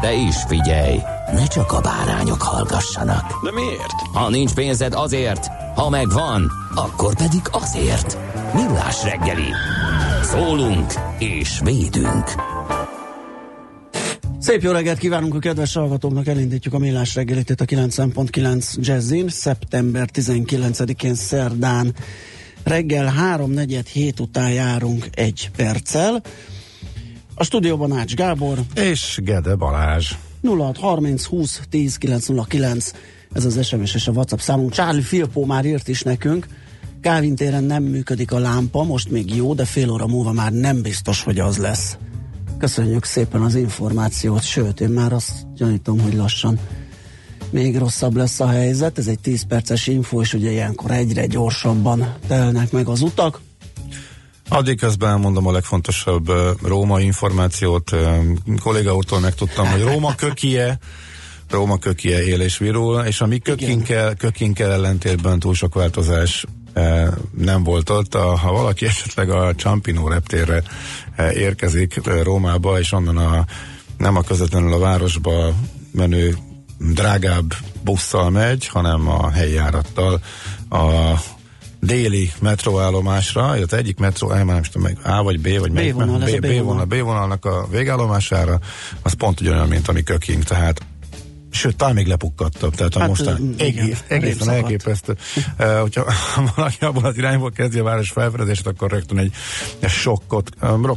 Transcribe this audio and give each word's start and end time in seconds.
De 0.00 0.12
is 0.14 0.36
figyelj, 0.48 0.98
ne 1.32 1.46
csak 1.46 1.72
a 1.72 1.80
bárányok 1.80 2.42
hallgassanak. 2.42 3.44
De 3.44 3.52
miért? 3.52 4.00
Ha 4.12 4.28
nincs 4.28 4.54
pénzed 4.54 4.92
azért, 4.94 5.46
ha 5.74 5.88
megvan, 5.88 6.50
akkor 6.74 7.16
pedig 7.16 7.40
azért. 7.50 8.18
Millás 8.54 9.02
reggeli. 9.02 9.52
Szólunk 10.22 10.92
és 11.18 11.60
védünk. 11.64 12.32
Szép 14.38 14.62
jó 14.62 14.72
reggelt 14.72 14.98
kívánunk 14.98 15.34
a 15.34 15.38
kedves 15.38 15.74
hallgatóknak, 15.74 16.26
elindítjuk 16.26 16.74
a 16.74 16.78
millás 16.78 17.14
reggelit 17.14 17.50
itt 17.50 17.60
a 17.60 17.64
9.9 17.64 18.74
Jazzin, 18.74 19.28
szeptember 19.28 20.08
19-én 20.14 21.14
szerdán 21.14 21.94
reggel 22.64 23.12
3-4 23.36 23.84
hét 23.92 24.20
után 24.20 24.50
járunk 24.50 25.08
egy 25.14 25.50
perccel. 25.56 26.22
A 27.38 27.44
stúdióban 27.44 27.92
Ács 27.92 28.14
Gábor. 28.14 28.58
És 28.74 29.18
Gede 29.22 29.54
Balázs. 29.54 30.12
0630 30.42 31.24
20 31.24 31.60
10 31.70 31.96
909 31.96 32.92
ez 33.32 33.44
az 33.44 33.66
SMS 33.66 33.94
és 33.94 34.06
a 34.06 34.12
WhatsApp 34.12 34.38
számunk. 34.38 34.72
Charlie 34.72 35.02
Filpó 35.02 35.44
már 35.44 35.64
írt 35.64 35.88
is 35.88 36.02
nekünk. 36.02 36.46
Kávin 37.00 37.34
téren 37.34 37.64
nem 37.64 37.82
működik 37.82 38.32
a 38.32 38.38
lámpa, 38.38 38.82
most 38.82 39.10
még 39.10 39.34
jó, 39.34 39.54
de 39.54 39.64
fél 39.64 39.90
óra 39.90 40.06
múlva 40.06 40.32
már 40.32 40.52
nem 40.52 40.82
biztos, 40.82 41.22
hogy 41.22 41.38
az 41.38 41.56
lesz. 41.56 41.96
Köszönjük 42.58 43.04
szépen 43.04 43.42
az 43.42 43.54
információt, 43.54 44.42
sőt, 44.42 44.80
én 44.80 44.88
már 44.88 45.12
azt 45.12 45.32
gyanítom, 45.54 46.00
hogy 46.00 46.14
lassan 46.14 46.58
még 47.50 47.78
rosszabb 47.78 48.16
lesz 48.16 48.40
a 48.40 48.48
helyzet. 48.48 48.98
Ez 48.98 49.06
egy 49.06 49.20
10 49.20 49.42
perces 49.42 49.86
info, 49.86 50.20
és 50.20 50.34
ugye 50.34 50.50
ilyenkor 50.50 50.90
egyre 50.90 51.26
gyorsabban 51.26 52.14
telnek 52.26 52.72
meg 52.72 52.88
az 52.88 53.00
utak. 53.00 53.40
Addig 54.48 54.78
közben 54.78 55.10
elmondom 55.10 55.46
a 55.46 55.52
legfontosabb 55.52 56.32
Róma 56.62 57.00
információt. 57.00 57.96
Kolléga 58.62 58.94
úrtól 58.94 59.20
megtudtam, 59.20 59.66
hogy 59.66 59.82
Róma 59.82 60.14
kökie, 60.14 60.78
Róma 61.50 61.78
kökie 61.78 62.24
él 62.24 62.40
és 62.40 62.58
virul, 62.58 63.00
és 63.00 63.20
a 63.20 63.26
mi 63.26 63.38
kökinkkel, 63.38 64.14
kökinkkel 64.14 64.72
ellentétben 64.72 65.38
túl 65.38 65.54
sok 65.54 65.74
változás 65.74 66.44
nem 67.36 67.62
volt 67.62 67.90
ott. 67.90 68.14
Ha 68.14 68.52
valaki 68.52 68.86
esetleg 68.86 69.30
a 69.30 69.54
Ciampino 69.54 70.08
reptérre 70.08 70.62
érkezik 71.34 72.00
Rómába, 72.22 72.78
és 72.78 72.92
onnan 72.92 73.16
a, 73.16 73.44
nem 73.98 74.16
a 74.16 74.22
közvetlenül 74.22 74.72
a 74.72 74.78
városba 74.78 75.52
menő 75.90 76.36
drágább 76.78 77.54
busszal 77.82 78.30
megy, 78.30 78.66
hanem 78.66 79.08
a 79.08 79.30
helyi 79.30 79.52
járattal 79.52 80.20
a 80.68 81.14
déli 81.80 82.32
metróállomásra, 82.40 83.56
illetve 83.56 83.76
egyik 83.76 83.98
metró, 83.98 84.28
már 84.28 84.44
nem 84.44 84.62
tudom 84.62 84.82
meg, 84.82 84.98
A 85.02 85.22
vagy 85.22 85.40
B, 85.40 85.58
vagy 85.58 85.72
B 85.72 85.92
vonal, 85.92 86.18
B, 86.18 86.40
B 86.40 86.46
B, 86.46 86.62
vonal, 86.62 86.84
B 86.84 87.00
vonalnak 87.00 87.44
a 87.44 87.66
végállomására, 87.70 88.58
az 89.02 89.12
pont 89.12 89.40
ugyanolyan, 89.40 89.68
mint 89.68 89.88
a 89.88 89.92
mi 89.92 90.02
kökink, 90.02 90.44
tehát 90.44 90.85
sőt, 91.56 91.76
talán 91.76 91.94
még 91.94 92.06
lepukkadtabb, 92.06 92.74
tehát 92.74 92.94
a 92.94 92.98
Hát, 92.98 93.08
mostán 93.08 93.54
igen, 93.58 93.84
egész, 93.84 94.04
egészen 94.08 94.50
elképesztő. 94.50 95.16
Uh, 95.58 95.78
hogyha 95.80 96.04
valaki 96.56 96.84
abban 96.84 97.04
az 97.04 97.16
irányból 97.16 97.50
kezdi 97.50 97.78
a 97.78 97.82
város 97.84 98.10
felfedezését, 98.10 98.66
akkor 98.66 98.90
rögtön 98.90 99.18
egy, 99.18 99.32
egy 99.78 99.90
sokkot, 99.90 100.50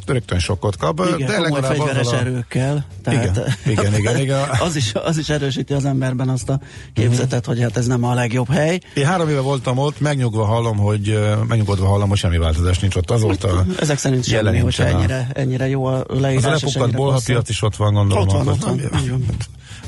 rögtön 0.06 0.40
sokkot 0.40 0.78
kap, 0.78 1.02
Igen, 1.16 1.28
de 1.28 1.40
legalább 1.40 1.64
fegyveres 1.64 2.08
a- 2.08 2.18
erőkkel. 2.18 2.86
Tehát, 3.04 3.24
Igen, 3.24 3.46
igen, 3.66 3.96
igen, 4.00 4.20
igen. 4.20 4.40
az, 4.68 4.76
is, 4.76 4.92
az 4.94 5.18
is 5.18 5.30
erősíti 5.30 5.74
az 5.74 5.86
emberben 5.86 6.30
azt 6.30 6.50
a 6.50 6.60
képzetet, 6.94 7.46
hogy 7.46 7.62
hát 7.62 7.78
ez 7.78 7.86
nem 7.88 8.04
a 8.04 8.14
legjobb 8.14 8.50
hely. 8.52 8.80
Én 8.94 9.06
három 9.06 9.30
éve 9.30 9.40
voltam 9.40 9.78
ott, 9.78 10.00
megnyugva 10.00 10.46
hallom, 10.46 10.78
hogy 10.78 11.20
megnyugodva 11.48 11.88
hallom, 11.88 12.10
hogy 12.10 12.18
semmi 12.18 12.38
változás 12.38 12.80
nincs 12.80 12.96
ott. 12.96 13.12
Azóta 13.12 13.66
Ezek 13.80 13.98
szerint 13.98 14.26
semmi, 14.26 14.58
hogyha 14.58 14.84
a- 14.84 14.88
ennyire, 14.88 15.28
ennyire 15.34 15.68
jó 15.68 15.86
a 15.86 16.04
Az 16.08 16.18
a 16.18 16.20
leírás. 16.20 16.44
és 16.44 16.62
lepukadt 16.62 16.76
ennyire 16.84 16.98
bolhapiac 16.98 17.26
passzol. 17.38 17.44
is 17.50 17.62
ott 17.62 17.76
van, 17.76 17.94
gondolom. 17.94 18.28
Ott 18.28 18.32
van, 18.32 18.48
ott 18.48 18.64
van. 18.64 18.82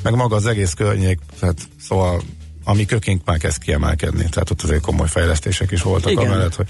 Meg 0.04 0.16
maga 0.16 0.36
az 0.36 0.46
egész 0.46 0.74
környék, 0.74 1.20
tehát 1.40 1.58
szóval 1.80 2.22
ami 2.64 2.86
kökénk 2.86 3.26
már 3.26 3.38
kezd 3.38 3.62
kiemelkedni, 3.62 4.26
tehát 4.30 4.50
ott 4.50 4.62
azért 4.62 4.82
komoly 4.82 5.08
fejlesztések 5.08 5.72
is 5.72 5.82
voltak 5.82 6.12
Igen. 6.12 6.26
amellett, 6.26 6.56
hogy 6.56 6.68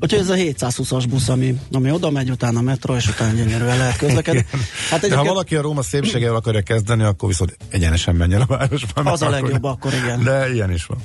Úgyhogy 0.00 0.20
ez 0.20 0.28
a 0.28 0.34
720-as 0.34 1.04
busz, 1.08 1.28
ami, 1.28 1.58
ami 1.72 1.90
oda 1.90 2.10
megy, 2.10 2.30
utána 2.30 2.60
metro, 2.60 2.96
és 2.96 3.08
utána 3.08 3.32
gyönyörűen 3.32 3.76
lehet 3.76 3.96
közlekedni. 3.96 4.46
Hát 4.50 4.60
De 4.90 4.96
ha 4.96 4.96
egyébként 4.96 5.26
valaki 5.28 5.56
a 5.56 5.60
Róma 5.60 5.82
szépségével 5.82 6.34
akarja 6.34 6.62
kezdeni, 6.62 7.02
akkor 7.02 7.28
viszont 7.28 7.56
egyenesen 7.68 8.14
menjen 8.14 8.40
a 8.40 8.46
városba. 8.46 9.00
Az 9.00 9.22
a 9.22 9.26
akkor- 9.26 9.40
legjobb, 9.40 9.64
akkor 9.64 9.92
igen. 9.92 10.22
De 10.22 10.52
ilyen 10.52 10.72
is 10.72 10.84
van. 10.86 10.98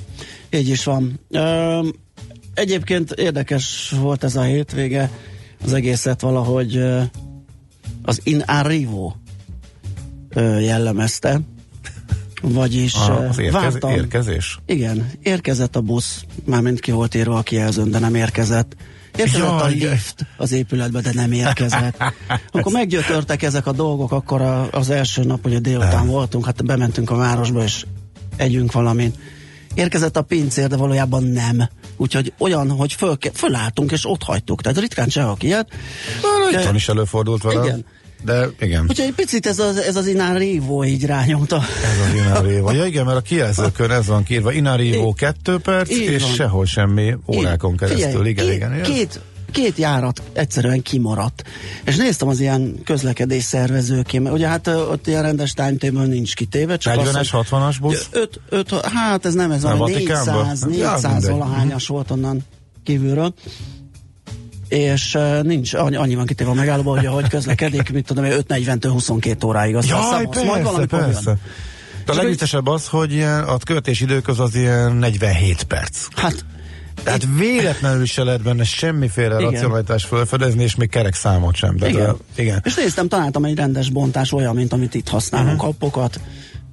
így 0.50 0.68
is 0.68 0.84
van. 0.84 1.20
Egyébként 2.54 3.10
érdekes 3.10 3.94
volt 4.00 4.24
ez 4.24 4.36
a 4.36 4.42
hétvége, 4.42 5.10
az 5.64 5.72
egészet 5.72 6.20
valahogy 6.20 6.82
az 8.02 8.20
in 8.22 8.40
arrivo 8.40 9.12
jellemezte. 10.60 11.40
Vagyis 12.42 12.94
A, 12.94 13.28
az 13.28 13.38
érkez, 13.38 13.62
vártam. 13.62 13.90
érkezés. 13.90 14.58
Igen, 14.66 15.10
érkezett 15.22 15.76
a 15.76 15.80
busz, 15.80 16.24
mármint 16.44 16.80
ki 16.80 16.90
volt 16.90 17.14
írva 17.14 17.38
a 17.38 17.42
kijelzőn, 17.42 17.90
de 17.90 17.98
nem 17.98 18.14
érkezett. 18.14 18.76
Érkezett 19.16 19.40
Jaj, 19.40 19.60
a 19.62 19.66
lift 19.66 20.26
az 20.36 20.52
épületbe, 20.52 21.00
de 21.00 21.10
nem 21.14 21.32
érkezett. 21.32 21.96
Akkor 22.52 22.72
meggyötörtek 22.72 23.42
ezek 23.42 23.66
a 23.66 23.72
dolgok, 23.72 24.12
akkor 24.12 24.40
a, 24.42 24.68
az 24.70 24.90
első 24.90 25.22
nap, 25.22 25.46
ugye 25.46 25.58
délután 25.58 26.06
voltunk, 26.06 26.44
hát 26.44 26.64
bementünk 26.64 27.10
a 27.10 27.16
városba, 27.16 27.62
és 27.62 27.84
együnk 28.36 28.72
valamit. 28.72 29.16
Érkezett 29.74 30.16
a 30.16 30.22
pincér, 30.22 30.66
de 30.66 30.76
valójában 30.76 31.22
nem. 31.24 31.68
Úgyhogy 31.96 32.32
olyan, 32.38 32.70
hogy 32.70 32.92
föl, 32.92 33.16
fölálltunk, 33.32 33.92
és 33.92 34.06
ott 34.08 34.22
hagytuk. 34.22 34.62
Tehát 34.62 34.78
ritkán 34.78 35.08
sehol 35.08 35.36
ilyet. 35.40 35.68
De- 36.52 36.58
Itthon 36.58 36.74
is 36.74 36.88
előfordult 36.88 37.42
vele. 37.42 37.64
Igen. 37.64 37.84
De 38.24 38.46
igen. 38.60 38.84
Úgyhogy 38.88 39.06
egy 39.06 39.14
picit 39.14 39.46
ez 39.46 39.58
az, 39.58 39.76
ez 39.76 39.96
az 39.96 40.06
Inán 40.06 40.38
Rívó 40.38 40.84
így 40.84 41.04
rányomta. 41.04 41.56
Ez 41.56 42.08
az 42.08 42.14
Inarévo. 42.14 42.70
Ja 42.72 42.84
igen, 42.84 43.04
mert 43.04 43.16
a 43.18 43.20
kijelzőkön 43.20 43.90
ez 43.90 44.06
van 44.06 44.22
kírva. 44.22 44.52
Inarévo 44.52 45.12
2 45.12 45.58
perc, 45.58 45.90
Így 45.90 45.98
és 46.00 46.22
van. 46.22 46.32
sehol 46.32 46.66
semmi 46.66 47.14
órákon 47.34 47.76
keresztül. 47.76 48.24
Figyelj, 48.24 48.28
igen, 48.28 48.44
két, 48.46 48.54
igen, 48.54 48.72
igen. 48.74 48.82
Két, 48.92 49.20
két 49.52 49.76
járat 49.76 50.22
egyszerűen 50.32 50.82
kimaradt. 50.82 51.42
És 51.84 51.96
néztem 51.96 52.28
az 52.28 52.40
ilyen 52.40 52.74
közlekedés 52.84 53.42
szervezőké, 53.42 54.18
mert 54.18 54.34
ugye 54.34 54.48
hát 54.48 54.66
ott 54.66 55.06
ilyen 55.06 55.22
rendes 55.22 55.52
timetable 55.52 56.06
nincs 56.06 56.34
kitéve. 56.34 56.76
Csak 56.76 56.94
40-es, 56.96 57.28
60-as 57.50 57.76
busz? 57.80 58.08
Öt, 58.12 58.40
öt, 58.48 58.74
hát 58.80 59.26
ez 59.26 59.34
nem 59.34 59.50
ez, 59.50 59.64
a 59.64 59.76
Vatikánba? 59.76 60.32
400, 60.42 60.60
Ja, 60.60 60.66
400 60.68 61.12
mindegy. 61.12 61.30
valahányas 61.30 61.86
volt 61.86 62.10
onnan 62.10 62.40
kívülről. 62.84 63.34
És 64.70 65.18
nincs, 65.42 65.74
annyi, 65.74 66.14
van 66.14 66.26
kitéve 66.26 66.50
a 66.50 66.54
megállóba, 66.54 66.96
hogy 66.96 67.06
ahogy 67.06 67.28
közlekedik, 67.28 67.92
mit 67.92 68.06
tudom, 68.06 68.24
én, 68.24 68.32
5.40-től 68.48 68.88
22 68.92 69.46
óráig. 69.46 69.76
Aztán 69.76 69.98
Jaj, 69.98 70.10
számolsz, 70.10 70.36
majd 70.36 70.48
persze, 70.48 70.62
valamikor 70.62 70.98
jön. 70.98 71.08
persze. 71.08 71.36
De 72.04 72.12
a 72.12 72.14
legviccesebb 72.14 72.66
az, 72.66 72.86
hogy 72.86 73.12
ilyen, 73.12 73.42
a 73.42 73.56
követés 73.58 74.00
idők 74.00 74.28
az 74.28 74.54
ilyen 74.54 74.92
47 74.92 75.62
perc. 75.62 76.06
Hát 76.16 76.44
Tehát 77.04 77.26
véletlenül 77.38 78.06
se 78.06 78.22
lehet 78.22 78.42
benne 78.42 78.64
semmiféle 78.64 79.38
Igen. 79.38 79.50
racionalitás 79.50 80.04
felfedezni, 80.04 80.62
és 80.62 80.74
még 80.74 80.88
kerek 80.88 81.14
számot 81.14 81.54
sem. 81.54 81.76
Tehát, 81.76 81.94
Igen. 81.94 82.08
a- 82.08 82.16
igen. 82.36 82.60
És 82.64 82.74
néztem, 82.74 83.08
találtam 83.08 83.44
egy 83.44 83.56
rendes 83.56 83.90
bontás, 83.90 84.32
olyan, 84.32 84.54
mint 84.54 84.72
amit 84.72 84.94
itt 84.94 85.08
használunk, 85.08 85.54
uh-huh. 85.54 85.68
appokat. 85.68 86.20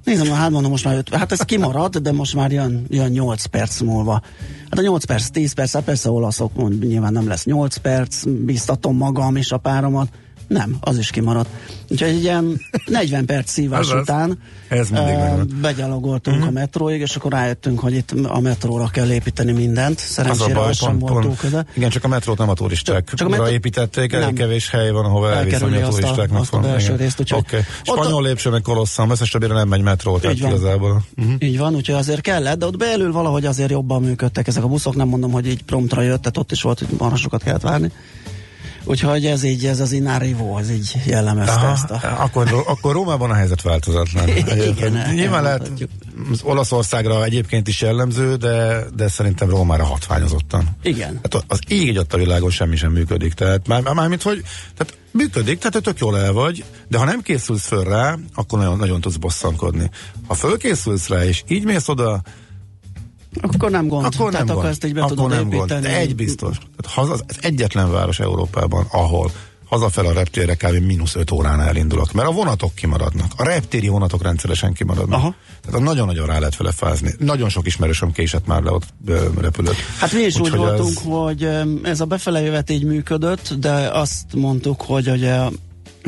Nézem, 0.04 0.32
hát 0.32 0.50
mondom, 0.50 0.70
most 0.70 0.84
már 0.84 0.96
öt, 0.96 1.14
hát 1.14 1.32
ez 1.32 1.40
kimarad, 1.40 1.96
de 1.98 2.12
most 2.12 2.34
már 2.34 2.52
jön, 2.52 2.86
jön 2.88 3.10
8 3.10 3.44
perc 3.44 3.80
múlva. 3.80 4.22
Hát 4.70 4.78
a 4.78 4.82
8 4.82 5.04
perc, 5.04 5.28
10 5.28 5.52
perc, 5.52 5.72
hát 5.72 5.84
persze 5.84 6.10
olaszok, 6.10 6.54
mond, 6.54 6.84
nyilván 6.84 7.12
nem 7.12 7.28
lesz 7.28 7.44
8 7.44 7.76
perc, 7.76 8.24
biztatom 8.24 8.96
magam 8.96 9.36
és 9.36 9.52
a 9.52 9.58
páromat. 9.58 10.08
Nem, 10.48 10.76
az 10.80 10.98
is 10.98 11.10
kimaradt. 11.10 11.48
Úgyhogy 11.90 12.08
egy 12.08 12.22
ilyen 12.22 12.60
40 12.86 13.24
perc 13.24 13.50
szívás 13.50 13.80
Azaz. 13.80 14.00
után 14.00 14.38
Ez 14.68 14.88
mindig 14.88 15.14
eh, 15.14 15.36
begyalogoltunk 15.60 16.38
Mhm. 16.38 16.46
a 16.46 16.50
metróig, 16.50 17.00
és 17.00 17.16
akkor 17.16 17.32
rájöttünk, 17.32 17.80
hogy 17.80 17.94
itt 17.94 18.10
a 18.26 18.40
metróra 18.40 18.88
kell 18.88 19.10
építeni 19.10 19.52
mindent. 19.52 19.98
Szerencsére 19.98 20.60
az 20.60 20.76
sem 20.76 20.98
pont, 20.98 21.12
volt 21.12 21.36
pont, 21.40 21.66
igen, 21.76 21.90
csak 21.90 22.04
a 22.04 22.08
metrót 22.08 22.38
nem 22.38 22.48
a 22.48 22.54
turistákra 22.54 23.16
Csak- 23.16 23.26
a 23.28 23.30
metró- 23.30 23.46
építették, 23.46 24.12
elég 24.12 24.34
kevés 24.34 24.70
hely 24.70 24.90
van, 24.90 25.04
ahova 25.04 25.32
elviszem 25.32 25.72
a 25.72 25.88
turistáknak. 25.88 26.40
azt 26.40 26.54
a 26.54 26.58
belső 26.58 26.96
részt, 26.96 27.20
úgyhogy 27.20 27.38
Oké. 27.38 27.56
ott 27.56 27.98
a- 27.98 28.02
Spanyol 28.02 28.22
lépcső, 28.22 28.50
meg 28.50 28.62
kolosszam, 28.62 29.10
összes 29.10 29.30
többére 29.30 29.54
nem 29.54 29.68
megy 29.68 29.82
metró, 29.82 30.18
tehát 30.18 30.36
Így 30.36 30.42
van. 30.42 30.50
igazából. 30.50 31.02
Uh-huh. 31.16 31.34
Így 31.38 31.58
van, 31.58 31.74
úgyhogy 31.74 31.94
azért 31.94 32.20
kellett, 32.20 32.58
de 32.58 32.66
ott 32.66 32.76
belül 32.76 33.12
valahogy 33.12 33.44
azért 33.46 33.70
jobban 33.70 34.02
működtek 34.02 34.46
ezek 34.46 34.64
a 34.64 34.68
buszok, 34.68 34.94
nem 34.96 35.08
mondom, 35.08 35.30
hogy 35.30 35.46
így 35.46 35.62
promptra 35.62 36.02
jött, 36.02 36.18
tehát 36.20 36.36
ott 36.36 36.52
is 36.52 36.62
volt, 36.62 36.78
hogy 36.78 36.88
marha 36.98 37.16
sokat 37.16 37.42
kellett 37.42 37.62
várni. 37.62 37.90
Úgyhogy 38.88 39.26
ez 39.26 39.42
így, 39.42 39.66
ez 39.66 39.80
az 39.80 39.92
Inárivó, 39.92 40.58
ez 40.58 40.70
így 40.70 40.96
jellemezte 41.06 41.52
Aha, 41.52 41.72
ezt 41.72 41.90
a... 41.90 42.22
akkor, 42.22 42.64
akkor 42.66 42.92
Rómában 42.92 43.30
a 43.30 43.34
helyzet 43.34 43.62
változatlan. 43.62 44.28
Igen, 44.76 45.12
Nyilván 45.14 45.42
lehet 45.42 45.70
az 46.32 46.40
Olaszországra 46.42 47.24
egyébként 47.24 47.68
is 47.68 47.80
jellemző, 47.80 48.34
de, 48.34 48.84
de 48.96 49.08
szerintem 49.08 49.50
Rómára 49.50 49.84
hatványozottan. 49.84 50.76
Igen. 50.82 51.18
Hát 51.22 51.44
az 51.48 51.58
ég 51.68 51.88
egy 51.88 52.06
a 52.08 52.16
világon 52.16 52.50
semmi 52.50 52.76
sem 52.76 52.92
működik. 52.92 53.32
Tehát 53.32 53.66
már, 53.66 53.82
mármint, 53.82 54.22
hogy 54.22 54.42
tehát 54.76 54.98
működik, 55.10 55.58
tehát 55.58 55.82
tök 55.82 55.98
jól 55.98 56.18
el 56.18 56.32
vagy, 56.32 56.64
de 56.88 56.98
ha 56.98 57.04
nem 57.04 57.22
készülsz 57.22 57.66
föl 57.66 57.84
rá, 57.84 58.16
akkor 58.34 58.58
nagyon, 58.58 58.76
nagyon 58.76 59.00
tudsz 59.00 59.16
bosszankodni. 59.16 59.90
Ha 60.26 60.34
fölkészülsz 60.34 61.08
rá, 61.08 61.24
és 61.24 61.42
így 61.48 61.64
mész 61.64 61.88
oda, 61.88 62.22
Akkor 63.40 63.70
nem 63.70 63.86
gond. 63.86 64.04
akkor 64.04 64.30
Tehát 64.30 64.46
nem 64.46 64.56
akkor 64.56 64.62
gond. 64.62 64.66
ezt 64.74 64.84
így 64.84 64.94
be 64.94 65.00
akkor 65.02 65.16
tudod 65.16 65.30
nem 65.30 65.48
gond. 65.50 65.70
építeni. 65.70 65.94
Egy 65.94 66.14
biztos. 66.14 66.56
Tehát 66.58 67.08
haza, 67.08 67.24
ez 67.26 67.36
egyetlen 67.40 67.92
város 67.92 68.20
Európában, 68.20 68.86
ahol 68.90 69.30
hazafel 69.68 70.06
a 70.06 70.12
reptérre 70.12 70.54
kb. 70.54 70.84
mínusz 70.84 71.14
5 71.14 71.30
órán 71.30 71.60
elindulok, 71.60 72.12
mert 72.12 72.28
a 72.28 72.32
vonatok 72.32 72.74
kimaradnak. 72.74 73.32
A 73.36 73.44
reptéri 73.44 73.88
vonatok 73.88 74.22
rendszeresen 74.22 74.72
kimaradnak. 74.72 75.18
Aha. 75.18 75.34
Tehát 75.64 75.80
nagyon-nagyon 75.80 76.26
rá 76.26 76.38
lehet 76.38 76.56
vele 76.56 76.72
fázni. 76.72 77.14
Nagyon 77.18 77.48
sok 77.48 77.66
ismerősöm 77.66 78.12
késett 78.12 78.46
már 78.46 78.62
le 78.62 78.70
ott 78.70 78.84
repülőt. 79.40 79.74
Hát 79.98 80.12
mi 80.12 80.20
is 80.20 80.34
úgy 80.34 80.40
Úgyhogy 80.40 80.58
voltunk, 80.58 80.88
ez- 80.96 81.02
hogy 81.04 81.48
ez 81.82 82.00
a 82.00 82.04
befele 82.04 82.40
jövet 82.40 82.70
így 82.70 82.84
működött, 82.84 83.54
de 83.54 83.70
azt 83.92 84.34
mondtuk, 84.34 84.80
hogy 84.82 85.08
ugye 85.10 85.38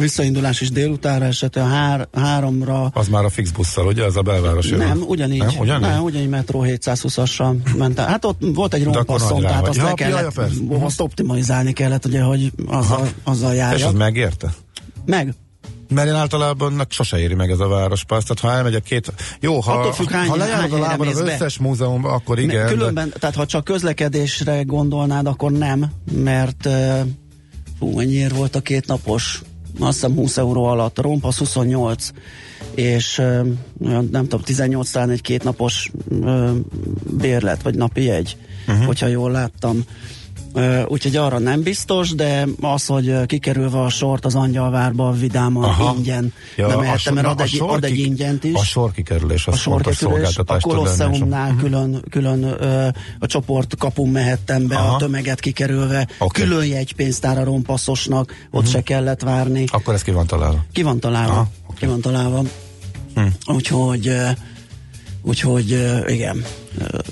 visszaindulás 0.01 0.61
is 0.61 0.71
délutánra 0.71 1.25
esett, 1.25 1.57
a 1.57 1.65
hár, 1.65 2.09
háromra 2.13 2.85
Az 2.95 3.09
már 3.09 3.25
a 3.25 3.29
fix 3.29 3.51
busszal, 3.51 3.87
ugye? 3.87 4.05
Az 4.05 4.17
a 4.17 4.23
belvárosi. 4.23 4.75
nem, 4.75 5.03
ugyanígy. 5.07 5.39
Nem, 5.39 5.59
ugyanígy? 5.59 5.89
Nem, 5.89 6.03
ugyanígy 6.03 6.29
metró 6.29 6.65
720-assal 6.67 7.55
ment 7.77 7.99
el. 7.99 8.07
Hát 8.07 8.25
ott 8.25 8.41
volt 8.55 8.75
egy 8.75 8.85
rompasszon, 8.85 9.41
tehát 9.41 9.69
azt 9.69 9.77
Ja, 9.77 9.83
le 9.83 9.89
ja, 9.89 9.95
kellett, 9.95 10.21
ja, 10.35 10.43
persze. 10.43 10.61
azt 10.85 11.01
optimalizálni 11.01 11.73
kellett, 11.73 12.07
ugye, 12.07 12.23
hogy 12.23 12.53
azzal, 12.67 13.09
azzal 13.25 13.51
És 13.53 13.59
járja. 13.59 13.87
az 13.87 13.93
megérte? 13.95 14.53
Meg. 15.07 15.35
Mert 15.95 16.09
én 16.09 16.15
általában 16.15 16.87
sose 16.89 17.19
éri 17.19 17.35
meg 17.35 17.51
ez 17.51 17.59
a 17.59 17.69
várospassz. 17.69 18.25
Tehát 18.25 18.39
ha 18.41 18.53
elmegyek 18.59 18.83
két... 18.83 19.13
Jó, 19.41 19.61
ha, 19.61 19.73
Attól 19.73 19.93
függ, 19.93 20.11
hány- 20.11 20.29
ha 20.29 20.37
lejárod 20.37 20.71
hány 20.71 20.81
a 20.81 20.87
lábad 20.87 21.07
az 21.07 21.15
mész 21.19 21.25
be. 21.25 21.33
összes 21.35 21.59
múzeumban, 21.59 22.13
akkor 22.13 22.39
igen. 22.39 22.57
ne, 22.57 22.63
de- 22.65 22.71
különben, 22.73 23.13
tehát 23.19 23.37
ha 23.37 23.47
csak 23.47 23.65
közlekedésre 23.65 24.63
gondolnád, 24.63 25.27
akkor 25.27 25.53
nem, 25.53 25.85
mert 26.13 26.67
uh, 26.67 27.01
fú, 27.79 27.97
mennyiért 27.97 28.37
volt 28.37 28.57
a 28.57 28.61
két 28.61 28.87
napos? 28.87 29.43
Azt 29.79 29.93
hiszem 29.93 30.15
20 30.15 30.37
euró 30.37 30.65
alatt, 30.65 30.99
a 30.99 31.03
rompasz 31.03 31.39
28, 31.39 32.11
és 32.75 33.19
olyan, 33.85 34.09
nem 34.13 34.23
tudom, 34.23 34.41
18 34.41 34.91
talán 34.91 35.11
egy 35.11 35.21
kétnapos 35.21 35.91
bérlet, 37.11 37.63
vagy 37.63 37.75
napi 37.75 38.03
jegy, 38.03 38.37
uh-huh. 38.69 38.85
hogyha 38.85 39.07
jól 39.07 39.31
láttam. 39.31 39.85
Úgyhogy 40.87 41.17
arra 41.17 41.39
nem 41.39 41.63
biztos, 41.63 42.11
de 42.11 42.47
az, 42.61 42.87
hogy 42.87 43.27
kikerülve 43.27 43.81
a 43.81 43.89
sort 43.89 44.25
az 44.25 44.35
Angyalvárba 44.35 45.11
vidáman 45.11 45.65
Aha. 45.65 45.95
ingyen 45.97 46.33
Ja, 46.57 46.67
nem 46.67 46.79
mehettem, 46.79 46.99
sor- 46.99 47.15
mert 47.15 47.27
ad 47.27 47.41
egy, 47.41 47.49
sor 47.49 47.71
ad 47.71 47.85
egy 47.85 47.99
ingyent 47.99 48.45
is 48.45 48.55
A 48.55 48.63
sorkikerülés, 48.65 49.47
az 49.47 49.55
a 49.55 49.57
fontos 49.57 49.97
sorkerülés, 49.97 50.37
a. 50.37 50.59
Kolosseumnál 50.61 51.57
külön, 51.57 52.03
külön 52.11 52.43
ö, 52.43 52.89
a 53.19 53.27
csoport 53.27 53.77
kapun 53.77 54.09
mehettem 54.09 54.67
be, 54.67 54.77
Aha. 54.77 54.95
a 54.95 54.99
tömeget 54.99 55.41
kikerülve, 55.41 56.09
Oké. 56.19 56.43
külön 56.43 56.65
jegypénztár 56.65 57.39
a 57.39 57.45
rompasszosnak, 57.45 58.35
ott 58.51 58.69
se 58.69 58.83
kellett 58.83 59.21
várni. 59.23 59.65
Akkor 59.71 59.95
ez 59.95 60.03
ki 60.03 60.11
van 60.11 60.27
találva. 60.27 60.65
Ki 60.73 60.83
van 60.83 61.01
találva, 61.01 61.33
Aha, 61.33 61.49
ki 61.79 61.87
van 61.87 62.01
találva. 62.01 62.43
Úgyhogy, 63.47 64.09
ö, 64.09 64.29
úgyhogy 65.23 65.73
ö, 65.73 66.09
igen, 66.09 66.45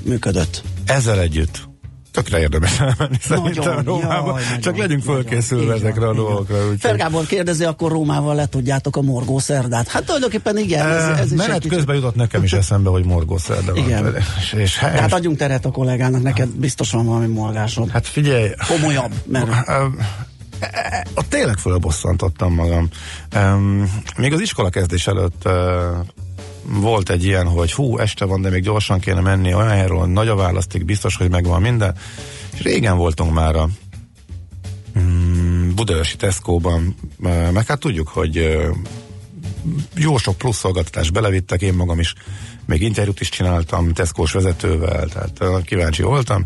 működött. 0.04 0.62
Ezzel 0.86 1.20
együtt 1.20 1.67
tökre 2.12 2.38
érdemes 2.40 2.80
elmenni 2.80 3.16
szerintem 3.20 3.52
Nagyon, 3.64 3.82
Rómába. 3.84 4.38
jaj, 4.40 4.42
Csak 4.42 4.64
nagyon, 4.64 4.78
legyünk 4.78 5.04
nagyon. 5.04 5.22
fölkészülve 5.22 5.62
Így 5.62 5.68
van, 5.68 5.78
ezekre 5.78 6.08
a 6.08 6.14
dolgokra. 6.14 6.56
úgyhogy- 6.62 6.80
Fergábor 6.80 7.26
kérdezi, 7.26 7.64
akkor 7.64 7.90
Rómával 7.90 8.34
le 8.34 8.46
tudjátok 8.46 8.96
a 8.96 9.00
morgó 9.02 9.38
szerdát. 9.38 9.88
Hát 9.88 10.04
tulajdonképpen 10.04 10.58
igen, 10.58 10.86
ez, 10.88 11.18
ez 11.18 11.32
is 11.32 11.38
Menet 11.38 11.54
kicsit- 11.56 11.72
közben 11.76 11.94
jutott 11.96 12.14
nekem 12.14 12.42
is 12.42 12.52
eszembe, 12.52 12.90
hogy 12.90 13.04
morgószerda 13.04 13.74
van. 13.74 13.84
Igen. 13.84 14.14
És, 14.38 14.52
és, 14.52 14.74
Tehát 14.78 15.12
adjunk 15.12 15.36
teret 15.36 15.64
a 15.64 15.70
kollégának, 15.70 16.22
neked 16.22 16.48
biztos 16.48 16.90
van 16.90 17.06
valami 17.06 17.26
morgásod. 17.26 17.88
hát 17.90 18.06
figyelj, 18.06 18.48
Komolyabb, 18.68 19.12
mert 19.26 19.48
ott 21.14 21.28
tényleg 21.28 21.58
fölbosszantottam 21.58 22.54
magam. 22.54 22.88
Még 24.16 24.32
az 24.32 24.40
iskola 24.40 24.68
kezdés 24.68 25.06
előtt 25.06 25.48
volt 26.68 27.10
egy 27.10 27.24
ilyen, 27.24 27.46
hogy 27.46 27.72
hú, 27.72 27.98
este 27.98 28.24
van, 28.24 28.40
de 28.40 28.50
még 28.50 28.62
gyorsan 28.62 29.00
kéne 29.00 29.20
menni 29.20 29.54
olyan 29.54 29.68
helyről, 29.68 30.06
nagy 30.06 30.28
a 30.28 30.34
választék, 30.34 30.84
biztos, 30.84 31.16
hogy 31.16 31.30
megvan 31.30 31.60
minden. 31.60 31.94
És 32.54 32.62
régen 32.62 32.96
voltunk 32.96 33.32
már 33.32 33.56
a 33.56 33.68
mm, 34.98 35.74
Budaörsi 35.74 36.16
Tesco-ban, 36.16 36.94
uh, 37.18 37.50
meg 37.50 37.66
hát 37.66 37.80
tudjuk, 37.80 38.08
hogy 38.08 38.38
uh, 38.38 38.76
jó 39.94 40.16
sok 40.16 40.38
plusz 40.38 40.56
szolgáltatást 40.58 41.12
belevittek, 41.12 41.62
én 41.62 41.74
magam 41.74 41.98
is 41.98 42.14
még 42.66 42.82
interjút 42.82 43.20
is 43.20 43.28
csináltam 43.28 43.92
Tesco-s 43.92 44.32
vezetővel, 44.32 45.08
tehát 45.08 45.38
uh, 45.40 45.62
kíváncsi 45.62 46.02
voltam. 46.02 46.44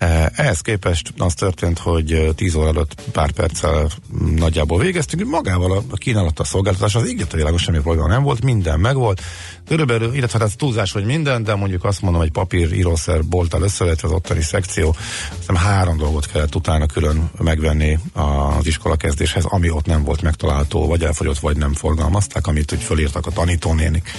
Eh, 0.00 0.26
Ehhez 0.36 0.60
képest 0.60 1.12
az 1.18 1.34
történt, 1.34 1.78
hogy 1.78 2.12
eh, 2.12 2.28
10 2.34 2.54
óra 2.54 2.68
előtt 2.68 3.02
pár 3.12 3.30
perccel 3.30 3.88
nagyjából 4.36 4.78
végeztünk, 4.78 5.30
magával 5.30 5.72
a- 5.72 5.96
kínálattal 5.96 6.44
szolgáltatás, 6.44 6.94
az 6.94 7.08
ígért 7.08 7.32
a 7.32 7.36
világon 7.36 7.58
semmi 7.58 7.78
probléma 7.78 8.06
nem 8.08 8.22
volt, 8.22 8.42
minden 8.44 8.80
megvolt. 8.80 9.22
Körülbelül, 9.68 10.14
illetve 10.14 10.38
hát 10.38 10.48
ez 10.48 10.54
túlzás, 10.56 10.92
hogy 10.92 11.04
minden, 11.04 11.42
de 11.42 11.54
mondjuk 11.54 11.84
azt 11.84 12.02
mondom, 12.02 12.20
hogy 12.20 12.30
papír, 12.30 12.72
írószer, 12.72 13.24
bolttal 13.24 13.62
összevetve 13.62 14.08
az 14.08 14.14
ottani 14.14 14.42
szekció, 14.42 14.96
aztán 15.38 15.56
három 15.56 15.96
dolgot 15.96 16.26
kellett 16.26 16.54
utána 16.54 16.86
külön 16.86 17.30
megvenni 17.38 17.98
az 18.12 18.66
iskola 18.66 18.96
kezdéshez, 18.96 19.44
ami 19.44 19.70
ott 19.70 19.86
nem 19.86 20.04
volt 20.04 20.22
megtalálható, 20.22 20.86
vagy 20.86 21.02
elfogyott, 21.04 21.38
vagy 21.38 21.56
nem 21.56 21.72
forgalmazták, 21.74 22.46
amit 22.46 22.72
úgy 22.72 22.82
fölírtak 22.82 23.26
a 23.26 23.30
tanítónénik 23.30 24.10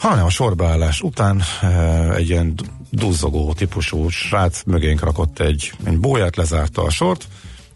hanem 0.00 0.24
a 0.24 0.30
sorbeállás 0.30 1.00
után 1.00 1.42
e, 1.60 1.66
egy 2.14 2.28
ilyen 2.28 2.54
du- 2.56 2.70
duzzogó 2.90 3.52
típusú 3.52 4.08
srác 4.08 4.62
mögénk 4.66 5.00
rakott 5.00 5.38
egy, 5.40 5.72
egy 5.84 5.98
bóját, 5.98 6.36
lezárta 6.36 6.82
a 6.82 6.90
sort. 6.90 7.28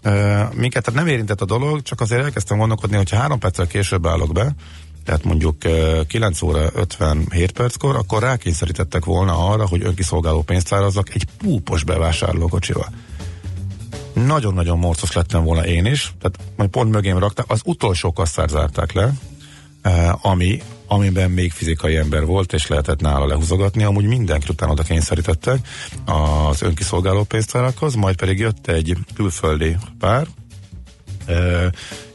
E, 0.02 0.12
minket 0.54 0.85
tehát 0.85 1.00
nem 1.00 1.12
érintett 1.12 1.40
a 1.40 1.45
dolog, 1.45 1.83
csak 1.83 2.00
azért 2.00 2.23
elkezdtem 2.23 2.59
gondolkodni, 2.59 2.97
hogyha 2.97 3.16
három 3.16 3.38
perccel 3.38 3.66
később 3.66 4.07
állok 4.07 4.33
be, 4.33 4.54
tehát 5.04 5.25
mondjuk 5.25 5.64
e, 5.64 6.04
9 6.07 6.43
óra 6.43 6.71
57 6.75 7.52
perckor, 7.52 7.97
akkor 7.97 8.23
rákényszerítettek 8.23 9.04
volna 9.04 9.49
arra, 9.49 9.69
hogy 9.69 9.83
önkiszolgáló 9.83 10.43
pénzt 10.43 10.73
árazzak 10.73 11.14
egy 11.14 11.26
púpos 11.38 11.85
bevásárlókocsival 11.85 12.88
nagyon-nagyon 14.14 14.78
morcos 14.78 15.12
lettem 15.12 15.45
volna 15.45 15.66
én 15.66 15.87
is, 15.87 16.14
tehát 16.21 16.38
majd 16.57 16.71
pont 16.71 16.90
mögém 16.90 17.19
rakták, 17.19 17.45
az 17.49 17.61
utolsó 17.64 18.12
kasszár 18.12 18.49
zárták 18.49 18.93
le, 18.93 19.12
eh, 19.83 20.26
ami, 20.26 20.62
amiben 20.87 21.31
még 21.31 21.53
fizikai 21.53 21.97
ember 21.97 22.25
volt, 22.25 22.53
és 22.53 22.67
lehetett 22.67 23.00
nála 23.00 23.26
lehúzogatni, 23.26 23.85
amúgy 23.85 24.05
mindenki 24.05 24.47
utána 24.50 24.73
oda 24.73 24.83
kényszerítettek 24.83 25.69
az 26.05 26.62
önkiszolgáló 26.62 27.23
pénztárakhoz, 27.23 27.95
majd 27.95 28.17
pedig 28.17 28.38
jött 28.38 28.67
egy 28.67 28.97
külföldi 29.14 29.76
pár, 29.99 30.26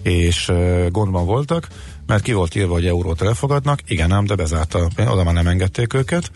és 0.01 0.51
gondban 0.89 1.25
voltak, 1.25 1.67
mert 2.05 2.23
ki 2.23 2.33
volt 2.33 2.55
írva, 2.55 2.73
hogy 2.73 2.85
eurót 2.85 3.21
elfogadnak, 3.21 3.79
igen 3.87 4.11
ám, 4.11 4.25
de 4.25 4.35
bezárta, 4.35 4.87
oda 4.97 5.23
már 5.23 5.33
nem 5.33 5.47
engedték 5.47 5.93
őket, 5.93 6.31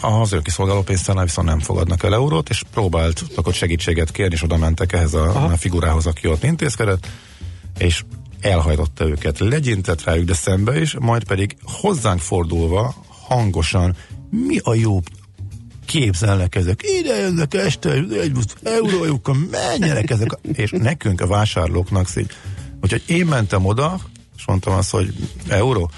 az 0.00 0.32
önkiszolgáló 0.32 0.82
pénztárnál 0.82 1.24
viszont 1.24 1.48
nem 1.48 1.60
fogadnak 1.60 2.02
el 2.02 2.14
eurót, 2.14 2.48
és 2.48 2.62
próbáltak 2.72 3.46
ott 3.46 3.54
segítséget 3.54 4.10
kérni, 4.10 4.34
és 4.34 4.42
oda 4.42 4.56
mentek 4.56 4.92
ehhez 4.92 5.14
a, 5.14 5.44
a 5.44 5.56
figurához, 5.56 6.06
aki 6.06 6.28
ott 6.28 6.44
intézkedett, 6.44 7.06
és 7.78 8.04
elhajtotta 8.40 9.06
őket, 9.06 9.38
legyintett 9.38 10.04
rájuk, 10.04 10.24
de 10.24 10.34
szembe 10.34 10.80
is, 10.80 10.96
majd 10.98 11.24
pedig 11.24 11.56
hozzánk 11.62 12.20
fordulva 12.20 12.94
hangosan, 13.08 13.96
mi 14.30 14.58
a 14.62 14.74
jó 14.74 15.00
képzelnek 15.84 16.54
ezek, 16.54 16.80
ide 17.00 17.16
jönnek 17.16 17.54
este, 17.54 17.90
egy 17.92 18.32
eurójukkal, 18.62 19.36
menjenek 19.50 20.10
ezek, 20.10 20.38
és 20.52 20.70
nekünk 20.70 21.20
a 21.20 21.26
vásárlóknak 21.26 22.08
szígy. 22.08 22.30
Úgyhogy 22.82 23.02
én 23.06 23.26
mentem 23.26 23.64
oda, 23.64 24.00
és 24.36 24.46
mondtam 24.46 24.74
azt, 24.74 24.90
hogy 24.90 25.14
euró, 25.48 25.90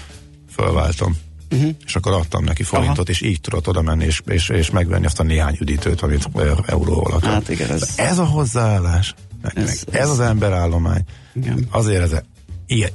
fölváltom. 0.51 1.17
Uh-huh. 1.51 1.69
És 1.85 1.95
akkor 1.95 2.11
adtam 2.11 2.43
neki 2.43 2.63
forintot, 2.63 2.97
Aha. 2.97 3.09
és 3.09 3.21
így 3.21 3.41
tudott 3.41 3.67
oda 3.67 3.81
menni, 3.81 4.05
és, 4.05 4.21
és, 4.27 4.49
és 4.49 4.69
megvenni 4.69 5.05
azt 5.05 5.19
a 5.19 5.23
néhány 5.23 5.57
üdítőt, 5.59 6.01
amit 6.01 6.29
e, 6.35 6.41
euró 6.65 7.05
alatt. 7.05 7.23
Hát 7.23 7.49
igen, 7.49 7.71
ez- 7.71 7.93
ez 7.95 8.17
a 8.17 8.25
hozzáállás. 8.25 9.13
Ez, 9.41 9.63
ez, 9.63 9.83
ez 9.91 10.09
az 10.09 10.19
emberállomány. 10.19 11.03
Igen. 11.33 11.67
Azért 11.71 12.01
ez 12.01 12.21
ilyen, 12.65 12.89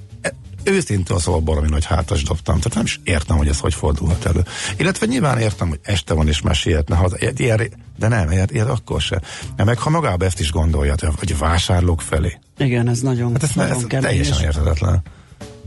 őszintén 0.65 1.19
szóval 1.19 1.41
baromi 1.41 1.69
nagy 1.69 1.85
hátas 1.85 2.23
dobtam, 2.23 2.57
tehát 2.57 2.75
nem 2.75 2.85
is 2.85 3.01
értem, 3.05 3.37
hogy 3.37 3.49
ez 3.49 3.59
hogy 3.59 3.75
fordulhat 3.75 4.27
elő. 4.27 4.45
Illetve 4.77 5.07
nyilván 5.07 5.39
értem, 5.39 5.69
hogy 5.69 5.81
este 5.83 6.15
van 6.15 6.29
és 6.29 6.41
mesélhetne 6.41 6.97
haza, 6.97 7.17
ilyen, 7.37 7.61
de 7.99 8.09
nem, 8.09 8.31
ilyen, 8.31 8.49
ilyen 8.53 8.67
akkor 8.67 9.01
se. 9.01 9.21
Meg 9.57 9.79
ha 9.79 9.91
magába 9.91 10.25
ezt 10.25 10.41
is 10.41 10.53
gondolja, 10.53 10.95
hogy 11.19 11.39
vásárlók 11.39 12.01
felé. 12.01 12.39
Igen, 12.59 12.89
ez 12.89 13.01
nagyon, 13.01 13.33
hát 13.33 13.43
ez, 13.43 13.55
nagyon 13.55 13.77
ez 13.77 13.85
kemény. 13.87 14.07
Teljesen 14.07 14.43
érthetetlen. 14.43 15.03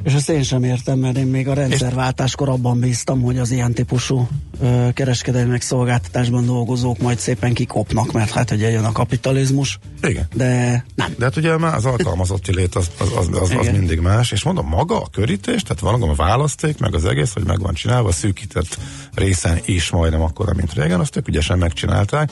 És 0.07 0.13
ezt 0.13 0.29
én 0.29 0.43
sem 0.43 0.63
értem, 0.63 0.99
mert 0.99 1.17
én 1.17 1.25
még 1.25 1.47
a 1.47 1.53
rendszerváltáskor 1.53 2.49
abban 2.49 2.79
bíztam, 2.79 3.21
hogy 3.21 3.37
az 3.37 3.51
ilyen 3.51 3.73
típusú 3.73 4.27
ö, 4.61 4.87
kereskedelmi 4.93 5.49
megszolgáltatásban 5.49 6.45
dolgozók 6.45 6.97
majd 6.97 7.19
szépen 7.19 7.53
kikopnak, 7.53 8.11
mert 8.11 8.31
hát 8.31 8.51
ugye 8.51 8.69
jön 8.69 8.83
a 8.83 8.91
kapitalizmus. 8.91 9.79
Igen. 10.01 10.27
De 10.33 10.83
nem. 10.95 11.13
De 11.17 11.25
hát 11.25 11.35
ugye 11.35 11.57
már 11.57 11.75
az 11.75 11.85
alkalmazotti 11.85 12.55
lét 12.55 12.75
az, 12.75 12.91
az, 12.99 13.11
az, 13.17 13.29
az, 13.41 13.51
az 13.59 13.67
mindig 13.67 13.99
más, 13.99 14.31
és 14.31 14.43
mondom, 14.43 14.67
maga 14.67 15.01
a 15.01 15.07
körítés, 15.11 15.61
tehát 15.61 15.79
van 15.79 16.09
a 16.09 16.15
választék, 16.15 16.79
meg 16.79 16.95
az 16.95 17.05
egész, 17.05 17.33
hogy 17.33 17.45
meg 17.45 17.61
van 17.61 17.73
csinálva, 17.73 18.11
szűkített 18.11 18.77
részen 19.13 19.59
is 19.65 19.89
majdnem 19.89 20.21
akkora, 20.21 20.53
mint 20.53 20.73
régen, 20.73 20.99
azt 20.99 21.15
ők 21.15 21.27
ügyesen 21.27 21.57
megcsinálták, 21.57 22.31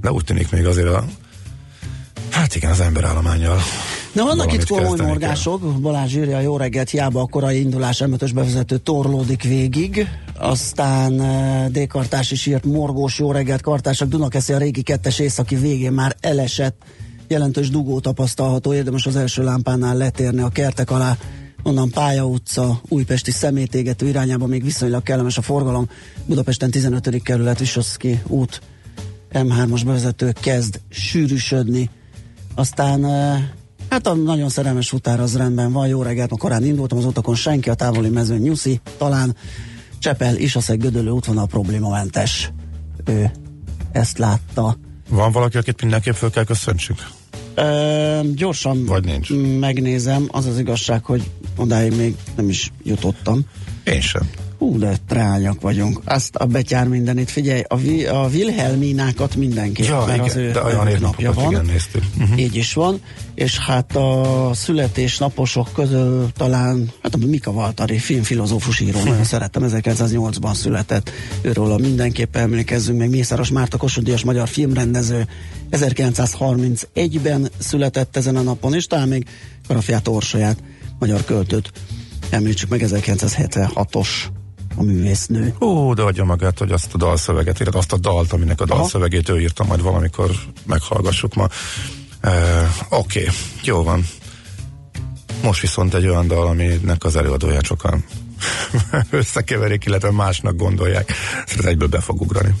de 0.00 0.12
úgy 0.12 0.24
tűnik 0.24 0.50
még 0.50 0.66
azért 0.66 0.88
a 0.88 1.04
Hát 2.30 2.54
igen, 2.54 2.70
az 2.70 2.80
emberállományjal. 2.80 3.58
Na 4.12 4.24
vannak 4.24 4.52
itt 4.52 4.66
komoly 4.66 4.98
morgások, 4.98 5.60
kell. 5.60 5.70
Balázs 5.80 6.16
írja, 6.16 6.40
jó 6.40 6.56
reggelt, 6.56 6.90
hiába 6.90 7.20
a 7.20 7.26
korai 7.26 7.60
indulás 7.60 8.00
m 8.00 8.14
bevezető 8.34 8.76
torlódik 8.76 9.42
végig, 9.42 10.08
aztán 10.38 11.12
uh, 11.12 11.66
D-kartás 11.66 12.30
is 12.30 12.46
írt 12.46 12.64
morgós 12.64 13.18
jó 13.18 13.32
reggelt, 13.32 13.60
kartások, 13.60 14.08
Dunakeszi 14.08 14.52
a 14.52 14.58
régi 14.58 14.82
kettes 14.82 15.18
északi 15.18 15.56
végén 15.56 15.92
már 15.92 16.16
elesett, 16.20 16.82
jelentős 17.28 17.70
dugó 17.70 18.00
tapasztalható, 18.00 18.74
érdemes 18.74 19.06
az 19.06 19.16
első 19.16 19.42
lámpánál 19.42 19.96
letérni 19.96 20.40
a 20.40 20.48
kertek 20.48 20.90
alá, 20.90 21.16
onnan 21.62 21.90
Pálya 21.90 22.26
utca, 22.26 22.80
Újpesti 22.88 23.30
szemétégető 23.30 24.08
irányába 24.08 24.46
még 24.46 24.64
viszonylag 24.64 25.02
kellemes 25.02 25.38
a 25.38 25.42
forgalom, 25.42 25.88
Budapesten 26.24 26.70
15. 26.70 27.22
kerület, 27.22 27.58
Visoszki 27.58 28.20
út, 28.26 28.60
M3-as 29.32 29.82
bevezető 29.84 30.32
kezd 30.40 30.80
sűrűsödni, 30.88 31.90
aztán 32.54 33.04
hát 33.90 34.06
a 34.06 34.14
nagyon 34.14 34.48
szerelmes 34.48 34.88
futár 34.88 35.20
az 35.20 35.36
rendben 35.36 35.72
van, 35.72 35.86
jó 35.88 36.02
reggelt, 36.02 36.30
ma 36.30 36.36
korán 36.36 36.64
indultam 36.64 36.98
az 36.98 37.04
utakon, 37.04 37.34
senki 37.34 37.70
a 37.70 37.74
távoli 37.74 38.08
mezőn 38.08 38.38
nyuszi, 38.40 38.80
talán 38.98 39.36
Csepel, 39.98 40.36
Isaszeg, 40.36 40.78
Gödöllő 40.78 41.10
útvonal 41.10 41.46
problémamentes. 41.46 42.52
Ő 43.04 43.30
ezt 43.92 44.18
látta. 44.18 44.76
Van 45.08 45.32
valaki, 45.32 45.56
akit 45.56 45.80
mindenképp 45.80 46.14
föl 46.14 46.30
kell 46.30 46.44
köszöntsük? 46.44 47.08
Ö, 47.54 48.20
gyorsan 48.34 48.84
Vagy 48.84 49.04
nincs. 49.04 49.30
megnézem, 49.60 50.28
az 50.30 50.46
az 50.46 50.58
igazság, 50.58 51.04
hogy 51.04 51.30
odáig 51.56 51.96
még 51.96 52.16
nem 52.36 52.48
is 52.48 52.72
jutottam. 52.82 53.40
Én 53.84 54.00
sem. 54.00 54.30
Hú, 54.60 54.78
de 54.78 54.96
trányak 55.08 55.60
vagyunk. 55.60 56.00
Azt 56.04 56.36
a 56.36 56.44
betyár 56.44 56.88
mindenit. 56.88 57.30
Figyelj, 57.30 57.62
a, 57.68 57.76
vi, 57.76 58.06
a 58.06 58.28
Wilhelminákat 58.32 59.36
mindenképp, 59.36 59.86
ja, 59.86 60.04
mert 60.06 60.12
igen, 60.12 60.24
az 60.24 60.36
ő 60.36 60.50
de 60.50 60.62
olyan 60.62 61.00
napja 61.00 61.32
van. 61.32 61.50
Igen, 61.50 61.64
néztük. 61.64 62.02
Uh-huh. 62.18 62.40
Így 62.40 62.56
is 62.56 62.72
van. 62.72 63.00
És 63.34 63.58
hát 63.58 63.96
a 63.96 64.50
születésnaposok 64.54 65.72
közül 65.72 66.28
talán, 66.36 66.90
hát 67.02 67.14
a 67.14 67.18
Mika 67.26 67.52
Valtari, 67.52 67.98
filmfilozófus 67.98 68.80
író, 68.80 68.98
nagyon 69.04 69.24
szerettem, 69.34 69.62
1908-ban 69.66 70.54
született. 70.54 71.10
Őről 71.42 71.78
mindenképp 71.78 72.36
emlékezzünk, 72.36 72.98
meg 72.98 73.10
Mészáros 73.10 73.50
Márta 73.50 73.76
Kossuth 73.76 74.24
magyar 74.24 74.48
filmrendező 74.48 75.26
1931-ben 75.70 77.50
született 77.58 78.16
ezen 78.16 78.36
a 78.36 78.42
napon, 78.42 78.74
és 78.74 78.86
talán 78.86 79.08
még 79.08 79.26
Karafiát 79.66 80.08
Orsolyát, 80.08 80.62
magyar 80.98 81.24
költőt 81.24 81.72
említsük 82.30 82.68
meg 82.68 82.84
1976-os 82.86 84.08
a 84.76 84.82
művésznő. 84.82 85.54
Ó, 85.60 85.94
de 85.94 86.02
adja 86.02 86.24
magát, 86.24 86.58
hogy 86.58 86.72
azt 86.72 86.94
a 86.94 86.96
dalszöveget, 86.96 87.60
illetve 87.60 87.78
azt 87.78 87.92
a 87.92 87.96
dalt, 87.98 88.32
aminek 88.32 88.60
a 88.60 88.64
dalszövegét 88.64 89.28
ő 89.28 89.40
írta, 89.40 89.64
majd 89.64 89.82
valamikor 89.82 90.30
meghallgassuk 90.66 91.34
ma. 91.34 91.48
E, 92.20 92.30
Oké, 92.88 93.20
okay, 93.20 93.34
jó 93.62 93.82
van. 93.82 94.06
Most 95.42 95.60
viszont 95.60 95.94
egy 95.94 96.06
olyan 96.06 96.26
dal, 96.26 96.46
aminek 96.46 97.04
az 97.04 97.16
előadóját 97.16 97.64
sokan 97.64 98.04
összekeverik, 99.10 99.84
illetve 99.84 100.10
másnak 100.10 100.56
gondolják. 100.56 101.12
Szerintem 101.46 101.70
egyből 101.70 101.88
be 101.88 102.00
fog 102.00 102.20
ugrani. 102.20 102.54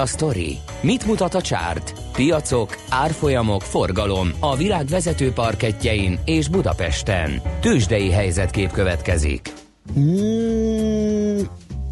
A 0.00 0.06
sztori? 0.06 0.58
Mit 0.80 1.06
mutat 1.06 1.34
a 1.34 1.40
csárt? 1.40 1.94
Piacok, 2.12 2.76
árfolyamok, 2.88 3.62
forgalom 3.62 4.32
a 4.38 4.56
világ 4.56 4.86
vezető 4.86 5.32
parketjein 5.32 6.18
és 6.24 6.48
Budapesten. 6.48 7.42
Tősdei 7.60 8.10
helyzetkép 8.10 8.70
következik. 8.70 9.52
Mm, 9.98 11.40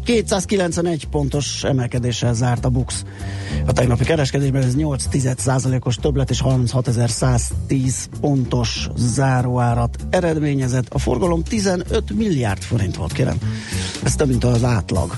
291 0.03 1.07
pontos 1.07 1.63
emelkedéssel 1.63 2.33
zárt 2.33 2.65
a 2.65 2.69
BUX. 2.69 3.05
A 3.65 3.71
tegnapi 3.71 4.03
kereskedésben 4.03 4.63
ez 4.63 4.75
8 4.75 5.05
os 5.79 5.95
többlet 5.95 6.29
és 6.29 6.41
36.110 6.45 7.93
pontos 8.21 8.89
záróárat 8.95 9.97
eredményezett. 10.09 10.93
A 10.93 10.99
forgalom 10.99 11.43
15 11.43 12.13
milliárd 12.13 12.61
forint 12.61 12.95
volt, 12.95 13.11
kérem. 13.11 13.37
Ez 14.03 14.15
több, 14.15 14.27
mint 14.27 14.43
az 14.43 14.63
átlag. 14.63 15.17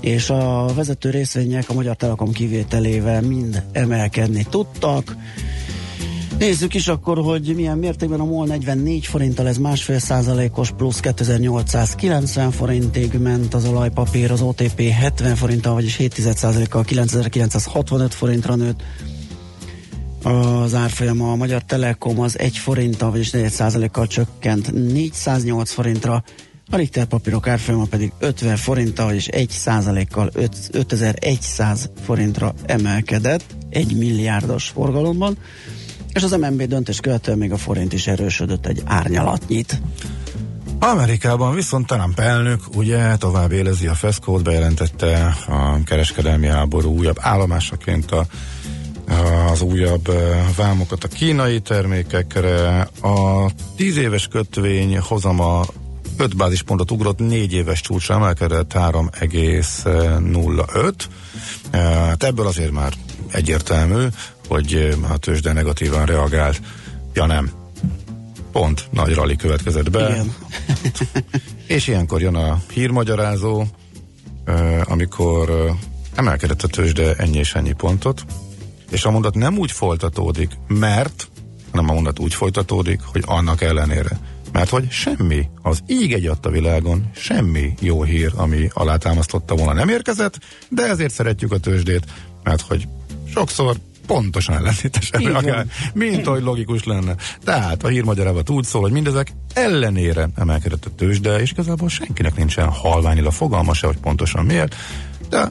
És 0.00 0.30
a 0.30 0.66
vezető 0.74 1.10
részvények 1.10 1.68
a 1.68 1.72
Magyar 1.74 1.96
Telekom 1.96 2.32
kivételével 2.32 3.22
mind 3.22 3.62
emelkedni 3.72 4.46
tudtak. 4.50 5.16
Nézzük 6.40 6.74
is 6.74 6.88
akkor, 6.88 7.18
hogy 7.18 7.52
milyen 7.54 7.78
mértékben 7.78 8.20
a 8.20 8.24
MOL 8.24 8.46
44 8.46 9.06
forinttal, 9.06 9.48
ez 9.48 9.58
másfél 9.58 9.98
százalékos 9.98 10.70
plusz 10.70 11.00
2890 11.00 12.50
forintig 12.50 13.12
ment 13.12 13.54
az 13.54 13.64
olajpapír, 13.64 14.30
az 14.30 14.40
OTP 14.40 14.80
70 14.80 15.36
forinttal, 15.36 15.74
vagyis 15.74 15.96
7% 15.98 16.66
kal 16.68 16.84
9965 16.84 18.14
forintra 18.14 18.54
nőtt. 18.54 18.82
Az 20.22 20.74
árfolyama 20.74 21.30
a 21.30 21.36
Magyar 21.36 21.62
Telekom 21.62 22.20
az 22.20 22.38
1 22.38 22.56
forinttal, 22.56 23.10
vagyis 23.10 23.30
4% 23.32 23.88
kal 23.92 24.06
csökkent 24.06 24.72
408 24.72 25.70
forintra, 25.70 26.24
a 26.70 26.76
Richter 26.76 27.04
papírok 27.04 27.46
árfolyama 27.46 27.84
pedig 27.84 28.12
50 28.18 28.56
forinttal 28.56 29.12
és 29.12 29.28
1% 29.32 30.06
kal 30.10 30.30
5100 30.70 31.90
forintra 32.04 32.54
emelkedett, 32.64 33.44
1 33.70 33.96
milliárdos 33.96 34.68
forgalomban 34.68 35.36
és 36.12 36.22
az 36.22 36.30
MNB 36.30 36.62
döntés 36.62 37.00
követően 37.00 37.38
még 37.38 37.52
a 37.52 37.56
forint 37.56 37.92
is 37.92 38.06
erősödött 38.06 38.66
egy 38.66 38.82
árnyalatnyit. 38.84 39.80
Amerikában 40.78 41.54
viszont 41.54 41.86
Trump 41.86 42.18
elnök 42.18 42.60
ugye 42.74 43.16
tovább 43.16 43.52
élezi 43.52 43.86
a 43.86 43.94
feszkót, 43.94 44.42
bejelentette 44.42 45.36
a 45.48 45.82
kereskedelmi 45.84 46.46
háború 46.46 46.96
újabb 46.96 47.16
állomásaként 47.20 48.10
a, 48.10 48.26
az 49.50 49.62
újabb 49.62 50.12
vámokat 50.56 51.04
a 51.04 51.08
kínai 51.08 51.60
termékekre. 51.60 52.88
A 53.02 53.50
10 53.76 53.96
éves 53.96 54.26
kötvény 54.26 54.98
hozama 54.98 55.64
5 56.20 56.36
bázispontot 56.36 56.90
ugrott, 56.90 57.18
4 57.18 57.52
éves 57.52 57.80
csúcsra 57.80 58.14
emelkedett 58.14 58.72
3,05. 58.72 60.94
Eh, 61.70 62.08
Hát 62.20 62.22
ebből 62.22 62.46
azért 62.46 62.70
már 62.70 62.92
egyértelmű, 63.30 64.06
hogy 64.48 64.74
eh, 64.74 65.10
a 65.10 65.16
tőzsde 65.16 65.52
negatívan 65.52 66.06
reagált. 66.06 66.60
Ja 67.12 67.26
nem, 67.26 67.50
pont 68.52 68.88
nagy 68.90 69.14
rally 69.14 69.36
következett 69.36 69.90
be. 69.90 70.08
Igen. 70.08 70.34
És 71.66 71.86
ilyenkor 71.86 72.20
jön 72.20 72.34
a 72.34 72.60
hírmagyarázó, 72.72 73.64
eh, 74.44 74.90
amikor 74.90 75.50
eh, 75.50 75.74
emelkedett 76.14 76.62
a 76.62 76.68
tőzsde 76.68 77.14
ennyi 77.14 77.38
és 77.38 77.54
ennyi 77.54 77.72
pontot, 77.72 78.24
és 78.90 79.04
a 79.04 79.10
mondat 79.10 79.34
nem 79.34 79.58
úgy 79.58 79.72
folytatódik, 79.72 80.50
mert, 80.66 81.28
hanem 81.70 81.90
a 81.90 81.92
mondat 81.92 82.18
úgy 82.18 82.34
folytatódik, 82.34 83.00
hogy 83.02 83.22
annak 83.26 83.62
ellenére. 83.62 84.20
Mert 84.52 84.70
hogy 84.70 84.90
semmi, 84.90 85.48
az 85.62 85.82
íg 85.86 86.12
egy 86.12 86.30
a 86.42 86.50
világon, 86.50 87.10
semmi 87.14 87.74
jó 87.80 88.02
hír, 88.02 88.32
ami 88.36 88.68
alátámasztotta 88.72 89.54
volna 89.54 89.72
nem 89.72 89.88
érkezett, 89.88 90.38
de 90.68 90.82
ezért 90.82 91.12
szeretjük 91.12 91.52
a 91.52 91.58
tőzsdét, 91.58 92.04
mert 92.42 92.60
hogy 92.60 92.88
sokszor 93.32 93.76
pontosan 94.06 94.56
ellentétesen 94.56 95.20
reagál, 95.20 95.66
mint 95.92 96.26
ahogy 96.26 96.42
logikus 96.42 96.84
lenne. 96.84 97.14
Tehát 97.44 97.84
a 97.84 97.88
hírmagyarávat 97.88 98.50
úgy 98.50 98.64
szól, 98.64 98.82
hogy 98.82 98.92
mindezek 98.92 99.32
ellenére 99.54 100.28
emelkedett 100.36 100.84
a 100.84 100.94
tőzsde, 100.96 101.40
és 101.40 101.50
igazából 101.50 101.88
senkinek 101.88 102.36
nincsen 102.36 102.68
halványilag 102.68 103.32
fogalma 103.32 103.74
se, 103.74 103.86
hogy 103.86 103.96
pontosan 103.96 104.44
miért, 104.44 104.74
de 105.28 105.50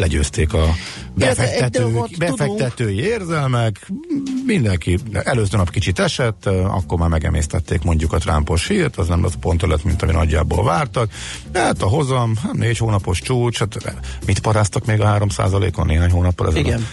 legyőzték 0.00 0.52
a 0.52 0.74
tudunk. 1.70 2.16
befektetői 2.18 3.00
érzelmek, 3.00 3.90
mindenki 4.46 4.98
előző 5.12 5.56
nap 5.56 5.70
kicsit 5.70 5.98
esett, 5.98 6.46
akkor 6.46 6.98
már 6.98 7.08
megemésztették 7.08 7.82
mondjuk 7.82 8.12
a 8.12 8.18
Trumpos 8.18 8.68
hírt, 8.68 8.96
az 8.96 9.08
nem 9.08 9.24
az 9.24 9.34
pont 9.40 9.62
lett, 9.62 9.84
mint 9.84 10.02
ami 10.02 10.12
nagyjából 10.12 10.64
vártak. 10.64 11.10
De 11.52 11.60
hát 11.60 11.82
a 11.82 11.86
hozam, 11.86 12.36
hát 12.42 12.52
négy 12.52 12.78
hónapos 12.78 13.20
csúcs, 13.20 13.58
hát 13.58 14.00
mit 14.26 14.38
paráztak 14.38 14.86
még 14.86 15.00
a 15.00 15.18
3%-on 15.18 15.86
néhány 15.86 16.10
hónappal 16.10 16.46
ezelőtt? 16.46 16.66
Igen. 16.66 16.86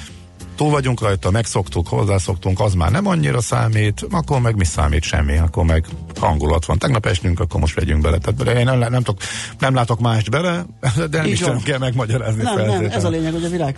Túl 0.57 0.69
vagyunk 0.69 1.01
rajta, 1.01 1.31
megszoktuk, 1.31 1.87
hozzászoktunk, 1.87 2.59
az 2.59 2.73
már 2.73 2.91
nem 2.91 3.07
annyira 3.07 3.41
számít, 3.41 4.05
akkor 4.09 4.39
meg 4.39 4.55
mi 4.55 4.65
számít 4.65 5.03
semmi, 5.03 5.37
akkor 5.37 5.65
meg 5.65 5.85
hangulat 6.19 6.65
van. 6.65 6.77
Tegnap 6.77 7.05
estünk, 7.05 7.39
akkor 7.39 7.59
most 7.59 7.75
vegyünk 7.75 8.01
bele. 8.01 8.17
Tehát 8.17 8.43
bele, 8.43 8.59
én 8.59 8.65
nem, 8.65 8.79
nem, 8.79 9.03
tudok, 9.03 9.21
nem 9.59 9.73
látok 9.73 9.99
mást 9.99 10.29
bele, 10.29 10.65
de 11.09 11.17
nem 11.17 11.25
Így 11.25 11.31
is 11.31 11.39
nem 11.39 11.61
kell 11.61 11.77
megmagyarázni. 11.77 12.41
Nem, 12.41 12.65
nem, 12.65 12.85
ez 12.91 13.03
a 13.03 13.09
lényeg, 13.09 13.33
hogy 13.33 13.43
a 13.43 13.49
világ 13.49 13.77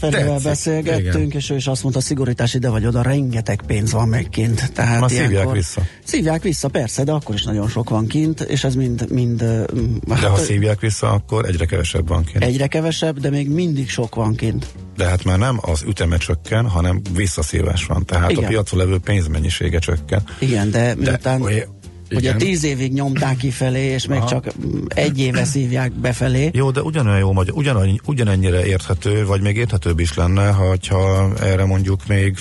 felével 0.00 0.38
beszélgettünk, 0.38 1.26
igen. 1.26 1.38
és 1.38 1.50
ő 1.50 1.56
is 1.56 1.66
azt 1.66 1.82
mondta, 1.82 2.00
szigorítás 2.00 2.54
ide 2.54 2.68
vagy 2.68 2.86
oda, 2.86 3.02
rengeteg 3.02 3.62
pénz 3.66 3.92
van 3.92 4.08
még 4.08 4.28
kint. 4.28 4.72
Tehát 4.72 5.00
Ma 5.00 5.08
szívják 5.08 5.52
vissza. 5.52 5.82
Szívják 6.04 6.42
vissza, 6.42 6.68
persze, 6.68 7.04
de 7.04 7.12
akkor 7.12 7.34
is 7.34 7.42
nagyon 7.42 7.68
sok 7.68 7.90
van 7.90 8.06
kint, 8.06 8.40
és 8.40 8.64
ez 8.64 8.74
mind, 8.74 9.10
mind 9.10 9.38
De 10.06 10.28
ha 10.28 10.36
szívják 10.36 10.80
vissza, 10.80 11.10
akkor 11.10 11.44
egyre 11.44 11.64
kevesebb 11.64 12.08
van 12.08 12.24
kint. 12.24 12.44
egyre 12.44 12.66
kevesebb, 12.66 13.18
de 13.18 13.30
még 13.30 13.48
mindig 13.48 13.90
sok 13.90 14.14
van 14.14 14.34
kint. 14.34 14.66
De 14.96 15.04
hát 15.04 15.24
már 15.24 15.38
nem 15.38 15.58
az 15.60 15.82
üteme 16.10 16.16
csökken, 16.16 16.68
hanem 16.68 17.00
visszaszívás 17.14 17.84
van. 17.86 18.04
Tehát 18.04 18.30
Igen. 18.30 18.44
a 18.44 18.46
piacon 18.46 18.78
levő 18.78 18.98
pénzmennyisége 18.98 19.78
csökken. 19.78 20.22
Igen, 20.38 20.70
de 20.70 20.94
miután 20.94 21.42
oly- 21.42 21.68
ugye 22.10 22.18
igen. 22.18 22.38
tíz 22.38 22.64
évig 22.64 22.92
nyomták 22.92 23.36
kifelé, 23.36 23.84
és 23.84 24.06
még 24.06 24.18
Aha. 24.18 24.28
csak 24.28 24.46
egy 24.88 25.18
éve 25.18 25.44
szívják 25.44 25.92
befelé. 25.92 26.50
Jó, 26.52 26.70
de 26.70 26.82
ugyanolyan 26.82 27.18
jó 27.18 27.32
magyar, 27.32 27.56
ugyanannyi, 27.56 28.00
ugyanennyire 28.06 28.66
érthető, 28.66 29.26
vagy 29.26 29.40
még 29.40 29.56
érthetőbb 29.56 29.98
is 29.98 30.14
lenne, 30.14 30.50
hogyha 30.50 31.32
erre 31.40 31.64
mondjuk 31.64 32.06
még 32.06 32.38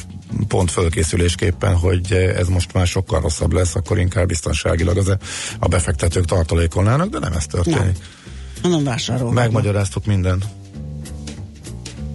pont 0.48 0.72
fölkészülésképpen, 0.72 1.76
hogy 1.76 2.12
ez 2.12 2.48
most 2.48 2.74
már 2.74 2.88
sokkal 2.88 3.22
rosszabb 3.22 3.54
lesz, 3.54 3.76
akkor 3.76 4.00
inkább 4.00 4.28
biztonságilag 4.28 4.98
az 4.98 5.16
a 5.60 5.68
befektetők 5.68 6.26
tartalékolnának, 6.26 7.10
de 7.10 7.20
nem 7.20 7.34
ez 7.34 7.46
történik. 7.46 7.80
Nem. 7.80 7.94
hanem 8.62 8.84
vásárolnak. 8.84 9.34
Megmagyaráztuk 9.34 10.06
mindent. 10.06 10.46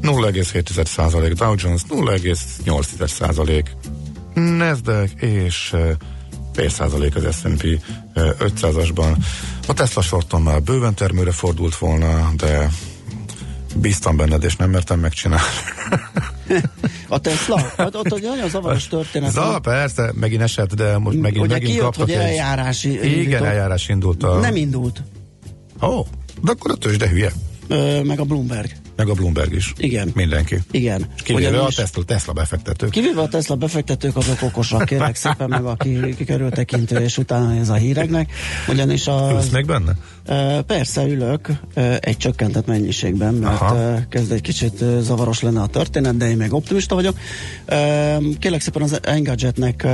0,7% 0.04 1.32
Dow 1.36 1.54
Jones, 1.56 1.82
0,8% 1.88 3.64
Nasdaq 4.34 5.10
és 5.20 5.74
fél 6.52 6.68
százalék 6.68 7.16
az 7.16 7.36
S&P 7.36 7.64
eh, 7.64 8.30
500-asban. 8.38 9.16
A 9.66 9.72
Tesla 9.72 10.02
sorton 10.02 10.42
már 10.42 10.62
bőven 10.62 10.94
termőre 10.94 11.32
fordult 11.32 11.76
volna, 11.76 12.32
de 12.36 12.68
bíztam 13.76 14.16
benned, 14.16 14.44
és 14.44 14.56
nem 14.56 14.70
mertem 14.70 15.00
megcsinálni. 15.00 15.44
A 17.08 17.18
Tesla? 17.18 17.72
Hát 17.76 17.94
ott 17.94 18.12
egy 18.12 18.22
nagyon 18.22 18.48
zavaros 18.48 18.88
történet. 18.88 19.32
Za, 19.32 19.58
persze, 19.62 20.12
megint 20.14 20.42
esett, 20.42 20.74
de 20.74 20.98
most 20.98 21.18
megint, 21.18 21.44
Ugye 21.44 21.52
megint 21.52 21.70
kijött, 21.70 21.84
kaptak 21.84 22.02
hogy 22.04 22.14
egy... 22.14 22.20
eljárási 22.20 22.92
Igen, 22.92 23.04
indított- 23.04 23.46
eljárás 23.46 23.88
indult 23.88 24.22
a... 24.22 24.38
Nem 24.38 24.56
indult. 24.56 25.02
Ó, 25.82 25.86
oh, 25.86 26.06
de 26.42 26.50
akkor 26.50 26.70
a 26.70 26.74
tőzsde 26.74 27.08
hülye. 27.08 27.32
Ö, 27.68 28.02
meg 28.02 28.20
a 28.20 28.24
Bloomberg. 28.24 28.70
Meg 28.96 29.08
a 29.08 29.12
Bloomberg 29.12 29.52
is. 29.52 29.72
Igen. 29.76 30.10
Mindenki. 30.14 30.58
Igen. 30.70 31.06
És 31.16 31.22
kivéve 31.22 31.60
a 31.60 31.68
Tesla, 31.74 32.04
Tesla 32.04 32.32
befektetők. 32.32 32.90
Kivéve 32.90 33.20
a 33.20 33.28
Tesla 33.28 33.54
befektetők, 33.54 34.16
azok 34.16 34.42
okosak, 34.42 34.84
kérlek 34.84 35.16
szépen, 35.16 35.48
meg 35.48 35.64
aki 35.64 36.14
kikerültekintő, 36.16 36.98
és 36.98 37.18
utána 37.18 37.54
ez 37.54 37.68
a 37.68 37.74
híreknek. 37.74 38.32
Ugyanis 38.68 39.06
a... 39.06 39.30
Ülsz 39.32 39.48
még 39.48 39.66
benne? 39.66 39.92
Persze 40.62 41.06
ülök 41.06 41.48
egy 42.00 42.16
csökkentett 42.16 42.66
mennyiségben, 42.66 43.34
mert 43.34 43.60
Aha. 43.60 43.98
kezd 44.08 44.32
egy 44.32 44.40
kicsit 44.40 44.84
zavaros 45.00 45.40
lenne 45.40 45.60
a 45.60 45.66
történet, 45.66 46.16
de 46.16 46.28
én 46.28 46.36
még 46.36 46.52
optimista 46.52 46.94
vagyok. 46.94 47.16
Kérlek 48.38 48.60
szépen 48.60 48.82
az 48.82 48.98
Engadgetnek 49.02 49.86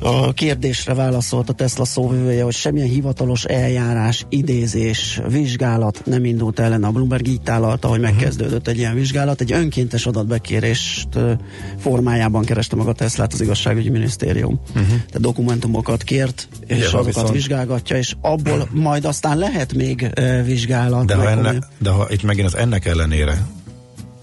a 0.00 0.32
kérdésre 0.32 0.94
válaszolt 0.94 1.48
a 1.48 1.52
Tesla 1.52 1.84
szóvivője, 1.84 2.42
hogy 2.42 2.52
semmilyen 2.52 2.88
hivatalos 2.88 3.44
eljárás, 3.44 4.26
idézés, 4.28 5.20
vizsgálat 5.28 6.02
nem 6.04 6.24
indult 6.24 6.58
ellen. 6.58 6.84
A 6.84 6.90
Bloomberg 6.90 7.26
így 7.26 7.40
tálalta, 7.40 7.88
hogy 7.88 8.00
megkezdődött 8.00 8.68
egy 8.68 8.78
ilyen 8.78 8.94
vizsgálat. 8.94 9.40
Egy 9.40 9.52
önkéntes 9.52 10.06
adatbekérést 10.06 11.08
formájában 11.78 12.44
kereste 12.44 12.76
meg 12.76 12.86
a 12.86 12.92
Teslát 12.92 13.32
az 13.32 13.40
igazságügyi 13.40 13.88
minisztérium. 13.88 14.60
Tehát 14.74 15.20
dokumentumokat 15.20 16.02
kért, 16.02 16.48
és 16.66 16.76
ha 16.76 16.84
azokat 16.84 17.04
viszont- 17.04 17.30
vizsgálgatja, 17.30 17.96
és 17.96 18.14
abból 18.20 18.68
majd 18.72 19.04
aztán 19.04 19.38
lehet 19.38 19.74
még 19.74 20.10
vizsgálat. 20.44 21.06
De 21.06 21.14
ha, 21.14 21.30
enne, 21.30 21.58
de 21.78 21.90
ha 21.90 22.06
itt 22.10 22.22
megint 22.22 22.46
az 22.46 22.56
ennek 22.56 22.86
ellenére 22.86 23.46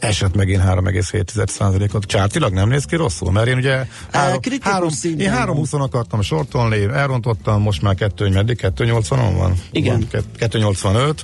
esett 0.05 0.35
megint 0.35 0.63
3,7%-ot. 0.65 2.05
Csártilag 2.05 2.53
nem 2.53 2.69
néz 2.69 2.85
ki 2.85 2.95
rosszul, 2.95 3.31
mert 3.31 3.47
én 3.47 3.57
ugye 3.57 3.85
három, 4.11 4.39
kritikus 4.39 4.71
három, 4.71 4.89
én 5.17 5.31
3,20 5.31 5.81
akartam 5.81 6.21
sortolni, 6.21 6.83
elrontottam, 6.83 7.61
most 7.61 7.81
már 7.81 7.95
2, 7.95 8.29
meddig? 8.29 8.59
2,80-on 8.61 9.33
van? 9.37 9.53
Igen. 9.71 9.93
Van, 9.93 10.07
ke- 10.39 10.53
2,85. 10.53 11.15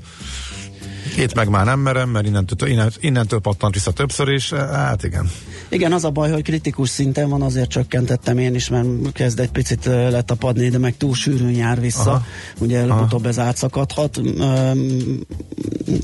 Itt 1.17 1.34
meg 1.34 1.50
már 1.50 1.65
nem 1.65 1.80
merem, 1.80 2.10
mert 2.10 2.26
innentől, 2.26 2.69
innen, 2.69 2.91
innentől 3.00 3.39
pattant 3.39 3.74
vissza 3.74 3.91
többször 3.91 4.30
is. 4.30 4.54
Hát 4.54 5.04
igen. 5.04 5.32
Igen, 5.69 5.93
az 5.93 6.04
a 6.04 6.10
baj, 6.10 6.32
hogy 6.32 6.43
kritikus 6.43 6.89
szinten 6.89 7.30
van, 7.30 7.41
azért 7.41 7.69
csökkentettem 7.69 8.38
én 8.38 8.56
is, 8.56 8.69
mert 8.69 8.88
kezd 9.13 9.39
egy 9.39 9.52
picit 9.52 9.86
ö, 9.86 10.10
letapadni, 10.10 10.69
de 10.69 10.78
meg 10.78 10.97
túl 10.97 11.13
sűrűn 11.13 11.56
jár 11.56 11.80
vissza. 11.80 12.10
Aha. 12.10 12.26
Ugye 12.58 12.80
előbb-utóbb 12.80 13.26
ez 13.26 13.39
átszakadhat. 13.39 14.21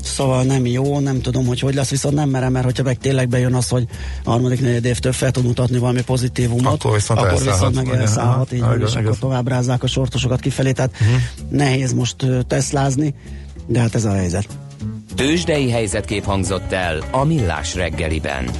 Szóval 0.02 0.42
nem 0.42 0.66
jó, 0.66 0.98
nem 0.98 1.20
tudom, 1.20 1.46
hogy 1.46 1.60
hogy 1.60 1.74
lesz, 1.74 1.90
viszont 1.90 2.14
nem 2.14 2.28
merem, 2.28 2.52
mert 2.52 2.64
hogyha 2.64 2.82
meg 2.82 2.98
tényleg 2.98 3.28
bejön 3.28 3.54
az, 3.54 3.68
hogy 3.68 3.86
harmadik 4.24 4.60
negyed 4.60 4.84
évtől 4.84 5.12
fel 5.12 5.30
tud 5.30 5.44
mutatni 5.44 5.78
valami 5.78 6.02
pozitívumot, 6.02 6.72
Akkor 6.72 6.94
viszont 6.94 7.20
akkor 7.20 7.42
viszont 7.42 7.74
meg 7.74 7.88
elszállhat, 7.88 8.52
így 8.52 8.60
van, 8.60 8.80
és 8.80 8.94
akkor 8.94 9.18
tovább 9.18 9.48
rázzák 9.48 9.82
a 9.82 9.86
sortosokat 9.86 10.40
kifelé, 10.40 10.72
tehát 10.72 10.94
nehéz 11.50 11.92
most 11.92 12.16
teszlázni, 12.46 13.14
de 13.66 13.80
hát 13.80 13.94
ez 13.94 14.04
a 14.04 14.12
helyzet. 14.12 14.48
Tőzsdei 15.16 15.70
helyzetkép 15.70 16.24
hangzott 16.24 16.72
el 16.72 17.02
a 17.10 17.24
Millás 17.24 17.74
reggeliben. 17.74 18.50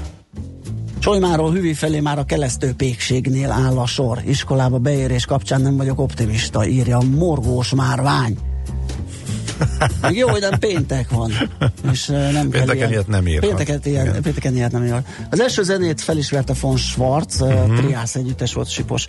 Csolymáról 0.99 1.53
hüvi 1.53 1.75
felé 1.75 2.01
már 2.01 2.19
a 2.19 2.25
kelesztő 2.25 2.73
pékségnél 2.77 3.51
áll 3.51 3.79
a 3.79 3.87
sor. 3.87 4.23
Iskolába 4.27 4.79
beérés 4.79 5.25
kapcsán 5.25 5.61
nem 5.61 5.77
vagyok 5.77 5.99
optimista, 6.01 6.67
írja 6.67 6.99
a 6.99 7.03
morgós 7.03 7.75
márvány. 7.75 8.37
Még 10.03 10.17
jó, 10.17 10.29
hogy 10.29 10.41
nem 10.41 10.59
péntek 10.59 11.11
van. 11.11 11.33
És 11.93 12.07
nem 12.07 12.33
kell 12.33 12.65
Pénteken 12.65 12.91
ilyet 12.91 13.07
nem 13.07 13.27
írhat. 13.27 13.47
Pénteken, 13.47 13.81
ilyen, 13.85 14.07
Igen. 14.07 14.23
pénteken 14.23 14.55
ilyet 14.55 14.73
nem 14.73 14.85
írhat. 14.85 15.07
Az 15.31 15.41
első 15.41 15.63
zenét 15.63 16.01
felismerte 16.01 16.55
von 16.61 16.77
Schwarz, 16.77 17.41
Mhm. 17.41 17.51
uh-huh. 17.53 17.77
Triász 17.77 18.15
együttes 18.15 18.53
volt, 18.53 18.69
Sipos. 18.69 19.07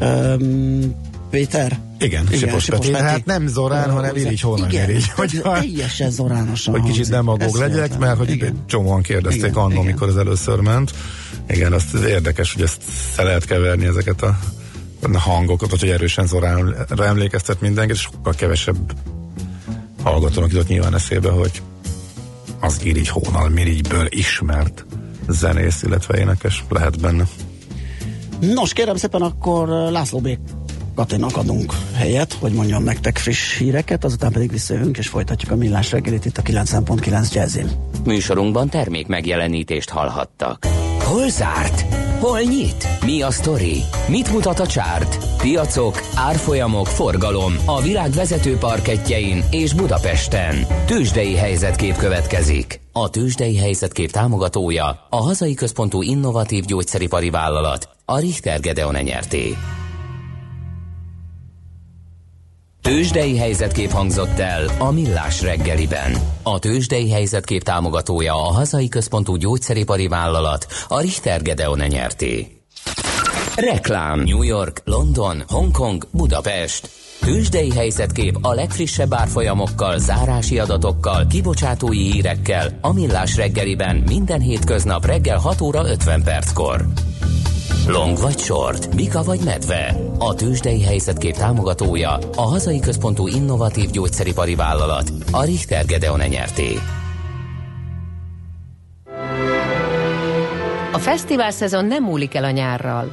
Um, 0.00 0.94
Péter? 1.30 1.78
Igen, 1.98 2.26
Sipos 2.32 2.64
Peti. 2.64 2.92
Hát 2.94 3.24
nem 3.24 3.46
Zorán, 3.46 3.88
Ö, 3.88 3.92
hanem 3.92 4.16
Irigy 4.16 4.44
Igen, 4.68 4.90
Irigy. 4.90 5.08
hogy 5.08 5.32
Hogy- 5.32 5.52
teljesen 5.52 6.10
zoránosan 6.10 6.80
hogy 6.80 6.90
kicsit 6.90 7.08
demagóg 7.08 7.54
legyek, 7.56 7.98
mert 7.98 8.18
hogy 8.18 8.30
Igen. 8.30 8.64
csomóan 8.66 9.02
kérdezték 9.02 9.42
Igen, 9.42 9.54
annól, 9.54 9.72
igen. 9.72 9.84
mikor 9.84 10.08
az 10.08 10.16
először 10.16 10.60
ment. 10.60 10.90
Igen, 11.48 11.72
azt 11.72 11.94
az 11.94 12.02
érdekes, 12.04 12.52
hogy 12.52 12.62
ezt 12.62 12.82
fel 13.12 13.24
lehet 13.24 13.44
keverni 13.44 13.84
ezeket 13.86 14.22
a 14.22 14.38
hangokat, 15.12 15.70
vagy 15.70 15.80
hogy 15.80 15.88
erősen 15.88 16.26
Zoránra 16.26 17.04
emlékeztet 17.06 17.60
mindenkit, 17.60 17.94
és 17.94 18.00
sokkal 18.00 18.34
kevesebb 18.34 18.92
hallgatónak 20.02 20.50
jutott 20.52 20.68
nyilván 20.68 20.94
eszébe, 20.94 21.30
hogy 21.30 21.62
az 22.60 22.80
Irigy 22.82 23.08
Hónal 23.08 23.48
Mirigyből 23.48 24.06
ismert 24.08 24.86
zenész, 25.28 25.82
illetve 25.82 26.18
énekes 26.18 26.64
lehet 26.68 27.00
benne. 27.00 27.24
Nos, 28.40 28.72
kérem 28.72 28.96
szépen, 28.96 29.22
akkor 29.22 29.68
László 29.68 30.18
B. 30.18 30.28
Katinak 31.00 31.36
adunk 31.36 31.72
helyet, 31.94 32.32
hogy 32.32 32.52
mondjam 32.52 32.82
nektek 32.82 33.18
friss 33.18 33.58
híreket, 33.58 34.04
azután 34.04 34.32
pedig 34.32 34.50
visszajövünk 34.50 34.98
és 34.98 35.08
folytatjuk 35.08 35.50
a 35.50 35.56
millás 35.56 35.90
reggelit 35.90 36.24
itt 36.24 36.38
a 36.38 36.42
90.9 36.42 37.32
jazzin. 37.32 37.70
Műsorunkban 38.04 38.68
termék 38.68 39.06
megjelenítést 39.06 39.90
hallhattak. 39.90 40.66
Hol 40.98 41.28
zárt? 41.28 41.94
Hol 42.18 42.40
nyit? 42.40 42.88
Mi 43.04 43.22
a 43.22 43.30
sztori? 43.30 43.82
Mit 44.08 44.32
mutat 44.32 44.58
a 44.58 44.66
csárt? 44.66 45.18
Piacok, 45.42 46.00
árfolyamok, 46.14 46.86
forgalom 46.86 47.52
a 47.66 47.82
világ 47.82 48.10
vezető 48.10 48.56
parketjein 48.56 49.44
és 49.50 49.74
Budapesten. 49.74 50.66
Tőzsdei 50.86 51.36
helyzetkép 51.36 51.96
következik. 51.96 52.80
A 52.92 53.10
Tőzsdei 53.10 53.56
helyzetkép 53.56 54.10
támogatója 54.10 55.06
a 55.08 55.16
hazai 55.16 55.54
központú 55.54 56.02
innovatív 56.02 56.64
gyógyszeripari 56.64 57.30
vállalat, 57.30 57.88
a 58.04 58.18
Richter 58.18 58.60
Gedeon 58.60 58.96
nyerté. 59.02 59.56
Tőzsdei 62.90 63.36
helyzetkép 63.36 63.90
hangzott 63.90 64.38
el 64.38 64.64
a 64.78 64.90
Millás 64.90 65.42
reggeliben. 65.42 66.12
A 66.42 66.58
Tőzsdei 66.58 67.10
helyzetkép 67.10 67.62
támogatója 67.62 68.34
a 68.34 68.52
hazai 68.52 68.88
központú 68.88 69.36
gyógyszeripari 69.36 70.08
vállalat, 70.08 70.66
a 70.88 71.00
Richter 71.00 71.42
Gedeon 71.42 71.78
nyerté. 71.78 72.46
Reklám 73.56 74.20
New 74.20 74.42
York, 74.42 74.82
London, 74.84 75.42
Hongkong, 75.48 76.06
Budapest. 76.10 76.90
Tőzsdei 77.20 77.70
helyzetkép 77.70 78.38
a 78.42 78.54
legfrissebb 78.54 79.14
árfolyamokkal, 79.14 79.98
zárási 79.98 80.58
adatokkal, 80.58 81.26
kibocsátói 81.26 82.12
hírekkel 82.12 82.78
a 82.80 82.92
Millás 82.92 83.36
reggeliben 83.36 83.96
minden 83.96 84.40
hétköznap 84.40 85.06
reggel 85.06 85.38
6 85.38 85.60
óra 85.60 85.88
50 85.90 86.22
perckor. 86.22 86.86
Long 87.86 88.18
vagy 88.18 88.38
short, 88.38 88.94
Mika 88.94 89.22
vagy 89.22 89.40
medve. 89.44 89.96
A 90.18 90.34
tőzsdei 90.34 90.82
helyzetkép 90.82 91.34
támogatója 91.34 92.18
a 92.36 92.42
hazai 92.42 92.80
központú 92.80 93.26
innovatív 93.26 93.90
gyógyszeripari 93.90 94.54
vállalat, 94.54 95.12
a 95.32 95.44
Richter 95.44 95.84
Gedeon 95.84 96.20
nyerté. 96.20 96.78
A 100.92 100.98
fesztivál 100.98 101.50
szezon 101.50 101.84
nem 101.84 102.04
múlik 102.04 102.34
el 102.34 102.44
a 102.44 102.50
nyárral. 102.50 103.12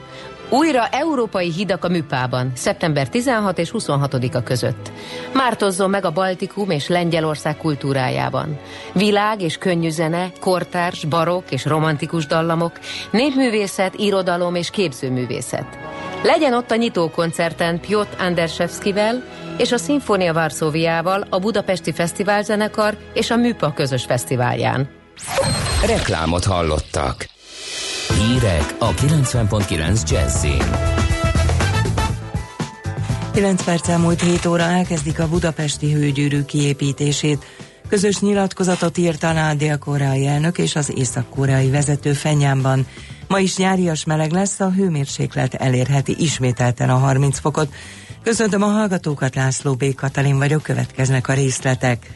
Újra 0.49 0.88
európai 0.88 1.51
hidak 1.51 1.83
a 1.83 1.88
Műpában, 1.88 2.51
szeptember 2.55 3.10
16 3.10 3.57
és 3.57 3.71
26-a 3.73 4.43
között. 4.43 4.91
Mártozzon 5.33 5.89
meg 5.89 6.05
a 6.05 6.12
Baltikum 6.12 6.69
és 6.69 6.88
Lengyelország 6.88 7.57
kultúrájában. 7.57 8.60
Világ 8.93 9.41
és 9.41 9.57
könnyű 9.57 9.89
zene, 9.89 10.31
kortárs, 10.39 11.05
barokk 11.05 11.49
és 11.49 11.65
romantikus 11.65 12.25
dallamok, 12.25 12.79
népművészet, 13.12 13.95
irodalom 13.95 14.55
és 14.55 14.69
képzőművészet. 14.69 15.77
Legyen 16.23 16.53
ott 16.53 16.71
a 16.71 16.75
nyitókoncerten 16.75 17.79
Piotr 17.79 18.21
Anderszewskivel 18.21 19.23
és 19.57 19.71
a 19.71 19.77
Szimfónia 19.77 20.33
Varsóviával, 20.33 21.23
a 21.29 21.39
Budapesti 21.39 21.91
Fesztiválzenekar 21.91 22.97
és 23.13 23.31
a 23.31 23.36
Műpa 23.36 23.73
közös 23.73 24.03
fesztiválján. 24.03 24.89
Reklámot 25.86 26.45
hallottak. 26.45 27.37
Hírek 28.13 28.76
a 28.80 28.93
90.9 28.93 30.10
Jazzin. 30.10 30.63
9 33.34 33.63
perc 33.63 33.88
elmúlt 33.88 34.22
7 34.22 34.46
óra 34.46 34.63
elkezdik 34.63 35.20
a 35.20 35.28
budapesti 35.28 35.93
hőgyűrű 35.93 36.43
kiépítését. 36.43 37.46
Közös 37.89 38.20
nyilatkozatot 38.20 38.98
írt 38.98 39.24
alá 39.24 39.52
a 39.52 39.54
dél-koreai 39.54 40.28
elnök 40.28 40.58
és 40.58 40.76
az 40.76 40.91
észak-koreai 40.98 41.70
vezető 41.70 42.13
Fenyámban. 42.13 42.88
Ma 43.28 43.39
is 43.39 43.58
nyárias 43.58 44.06
meleg 44.06 44.32
lesz, 44.32 44.60
a 44.60 44.72
hőmérséklet 44.72 45.54
elérheti 45.54 46.15
ismételten 46.20 46.89
a 46.89 46.98
30 46.98 47.39
fokot. 47.39 47.74
Köszöntöm 48.24 48.62
a 48.62 48.67
hallgatókat, 48.67 49.36
László 49.36 49.74
B. 49.74 49.96
Katalin 49.96 50.38
vagyok, 50.38 50.63
következnek 50.63 51.28
a 51.28 51.34
részletek. 51.34 52.08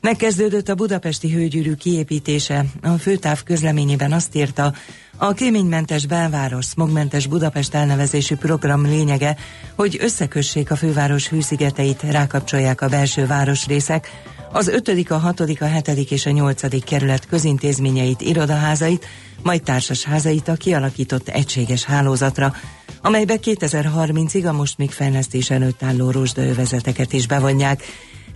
Megkezdődött 0.00 0.68
a 0.68 0.74
budapesti 0.74 1.30
hőgyűrű 1.30 1.74
kiépítése. 1.74 2.64
A 2.82 2.88
főtáv 2.88 3.42
közleményében 3.42 4.12
azt 4.12 4.34
írta, 4.34 4.74
a 5.16 5.32
kéménymentes 5.32 6.06
belváros, 6.06 6.66
smogmentes 6.66 7.26
Budapest 7.26 7.74
elnevezésű 7.74 8.34
program 8.34 8.86
lényege, 8.86 9.36
hogy 9.74 9.98
összekössék 10.00 10.70
a 10.70 10.76
főváros 10.76 11.28
hűszigeteit, 11.28 12.02
rákapcsolják 12.02 12.80
a 12.80 12.88
belső 12.88 13.26
városrészek, 13.26 14.10
az 14.52 14.68
5., 14.68 15.10
a 15.10 15.16
6., 15.16 15.40
a 15.40 15.64
7. 15.64 16.10
és 16.10 16.26
a 16.26 16.30
8. 16.30 16.84
kerület 16.84 17.26
közintézményeit, 17.26 18.20
irodaházait, 18.20 19.06
majd 19.42 19.62
társasházait 19.62 20.48
a 20.48 20.54
kialakított 20.54 21.28
egységes 21.28 21.84
hálózatra, 21.84 22.54
amelybe 23.02 23.36
2030-ig 23.42 24.48
a 24.48 24.52
most 24.52 24.78
még 24.78 24.90
fejlesztés 24.90 25.50
előtt 25.50 25.82
álló 25.82 26.10
rozsdaövezeteket 26.10 27.12
is 27.12 27.26
bevonják. 27.26 27.82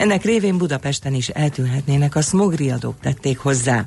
Ennek 0.01 0.25
révén 0.25 0.59
Budapesten 0.59 1.15
is 1.15 1.29
eltűnhetnének 1.29 2.15
a 2.15 2.21
smogriadók 2.21 3.01
tették 3.01 3.39
hozzá. 3.39 3.87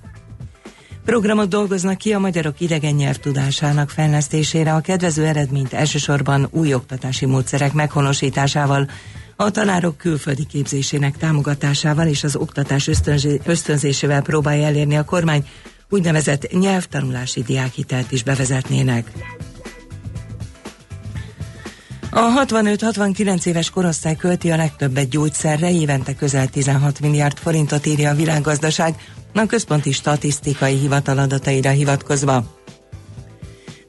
Programot 1.06 1.50
dolgoznak 1.50 1.98
ki 1.98 2.14
a 2.14 2.20
magyarok 2.20 2.60
idegen 2.60 2.94
nyelv 2.94 3.16
tudásának 3.16 3.90
fejlesztésére, 3.90 4.74
a 4.74 4.82
kedvező 4.82 5.26
eredményt 5.26 5.74
elsősorban 5.74 6.48
új 6.52 6.74
oktatási 6.74 7.26
módszerek 7.26 7.74
meghonosításával, 7.74 8.90
a 9.36 9.52
tanárok 9.52 9.98
külföldi 9.98 10.46
képzésének 10.46 11.18
támogatásával 11.18 12.08
és 12.08 12.24
az 12.24 12.36
oktatás 12.36 12.90
ösztönzésével 13.44 14.22
próbálja 14.22 14.66
elérni 14.66 14.98
a 14.98 15.06
kormány, 15.06 15.48
úgynevezett 15.90 16.52
nyelvtanulási 16.52 17.42
diákhitelt 17.42 18.12
is 18.12 18.24
bevezetnének. 18.24 19.12
A 22.16 22.46
65-69 22.46 23.46
éves 23.46 23.70
korosztály 23.70 24.16
költi 24.16 24.52
a 24.52 24.56
legtöbbet 24.56 25.10
gyógyszerre, 25.10 25.72
évente 25.72 26.16
közel 26.16 26.48
16 26.48 27.00
milliárd 27.00 27.38
forintot 27.38 27.86
írja 27.86 28.10
a 28.10 28.16
világgazdaság, 28.16 28.96
a 29.34 29.46
központi 29.46 29.92
statisztikai 29.92 30.78
hivatal 30.78 31.18
adataira 31.18 31.70
hivatkozva. 31.70 32.44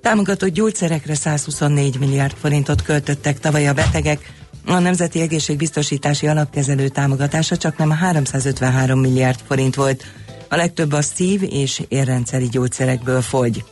Támogatott 0.01 0.49
gyógyszerekre 0.49 1.15
124 1.15 1.99
milliárd 1.99 2.35
forintot 2.41 2.83
költöttek 2.83 3.39
tavaly 3.39 3.69
a 3.69 3.73
betegek, 3.73 4.33
a 4.67 4.79
Nemzeti 4.79 5.21
Egészségbiztosítási 5.21 6.27
Alapkezelő 6.27 6.89
támogatása 6.89 7.57
csak 7.57 7.77
nem 7.77 7.91
353 7.91 9.01
milliárd 9.01 9.39
forint 9.47 9.75
volt, 9.75 10.05
a 10.49 10.57
legtöbb 10.57 10.93
a 10.93 11.03
szív- 11.03 11.53
és 11.53 11.83
érrendszeri 11.89 12.49
gyógyszerekből 12.49 13.23
fogy. 13.23 13.65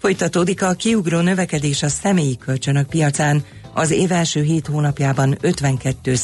Folytatódik 0.00 0.62
a 0.62 0.72
kiugró 0.72 1.20
növekedés 1.20 1.82
a 1.82 1.88
személyi 1.88 2.36
kölcsönök 2.36 2.88
piacán, 2.88 3.44
az 3.74 3.90
év 3.90 4.12
első 4.12 4.42
hét 4.42 4.66
hónapjában 4.66 5.36
52 5.40 6.14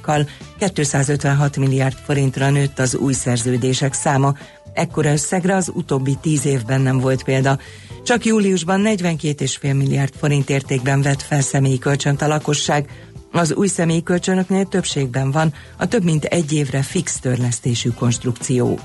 kal 0.00 0.28
256 0.58 1.56
milliárd 1.56 1.96
forintra 2.04 2.50
nőtt 2.50 2.78
az 2.78 2.96
új 2.96 3.12
szerződések 3.12 3.92
száma, 3.92 4.34
ekkora 4.72 5.12
összegre 5.12 5.54
az 5.54 5.70
utóbbi 5.74 6.16
tíz 6.20 6.46
évben 6.46 6.80
nem 6.80 6.98
volt 6.98 7.24
példa. 7.24 7.58
Csak 8.04 8.24
júliusban 8.24 8.82
42,5 8.84 9.60
milliárd 9.62 10.14
forint 10.18 10.50
értékben 10.50 11.02
vett 11.02 11.22
fel 11.22 11.40
személyi 11.40 11.78
kölcsönt 11.78 12.22
a 12.22 12.26
lakosság, 12.28 12.88
az 13.32 13.54
új 13.54 13.66
személyi 13.66 14.02
kölcsönöknél 14.02 14.64
többségben 14.64 15.30
van 15.30 15.54
a 15.78 15.86
több 15.86 16.04
mint 16.04 16.24
egy 16.24 16.52
évre 16.52 16.82
fix 16.82 17.18
törlesztésű 17.18 17.90
konstrukció. 17.90 18.78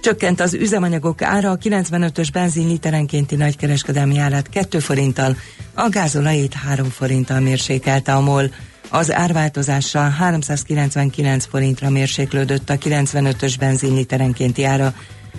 Csökkent 0.00 0.40
az 0.40 0.54
üzemanyagok 0.54 1.22
ára, 1.22 1.50
a 1.50 1.58
95-ös 1.58 2.28
benzin 2.32 2.66
literenkénti 2.66 3.36
nagykereskedelmi 3.36 4.18
árát 4.18 4.48
2 4.48 4.78
forinttal, 4.78 5.36
a 5.74 5.88
gázolajét 5.88 6.54
3 6.54 6.88
forinttal 6.88 7.40
mérsékelte 7.40 8.14
a 8.14 8.20
MOL. 8.20 8.50
Az 8.88 9.12
árváltozással 9.12 10.08
399 10.08 11.46
forintra 11.46 11.90
mérséklődött 11.90 12.70
a 12.70 12.74
95-ös 12.74 13.54
benzin 13.58 13.94
literenkénti 13.94 14.64
ára. 14.64 14.94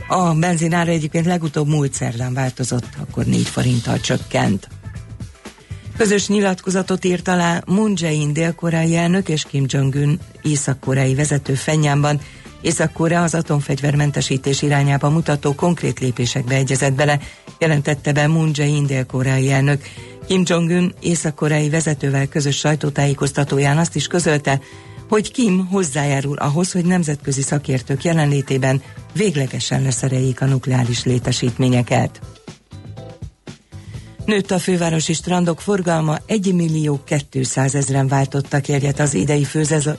A 0.07 0.33
benzin 0.33 0.73
ára 0.73 0.91
egyébként 0.91 1.25
legutóbb 1.25 1.67
múlt 1.67 1.93
szerdán 1.93 2.33
változott, 2.33 2.87
akkor 2.99 3.25
4 3.25 3.47
forinttal 3.47 3.99
csökkent. 3.99 4.67
Közös 5.97 6.27
nyilatkozatot 6.27 7.05
írt 7.05 7.27
alá 7.27 7.61
Moon 7.65 7.93
Jae-in 7.95 8.33
dél-koreai 8.33 8.95
elnök 8.95 9.29
és 9.29 9.43
Kim 9.43 9.65
Jong-un 9.67 10.19
észak-koreai 10.41 11.15
vezető 11.15 11.53
Fenyánban, 11.53 12.19
Észak-Korea 12.61 13.23
az 13.23 13.33
atomfegyvermentesítés 13.33 14.61
irányába 14.61 15.09
mutató 15.09 15.55
konkrét 15.55 15.99
lépésekbe 15.99 16.55
egyezett 16.55 16.93
bele, 16.93 17.19
jelentette 17.59 18.11
be 18.11 18.27
Moon 18.27 18.51
Jae-in 18.53 18.85
dél-koreai 18.85 19.51
elnök. 19.51 19.81
Kim 20.27 20.43
Jong-un 20.45 20.93
észak-koreai 20.99 21.69
vezetővel 21.69 22.27
közös 22.27 22.57
sajtótájékoztatóján 22.57 23.77
azt 23.77 23.95
is 23.95 24.07
közölte, 24.07 24.59
hogy 25.09 25.31
Kim 25.31 25.67
hozzájárul 25.67 26.37
ahhoz, 26.37 26.71
hogy 26.71 26.85
nemzetközi 26.85 27.41
szakértők 27.41 28.03
jelenlétében 28.03 28.81
véglegesen 29.13 29.81
leszereljék 29.81 30.41
a 30.41 30.45
nukleáris 30.45 31.03
létesítményeket. 31.03 32.21
Nőtt 34.25 34.51
a 34.51 34.59
fővárosi 34.59 35.13
strandok 35.13 35.61
forgalma 35.61 36.17
1 36.25 36.53
millió 36.53 36.99
200 37.29 37.75
ezeren 37.75 38.07
váltottak 38.07 38.67
érjet 38.67 38.99
az 38.99 39.13
idei 39.13 39.47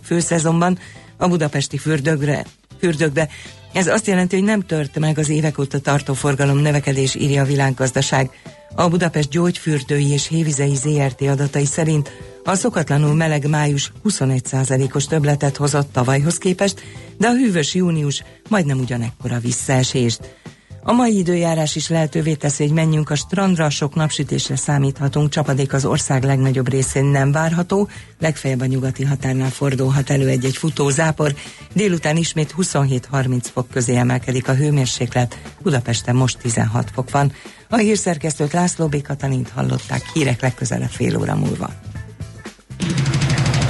főszezonban, 0.03 0.79
a 1.23 1.29
budapesti 1.29 1.79
fürdögre, 1.79 2.45
fürdökbe. 2.79 3.29
Ez 3.73 3.87
azt 3.87 4.07
jelenti, 4.07 4.37
hogy 4.37 4.45
nem 4.45 4.61
tört 4.61 4.99
meg 4.99 5.19
az 5.19 5.29
évek 5.29 5.59
óta 5.59 5.79
tartó 5.79 6.15
forgalom 6.15 6.59
növekedés, 6.59 7.15
írja 7.15 7.43
a 7.43 7.47
világgazdaság. 7.47 8.31
A 8.75 8.89
Budapest 8.89 9.29
gyógyfürdői 9.29 10.11
és 10.11 10.29
hévizei 10.29 10.75
ZRT 10.75 11.21
adatai 11.21 11.65
szerint 11.65 12.11
a 12.45 12.55
szokatlanul 12.55 13.15
meleg 13.15 13.49
május 13.49 13.93
21%-os 14.05 15.07
többletet 15.07 15.57
hozott 15.57 15.93
tavalyhoz 15.93 16.39
képest, 16.39 16.83
de 17.19 17.27
a 17.27 17.35
hűvös 17.35 17.75
június 17.75 18.25
majdnem 18.49 18.79
ugyanekkora 18.79 19.39
visszaesést. 19.39 20.35
A 20.85 20.93
mai 20.93 21.19
időjárás 21.19 21.77
is 21.77 21.89
lehetővé 21.89 22.35
teszi, 22.35 22.63
hogy 22.63 22.73
menjünk 22.73 23.11
a 23.11 23.15
strandra, 23.15 23.71
sok 23.71 23.95
napsütésre 23.95 24.57
számíthatunk, 24.57 25.31
csapadék 25.31 25.73
az 25.73 25.85
ország 25.85 26.25
legnagyobb 26.25 26.69
részén 26.69 27.05
nem 27.05 27.33
várható, 27.33 27.89
legfeljebb 28.19 28.61
a 28.61 28.67
nyugati 28.67 29.05
határnál 29.05 29.51
fordulhat 29.51 30.11
elő 30.11 30.29
egy-egy 30.29 30.57
futó 30.57 30.89
zápor, 30.89 31.35
délután 31.73 32.17
ismét 32.17 32.55
27-30 32.59 33.45
fok 33.53 33.69
közé 33.71 33.97
emelkedik 33.97 34.49
a 34.49 34.55
hőmérséklet, 34.55 35.39
Budapesten 35.63 36.17
most 36.17 36.39
16 36.39 36.91
fok 36.93 37.11
van. 37.11 37.33
A 37.69 37.77
hírszerkesztőt 37.77 38.53
László 38.53 38.87
B. 38.87 39.03
Katalint 39.03 39.49
hallották, 39.49 40.11
hírek 40.13 40.41
legközelebb 40.41 40.91
fél 40.91 41.17
óra 41.19 41.35
múlva. 41.35 41.71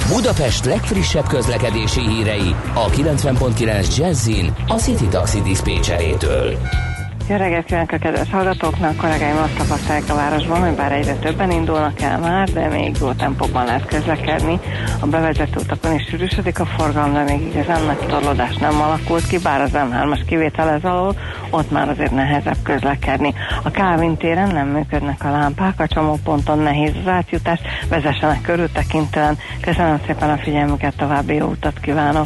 Budapest 0.07 0.65
legfrissebb 0.65 1.27
közlekedési 1.27 2.01
hírei 2.07 2.55
a 2.73 2.89
90.9 2.89 3.97
Jazzin 3.97 4.55
a 4.67 4.75
City 4.75 5.07
Taxi 5.07 5.41
Dispécsejétől. 5.41 6.57
Jó 7.29 7.35
reggelt 7.35 7.65
kívánok 7.65 7.91
a 7.91 7.97
kedves 7.97 8.29
hallgatóknak! 8.29 8.97
Kollégáim 8.97 9.37
azt 9.37 9.57
tapasztalják 9.57 10.09
a 10.09 10.15
városban, 10.15 10.61
hogy 10.65 10.75
bár 10.75 10.91
egyre 10.91 11.13
többen 11.13 11.51
indulnak 11.51 12.01
el 12.01 12.19
már, 12.19 12.49
de 12.49 12.67
még 12.67 12.95
jó 12.99 13.11
tempóban 13.11 13.65
lehet 13.65 13.85
közlekedni. 13.85 14.59
A 14.99 15.05
bevezető 15.05 15.59
utakon 15.59 15.93
is 15.93 16.07
sűrűsödik 16.09 16.59
a 16.59 16.65
forgalom, 16.65 17.13
de 17.13 17.23
még 17.23 17.41
igazán 17.41 17.83
nagy 17.83 17.97
torlódás 17.97 18.55
nem 18.55 18.81
alakult 18.81 19.27
ki, 19.27 19.39
bár 19.39 19.61
az 19.61 19.71
M3-as 19.73 20.21
kivétel 20.25 20.69
ez 20.69 20.83
alól, 20.83 21.15
ott 21.49 21.71
már 21.71 21.89
azért 21.89 22.11
nehezebb 22.11 22.61
közlekedni. 22.63 23.33
A 23.63 23.71
Kávin 23.71 24.17
téren 24.17 24.51
nem 24.51 24.67
működnek 24.67 25.23
a 25.23 25.31
lámpák, 25.31 25.79
a 25.79 25.87
csomóponton 25.87 26.59
nehéz 26.59 26.93
az 27.01 27.11
átjutás, 27.11 27.59
vezessenek 27.89 28.41
körültekintően. 28.41 29.37
Köszönöm 29.61 29.99
szépen 30.05 30.29
a 30.29 30.37
figyelmüket, 30.37 30.95
további 30.95 31.35
jó 31.35 31.47
utat 31.47 31.79
kívánok! 31.79 32.25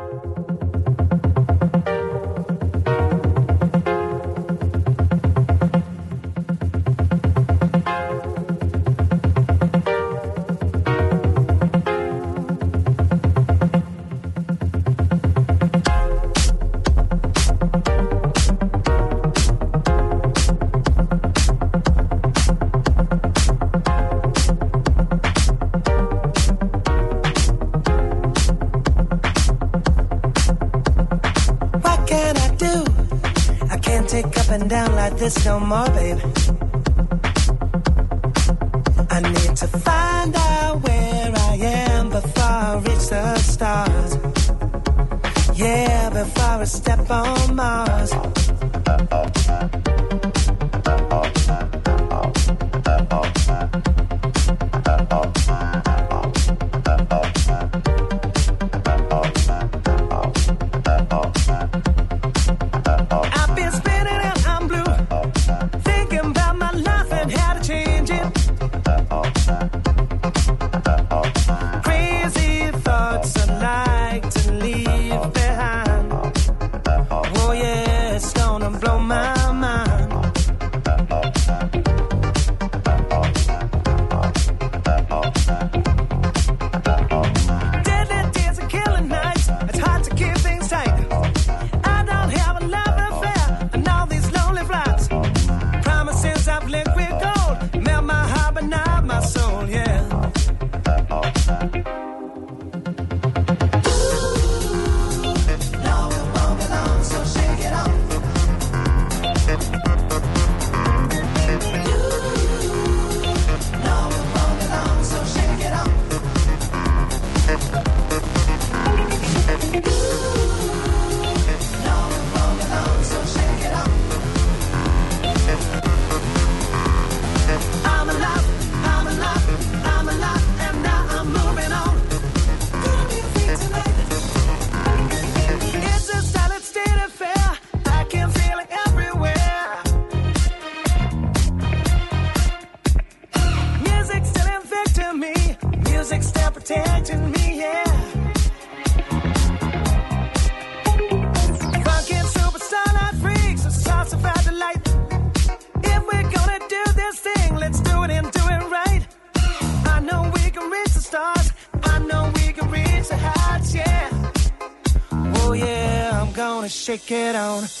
Shake 166.81 167.11
it 167.11 167.35
on. 167.35 167.80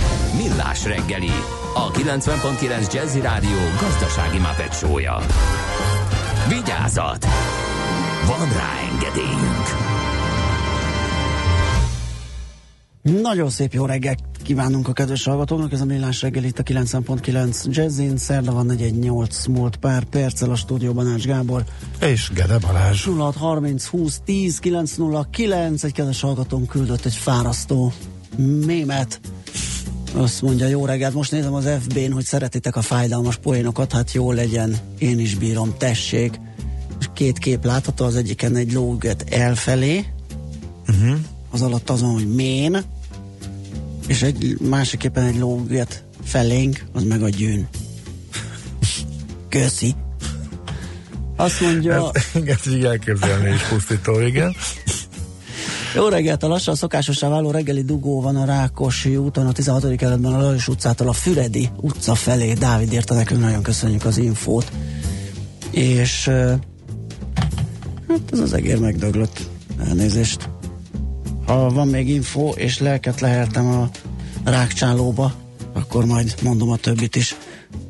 Millás 0.35 0.85
reggeli, 0.85 1.31
a 1.73 1.91
90.9 1.91 2.93
Jazzy 2.93 3.19
Rádió 3.21 3.57
gazdasági 3.79 4.37
mapetsója. 4.37 5.17
Vigyázat! 6.49 7.25
Van 8.27 8.49
rá 8.53 8.71
engedélyünk! 8.91 9.65
Nagyon 13.01 13.49
szép 13.49 13.73
jó 13.73 13.85
reggelt 13.85 14.19
kívánunk 14.43 14.87
a 14.87 14.93
kedves 14.93 15.23
hallgatóknak, 15.23 15.71
ez 15.71 15.81
a 15.81 15.85
Millás 15.85 16.21
reggel 16.21 16.43
itt 16.43 16.59
a 16.59 16.63
90.9 16.63 17.65
Jazzin, 17.65 18.17
szerda 18.17 18.51
van 18.51 18.65
418 18.65 19.45
múlt 19.45 19.75
pár 19.75 20.03
perccel 20.03 20.49
a 20.49 20.55
stúdióban 20.55 21.07
Ács 21.07 21.25
Gábor. 21.25 21.63
És 22.01 22.31
Gede 22.33 22.57
Balázs. 22.57 23.07
06 23.17 23.35
30 23.35 23.85
20 23.85 24.21
10 24.25 24.59
909, 24.59 25.83
egy 25.83 25.93
kedves 25.93 26.21
hallgatón 26.21 26.65
küldött 26.65 27.05
egy 27.05 27.15
fárasztó 27.15 27.93
mémet. 28.65 29.19
Azt 30.13 30.41
mondja, 30.41 30.67
jó 30.67 30.85
reggelt, 30.85 31.13
most 31.13 31.31
nézem 31.31 31.53
az 31.53 31.69
FB-n, 31.81 32.11
hogy 32.11 32.25
szeretitek 32.25 32.75
a 32.75 32.81
fájdalmas 32.81 33.37
poénokat, 33.37 33.91
hát 33.91 34.11
jó 34.11 34.31
legyen, 34.31 34.77
én 34.97 35.19
is 35.19 35.35
bírom, 35.35 35.73
tessék. 35.77 36.39
És 36.99 37.05
két 37.13 37.37
kép 37.37 37.65
látható, 37.65 38.05
az 38.05 38.15
egyiken 38.15 38.55
egy 38.55 38.73
lóget 38.73 39.25
elfelé, 39.29 40.05
Uh-huh. 40.87 41.17
az 41.49 41.61
alatt 41.61 41.89
az 41.89 42.01
van, 42.01 42.11
hogy 42.11 42.35
mén, 42.35 42.83
és 44.07 44.21
egy 44.21 44.57
másiképpen 44.59 45.23
egy 45.23 45.37
lóget 45.37 46.03
felénk, 46.23 46.83
az 46.91 47.03
meg 47.03 47.23
a 47.23 47.29
gyűn. 47.29 47.67
Köszi. 49.49 49.95
Azt 51.35 51.61
mondja, 51.61 52.11
Ez, 52.13 52.41
igen, 52.41 52.57
így 52.69 52.85
elképzelni 52.85 53.49
is 53.53 53.61
pusztító, 53.61 54.19
igen. 54.19 54.55
Jó 55.95 56.07
reggelt, 56.07 56.43
a 56.43 56.47
lassan 56.47 56.75
szokásosá 56.75 57.29
váló 57.29 57.51
reggeli 57.51 57.81
dugó 57.81 58.21
van 58.21 58.35
a 58.35 58.45
Rákosi 58.45 59.17
úton, 59.17 59.47
a 59.47 59.51
16. 59.51 59.95
kerületben 59.95 60.33
a 60.33 60.41
Lajos 60.41 60.67
utcától 60.67 61.07
a 61.07 61.13
Füredi 61.13 61.69
utca 61.81 62.15
felé. 62.15 62.53
Dávid 62.53 62.93
írta 62.93 63.13
nekünk, 63.13 63.41
nagyon 63.41 63.61
köszönjük 63.61 64.05
az 64.05 64.17
infót. 64.17 64.71
És 65.71 66.27
hát 68.07 68.21
ez 68.31 68.39
az 68.39 68.53
egér 68.53 68.79
megdöglött. 68.79 69.49
Elnézést. 69.87 70.49
Ha 71.45 71.69
van 71.69 71.87
még 71.87 72.09
info, 72.09 72.49
és 72.49 72.79
lelket 72.79 73.19
leheltem 73.19 73.67
a 73.67 73.89
rákcsálóba, 74.43 75.33
akkor 75.73 76.05
majd 76.05 76.35
mondom 76.41 76.69
a 76.69 76.77
többit 76.77 77.15
is. 77.15 77.35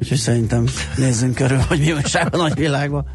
Úgyhogy 0.02 0.18
szerintem 0.18 0.66
nézzünk 0.98 1.36
körül, 1.36 1.58
hogy 1.58 1.80
mi 1.80 1.92
újság 1.92 2.34
a 2.34 2.38
nagyvilágban. 2.38 3.06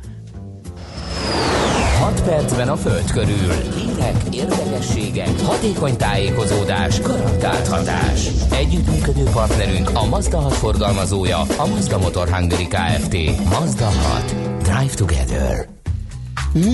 6 2.26 2.34
percben 2.38 2.68
a 2.68 2.76
Föld 2.76 3.10
körül. 3.10 3.52
Hírek, 3.76 4.16
érdekességek, 4.30 5.40
hatékony 5.40 5.96
tájékozódás, 5.96 7.00
garantált 7.00 7.68
hatás. 7.68 8.20
Együttműködő 8.50 9.22
partnerünk 9.22 9.90
a 9.94 10.04
Mazda 10.06 10.38
6 10.40 10.52
forgalmazója, 10.54 11.38
a 11.40 11.66
Mazda 11.66 11.98
Motor 11.98 12.28
Hungary 12.28 12.66
Kft. 12.68 13.16
Mazda 13.50 13.84
6. 13.84 14.34
Drive 14.62 14.94
together. 14.94 15.68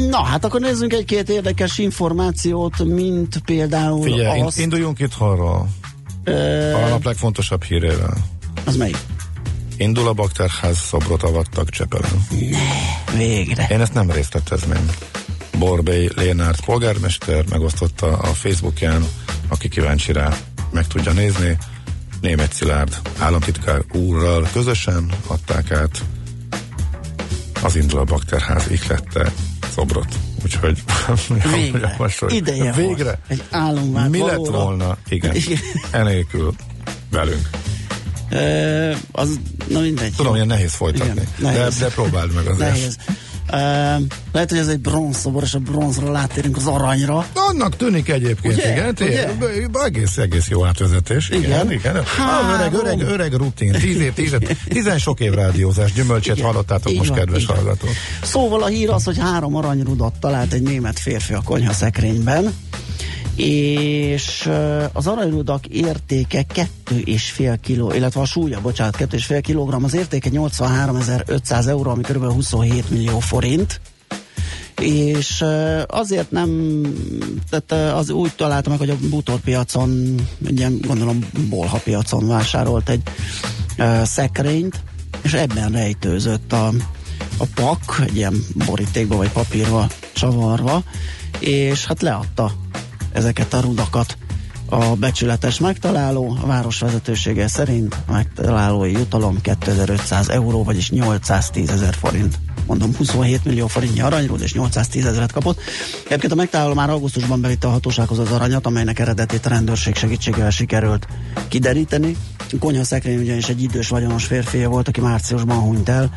Na, 0.08 0.22
hát 0.22 0.44
akkor 0.44 0.60
nézzünk 0.60 0.92
egy-két 0.92 1.28
érdekes 1.28 1.78
információt, 1.78 2.84
mint 2.84 3.38
például 3.44 4.02
Figyelj, 4.02 4.40
azt, 4.40 4.56
in, 4.56 4.62
induljunk 4.62 4.98
itt 4.98 5.14
arról. 5.18 5.68
ö, 6.24 6.72
A 6.74 6.88
nap 6.88 7.04
legfontosabb 7.04 7.62
hírével. 7.62 8.16
az 8.64 8.76
melyik? 8.76 8.98
Indul 9.76 10.08
a 10.08 10.12
bakterház 10.12 10.78
szobrot 10.78 11.22
avattak 11.22 11.68
Csepelen. 11.70 12.26
Végre. 13.16 13.66
Én 13.70 13.80
ezt 13.80 13.94
nem 13.94 14.10
részletezném. 14.10 14.90
Borbély 15.62 16.08
Lénárt 16.16 16.64
polgármester 16.64 17.44
megosztotta 17.48 18.06
a 18.18 18.26
Facebookján, 18.26 19.04
aki 19.48 19.68
kíváncsi 19.68 20.12
rá, 20.12 20.36
meg 20.72 20.86
tudja 20.86 21.12
nézni. 21.12 21.56
Német 22.20 22.52
Szilárd 22.52 22.96
államtitkár 23.18 23.82
úrral 23.92 24.48
közösen 24.52 25.10
adták 25.26 25.70
át 25.70 26.02
az 27.62 27.76
indul 27.76 27.98
a 28.00 28.04
bakterház 28.04 28.70
ihlette 28.70 29.32
szobrot. 29.74 30.14
Úgyhogy 30.44 30.82
Végre. 31.54 31.88
javasoljuk. 31.90 32.38
Ideje 32.40 32.72
Végre. 32.72 33.04
volt. 33.04 33.18
Egy 33.28 33.42
álom 33.50 33.92
vált 33.92 34.10
Mi 34.10 34.18
lett 34.18 34.28
valóra. 34.36 34.58
volna, 34.62 34.96
igen, 35.08 35.36
enélkül 35.90 36.54
velünk. 37.10 37.48
Ö, 38.30 38.92
az, 39.12 39.40
na 39.68 39.80
mindegy. 39.80 40.12
Tudom, 40.16 40.34
ilyen 40.34 40.46
nehéz 40.46 40.74
folytatni, 40.74 41.10
Igen, 41.12 41.26
de, 41.38 41.58
nehéz. 41.58 41.78
de 41.78 41.86
próbáld 41.88 42.32
meg 42.34 42.46
azért. 42.46 42.70
Nehéz. 42.70 42.96
Lehet, 44.32 44.50
hogy 44.50 44.58
ez 44.58 44.68
egy 44.68 44.80
bronzszobor, 44.80 45.42
és 45.42 45.54
a 45.54 45.58
bronzra 45.58 46.10
látérünk 46.10 46.56
az 46.56 46.66
aranyra. 46.66 47.26
Annak 47.34 47.76
tűnik 47.76 48.08
egyébként, 48.08 48.54
Ugye? 48.54 48.72
igen. 48.72 48.94
Ugye? 49.00 49.28
Egész, 49.84 50.16
egész 50.16 50.48
jó 50.48 50.64
átvezetés. 50.64 51.28
Igen, 51.28 51.42
Igen. 51.42 51.72
igen. 51.72 51.96
Ah, 51.96 52.54
öreg, 52.54 52.74
öreg, 52.74 53.00
öreg 53.00 53.32
rutin. 53.32 53.72
Tíz 53.72 54.00
év, 54.00 54.12
tíz, 54.12 54.32
év, 54.32 54.58
tizen 54.68 54.98
sok 54.98 55.20
év 55.20 55.32
rádiózás. 55.32 55.92
Gyümölcsét 55.92 56.36
Igen. 56.36 56.46
hallottátok 56.46 56.92
Így 56.92 56.98
most, 56.98 57.08
van, 57.08 57.18
kedves 57.18 57.46
hallgatók. 57.46 57.90
Szóval 58.22 58.62
a 58.62 58.66
hír 58.66 58.90
az, 58.90 59.04
hogy 59.04 59.18
három 59.18 59.56
aranyrudat 59.56 60.14
talált 60.20 60.52
egy 60.52 60.62
német 60.62 60.98
férfi 60.98 61.32
a 61.32 61.40
konyha 61.44 61.72
szekrényben, 61.72 62.54
és 63.36 64.50
az 64.92 65.06
aranyrudak 65.06 65.66
értéke 65.66 66.44
2,5 66.54 67.58
kiló, 67.60 67.92
illetve 67.92 68.20
a 68.20 68.24
súlya, 68.24 68.60
bocsánat, 68.60 68.96
2,5 68.96 69.38
kilogramm, 69.42 69.84
az 69.84 69.94
értéke 69.94 70.30
83.500 70.32 71.66
euró, 71.66 71.90
ami 71.90 72.02
kb. 72.02 72.24
27 72.24 72.90
millió 72.90 73.18
forint 73.18 73.80
és 74.80 75.44
azért 75.86 76.30
nem, 76.30 76.80
tehát 77.50 77.94
az 77.94 78.10
úgy 78.10 78.32
találtam 78.36 78.72
meg, 78.72 78.80
hogy 78.80 78.90
a 78.90 79.08
bútorpiacon, 79.08 80.14
ilyen 80.46 80.78
gondolom 80.80 81.18
bolha 81.48 81.78
piacon 81.78 82.28
vásárolt 82.28 82.88
egy 82.88 83.02
ö, 83.76 84.00
szekrényt, 84.04 84.80
és 85.22 85.32
ebben 85.32 85.72
rejtőzött 85.72 86.52
a, 86.52 86.66
a 87.36 87.44
pak, 87.54 88.02
egy 88.06 88.16
ilyen 88.16 88.34
borítékba 88.66 89.16
vagy 89.16 89.30
papírba 89.30 89.86
csavarva, 90.12 90.82
és 91.38 91.86
hát 91.86 92.02
leadta 92.02 92.52
ezeket 93.12 93.54
a 93.54 93.60
rudakat 93.60 94.16
a 94.72 94.94
becsületes 94.94 95.58
megtaláló, 95.58 96.36
a 96.42 96.46
város 96.46 96.78
vezetősége 96.78 97.48
szerint 97.48 97.96
megtalálói 98.06 98.92
jutalom 98.92 99.40
2500 99.40 100.28
euró, 100.28 100.64
vagyis 100.64 100.90
810 100.90 101.70
ezer 101.70 101.94
forint. 101.94 102.38
Mondom, 102.66 102.96
27 102.96 103.44
millió 103.44 103.66
forintnyi 103.66 104.00
aranyrúd, 104.00 104.40
és 104.40 104.54
810 104.54 105.06
ezeret 105.06 105.32
kapott. 105.32 105.60
Egyébként 106.06 106.32
a 106.32 106.36
megtaláló 106.36 106.74
már 106.74 106.90
augusztusban 106.90 107.40
bevitte 107.40 107.66
a 107.66 107.70
hatósághoz 107.70 108.18
az 108.18 108.30
aranyat, 108.30 108.66
amelynek 108.66 108.98
eredetét 108.98 109.46
a 109.46 109.48
rendőrség 109.48 109.94
segítségével 109.94 110.50
sikerült 110.50 111.06
kideríteni. 111.48 112.16
Konyha 112.58 112.84
szekrény 112.84 113.18
ugyanis 113.18 113.48
egy 113.48 113.62
idős 113.62 113.88
vagyonos 113.88 114.24
férfia 114.24 114.68
volt, 114.68 114.88
aki 114.88 115.00
márciusban 115.00 115.58
hunyt 115.58 115.88
el, 115.88 116.12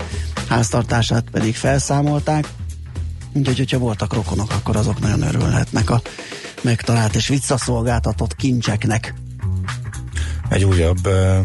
háztartását 0.47 1.25
pedig 1.31 1.55
felszámolták. 1.55 2.47
Úgyhogy, 3.33 3.57
hogyha 3.57 3.77
voltak 3.77 4.13
rokonok, 4.13 4.51
akkor 4.51 4.75
azok 4.75 4.99
nagyon 4.99 5.21
örülhetnek 5.21 5.89
a 5.89 6.01
megtalált 6.65 7.15
és 7.15 7.27
visszaszolgáltatott 7.27 8.35
kincseknek. 8.35 9.13
Egy 10.49 10.63
újabb 10.63 11.07
uh, 11.07 11.37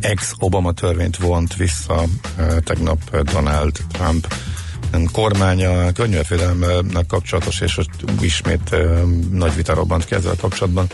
ex-Obama 0.00 0.72
törvényt 0.72 1.16
vont 1.16 1.56
vissza 1.56 2.02
uh, 2.38 2.58
tegnap 2.58 3.16
Donald 3.32 3.78
Trump 3.92 4.34
kormánya 5.12 5.92
környezetvédelemmel 5.92 6.82
kapcsolatos, 7.08 7.60
és 7.60 7.78
ismét 8.20 8.70
uh, 8.72 9.02
nagy 9.30 9.54
vita 9.54 9.74
robbant 9.74 10.04
ki 10.04 10.14
ezzel 10.14 10.36
kapcsolatban. 10.40 10.86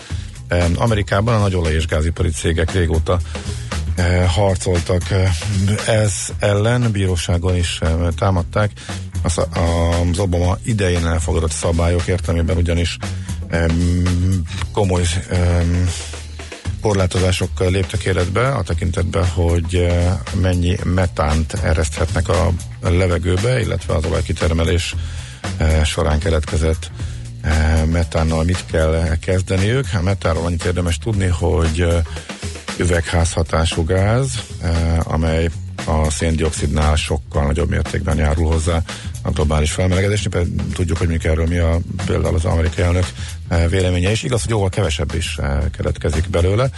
Amerikában 0.74 1.34
a 1.34 1.38
nagy 1.38 1.54
olaj- 1.54 1.74
és 1.74 1.86
gázipari 1.86 2.30
cégek 2.30 2.72
régóta 2.72 3.18
harcoltak 4.26 5.02
ez 5.86 6.12
ellen, 6.38 6.90
bíróságon 6.90 7.56
is 7.56 7.80
támadták 8.16 8.70
az, 9.22 9.38
Obama 10.18 10.58
idején 10.64 11.06
elfogadott 11.06 11.52
szabályok 11.52 12.06
értelmében 12.06 12.56
ugyanis 12.56 12.96
um, 13.52 14.42
komoly 14.72 15.02
um, 15.32 15.88
korlátozások 16.80 17.70
léptek 17.70 18.02
életbe 18.04 18.48
a 18.48 18.62
tekintetben, 18.62 19.28
hogy 19.28 19.74
eh, 19.74 20.18
mennyi 20.40 20.76
metánt 20.84 21.52
ereszthetnek 21.52 22.28
a 22.28 22.52
levegőbe, 22.82 23.60
illetve 23.60 23.94
az 23.94 24.04
olajkitermelés 24.04 24.94
eh, 25.56 25.84
során 25.84 26.18
keletkezett 26.18 26.90
eh, 27.42 27.82
metánnal 27.84 28.44
mit 28.44 28.64
kell 28.70 29.16
kezdeniük. 29.20 29.86
A 29.92 30.02
metánról 30.02 30.44
annyit 30.44 30.64
érdemes 30.64 30.98
tudni, 30.98 31.26
hogy 31.26 31.86
üvegházhatású 32.78 33.84
gáz, 33.84 34.30
amely 34.98 35.50
a 35.84 36.10
széndiokszidnál 36.10 36.96
sokkal 36.96 37.46
nagyobb 37.46 37.68
mértékben 37.68 38.16
járul 38.16 38.46
hozzá 38.46 38.82
a 39.30 39.32
globális 39.32 39.72
felmelegedésnek. 39.72 40.46
Tudjuk, 40.74 40.98
hogy 40.98 41.08
mik 41.08 41.24
erről 41.24 41.46
mi 41.46 41.58
a, 41.58 41.78
például 42.06 42.34
az 42.34 42.44
amerikai 42.44 42.84
elnök 42.84 43.06
véleménye 43.68 44.10
is. 44.10 44.22
Igaz, 44.22 44.40
hogy 44.40 44.50
jóval 44.50 44.68
kevesebb 44.68 45.14
is 45.14 45.38
keletkezik 45.76 46.28
belőle. 46.28 46.70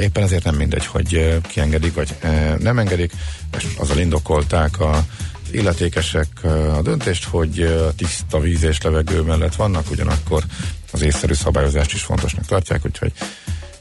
Éppen 0.00 0.22
ezért 0.22 0.44
nem 0.44 0.54
mindegy, 0.54 0.86
hogy 0.86 1.40
kiengedik, 1.48 1.94
vagy 1.94 2.14
nem 2.58 2.78
engedik. 2.78 3.12
És 3.56 3.66
azzal 3.76 3.98
indokolták 3.98 4.80
a 4.80 5.04
illetékesek 5.52 6.28
a 6.76 6.82
döntést, 6.82 7.24
hogy 7.24 7.78
tiszta 7.96 8.40
víz 8.40 8.62
és 8.62 8.82
levegő 8.82 9.20
mellett 9.20 9.54
vannak, 9.54 9.90
ugyanakkor 9.90 10.44
az 10.92 11.02
észszerű 11.02 11.32
szabályozást 11.32 11.92
is 11.92 12.02
fontosnak 12.02 12.46
tartják, 12.46 12.84
úgyhogy 12.84 13.12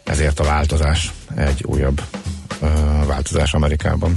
ezért 0.03 0.39
a 0.39 0.43
változás 0.43 1.11
egy 1.35 1.63
újabb 1.63 2.01
változás 3.05 3.53
Amerikában. 3.53 4.15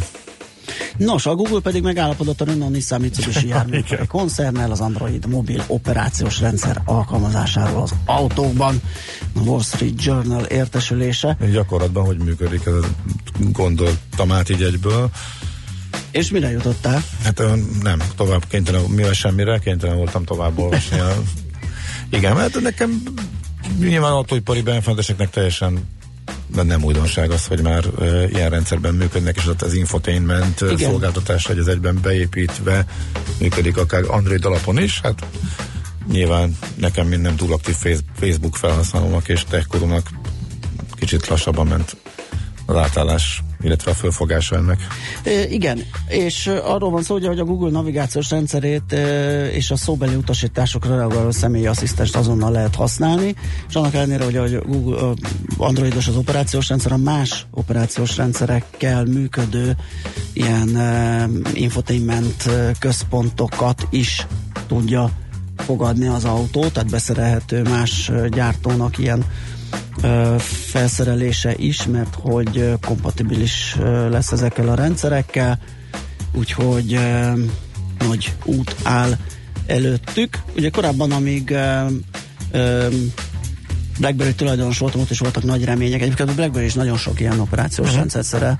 Nos, 0.97 1.27
a 1.27 1.35
Google 1.35 1.61
pedig 1.61 1.83
megállapodott 1.83 2.41
a 2.41 2.45
Renault 2.45 2.73
Nissan 2.73 3.01
Mitsubishi 3.01 3.49
járműipari 3.49 4.07
koncernnel 4.07 4.71
az 4.71 4.81
Android 4.81 5.27
mobil 5.27 5.65
operációs 5.67 6.41
rendszer 6.41 6.83
alkalmazásáról 6.85 7.83
az 7.83 7.95
autókban. 8.05 8.81
A 9.35 9.41
Wall 9.41 9.63
Street 9.63 10.05
Journal 10.05 10.45
értesülése. 10.45 11.37
Gyakorlatban 11.53 12.05
hogy 12.05 12.17
működik, 12.17 12.67
ez 12.67 12.85
gondoltam 13.39 14.33
át 14.33 14.49
így 14.49 14.63
egyből. 14.63 15.11
És 16.11 16.31
mire 16.31 16.51
jutottál? 16.51 17.03
Hát 17.25 17.43
nem, 17.83 18.03
tovább 18.17 18.45
kénytelen, 18.49 18.83
mivel 18.83 19.13
semmire, 19.13 19.59
kénytelen 19.59 19.97
voltam 19.97 20.25
tovább 20.25 20.59
olvasni. 20.59 20.99
Igen, 22.11 22.37
mert 22.37 22.61
nekem 22.61 23.03
nyilván 23.79 24.13
autóipari 24.13 24.63
benfenteseknek 24.63 25.31
teljesen 25.31 25.89
de 26.55 26.63
nem 26.63 26.85
újdonság 26.85 27.31
az, 27.31 27.47
hogy 27.47 27.63
már 27.63 27.85
uh, 27.87 28.31
ilyen 28.33 28.51
rendszerben 28.51 28.95
működnek, 28.95 29.37
és 29.37 29.47
ott 29.47 29.63
az 29.63 29.75
infotainment 29.75 30.61
Igen. 30.61 30.91
szolgáltatás, 30.91 31.47
hogy 31.47 31.59
az 31.59 31.69
egyben 31.69 31.99
beépítve 32.03 32.87
működik 33.39 33.77
akár 33.77 34.03
Android 34.07 34.45
alapon 34.45 34.79
is, 34.79 35.01
hát 35.03 35.27
nyilván 36.11 36.57
nekem, 36.75 37.07
mint 37.07 37.23
nem 37.23 37.37
túl 37.37 37.53
aktív 37.53 37.77
Facebook 38.19 38.57
felhasználónak 38.57 39.29
és 39.29 39.45
techkorúnak 39.45 40.09
kicsit 40.95 41.27
lassabban 41.27 41.67
ment 41.67 41.97
az 42.67 42.77
átállás 42.77 43.43
illetve 43.63 43.91
a 43.91 43.95
fölfogása 43.95 44.57
ennek. 44.57 44.87
E, 45.23 45.49
igen, 45.49 45.85
és 46.09 46.47
arról 46.47 46.91
van 46.91 47.03
szó, 47.03 47.15
hogy 47.15 47.39
a 47.39 47.45
Google 47.45 47.71
navigációs 47.71 48.31
rendszerét 48.31 48.93
e, 48.93 49.47
és 49.47 49.71
a 49.71 49.77
szóbeli 49.77 50.15
utasításokra 50.15 50.97
reagáló 50.97 51.31
személyi 51.31 51.67
asszisztest 51.67 52.17
azonnal 52.17 52.51
lehet 52.51 52.75
használni, 52.75 53.35
és 53.69 53.75
annak 53.75 53.95
ellenére, 53.95 54.25
hogy 54.25 54.37
a 54.37 54.61
Google 54.61 55.13
Androidos 55.57 56.09
az 56.09 56.17
operációs 56.17 56.69
rendszer, 56.69 56.93
a 56.93 56.97
más 56.97 57.47
operációs 57.51 58.17
rendszerekkel 58.17 59.05
működő 59.05 59.77
ilyen 60.33 60.77
e, 60.77 61.29
infotainment 61.55 62.49
központokat 62.79 63.87
is 63.91 64.27
tudja 64.67 65.11
fogadni 65.57 66.07
az 66.07 66.25
autó, 66.25 66.69
tehát 66.69 66.91
beszerelhető 66.91 67.63
más 67.63 68.11
gyártónak 68.31 68.99
ilyen 68.99 69.25
felszerelése 70.39 71.55
is, 71.57 71.87
mert 71.87 72.17
hogy 72.21 72.73
kompatibilis 72.81 73.77
lesz 74.11 74.33
ezekkel 74.33 74.69
a 74.69 74.75
rendszerekkel, 74.75 75.59
úgyhogy 76.35 76.99
nagy 77.99 78.35
út 78.45 78.77
áll 78.83 79.17
előttük. 79.67 80.39
Ugye 80.57 80.71
korábban, 80.71 81.13
amíg 81.13 81.57
BlackBerry 83.99 84.35
tulajdonos 84.35 84.79
voltam, 84.79 85.01
ott 85.01 85.11
is 85.11 85.19
voltak 85.19 85.43
nagy 85.43 85.65
remények. 85.65 86.01
Egyébként 86.01 86.31
a 86.31 86.35
BlackBerry 86.35 86.67
is 86.67 86.75
nagyon 86.75 86.97
sok 86.97 87.21
ilyen 87.21 87.41
operációs 87.41 87.87
uh-huh. 87.87 87.99
rendszer 88.01 88.25
szerel, 88.25 88.59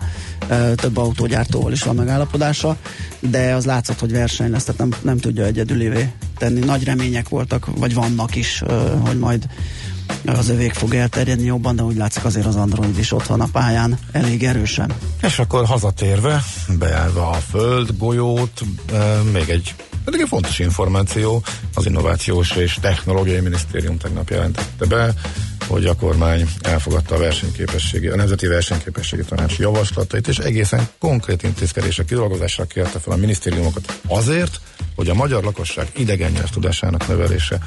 több 0.75 0.97
autógyártóval 0.97 1.73
is 1.73 1.83
van 1.83 1.95
megállapodása, 1.95 2.77
de 3.19 3.55
az 3.55 3.65
látszott, 3.65 3.99
hogy 3.99 4.13
verseny 4.13 4.51
lesz, 4.51 4.65
tehát 4.65 4.81
nem, 4.81 4.91
nem 5.03 5.19
tudja 5.19 5.45
egyedülévé 5.45 6.13
tenni. 6.39 6.59
Nagy 6.61 6.85
remények 6.85 7.29
voltak, 7.29 7.67
vagy 7.77 7.95
vannak 7.95 8.37
is, 8.37 8.63
hogy 9.01 9.19
majd 9.19 9.47
az 10.27 10.49
övék 10.49 10.73
fog 10.73 10.95
elterjedni 10.95 11.45
jobban, 11.45 11.77
de 11.77 11.83
úgy 11.83 11.97
látszik 11.97 12.25
azért 12.25 12.47
az 12.47 12.57
Android 12.57 12.99
is 12.99 13.13
ott 13.13 13.27
van 13.27 13.41
a 13.41 13.49
pályán 13.53 13.99
elég 14.13 14.45
erősen. 14.45 14.93
És 15.23 15.39
akkor 15.39 15.65
hazatérve, 15.65 16.43
beállva 16.79 17.29
a 17.29 17.39
föld, 17.51 17.97
golyót, 17.99 18.61
még 19.33 19.49
egy 19.49 19.75
pedig 20.05 20.21
egy 20.21 20.29
fontos 20.29 20.59
információ, 20.59 21.43
az 21.75 21.87
Innovációs 21.87 22.51
és 22.51 22.79
Technológiai 22.81 23.41
Minisztérium 23.41 23.97
tegnap 23.97 24.31
jelentette 24.31 24.87
be, 24.87 25.15
hogy 25.67 25.87
a 25.87 25.95
kormány 25.95 26.49
elfogadta 26.63 27.15
a 27.15 27.19
versenyképességi, 27.19 28.09
a 28.09 28.17
Nemzeti 28.17 28.47
Versenyképességi 28.47 29.23
Tanács 29.23 29.59
javaslatait, 29.59 30.29
és 30.29 30.39
egészen 30.39 30.89
konkrét 30.99 31.43
intézkedések 31.43 32.07
kidolgozásra 32.07 32.65
kérte 32.65 32.99
fel 32.99 33.13
a 33.13 33.17
minisztériumokat 33.17 34.01
azért, 34.07 34.61
hogy 34.97 35.09
a 35.09 35.15
magyar 35.15 35.45
lakosság 35.45 35.89
idegen 35.97 36.33
tudásának 36.53 37.09
növelése 37.09 37.59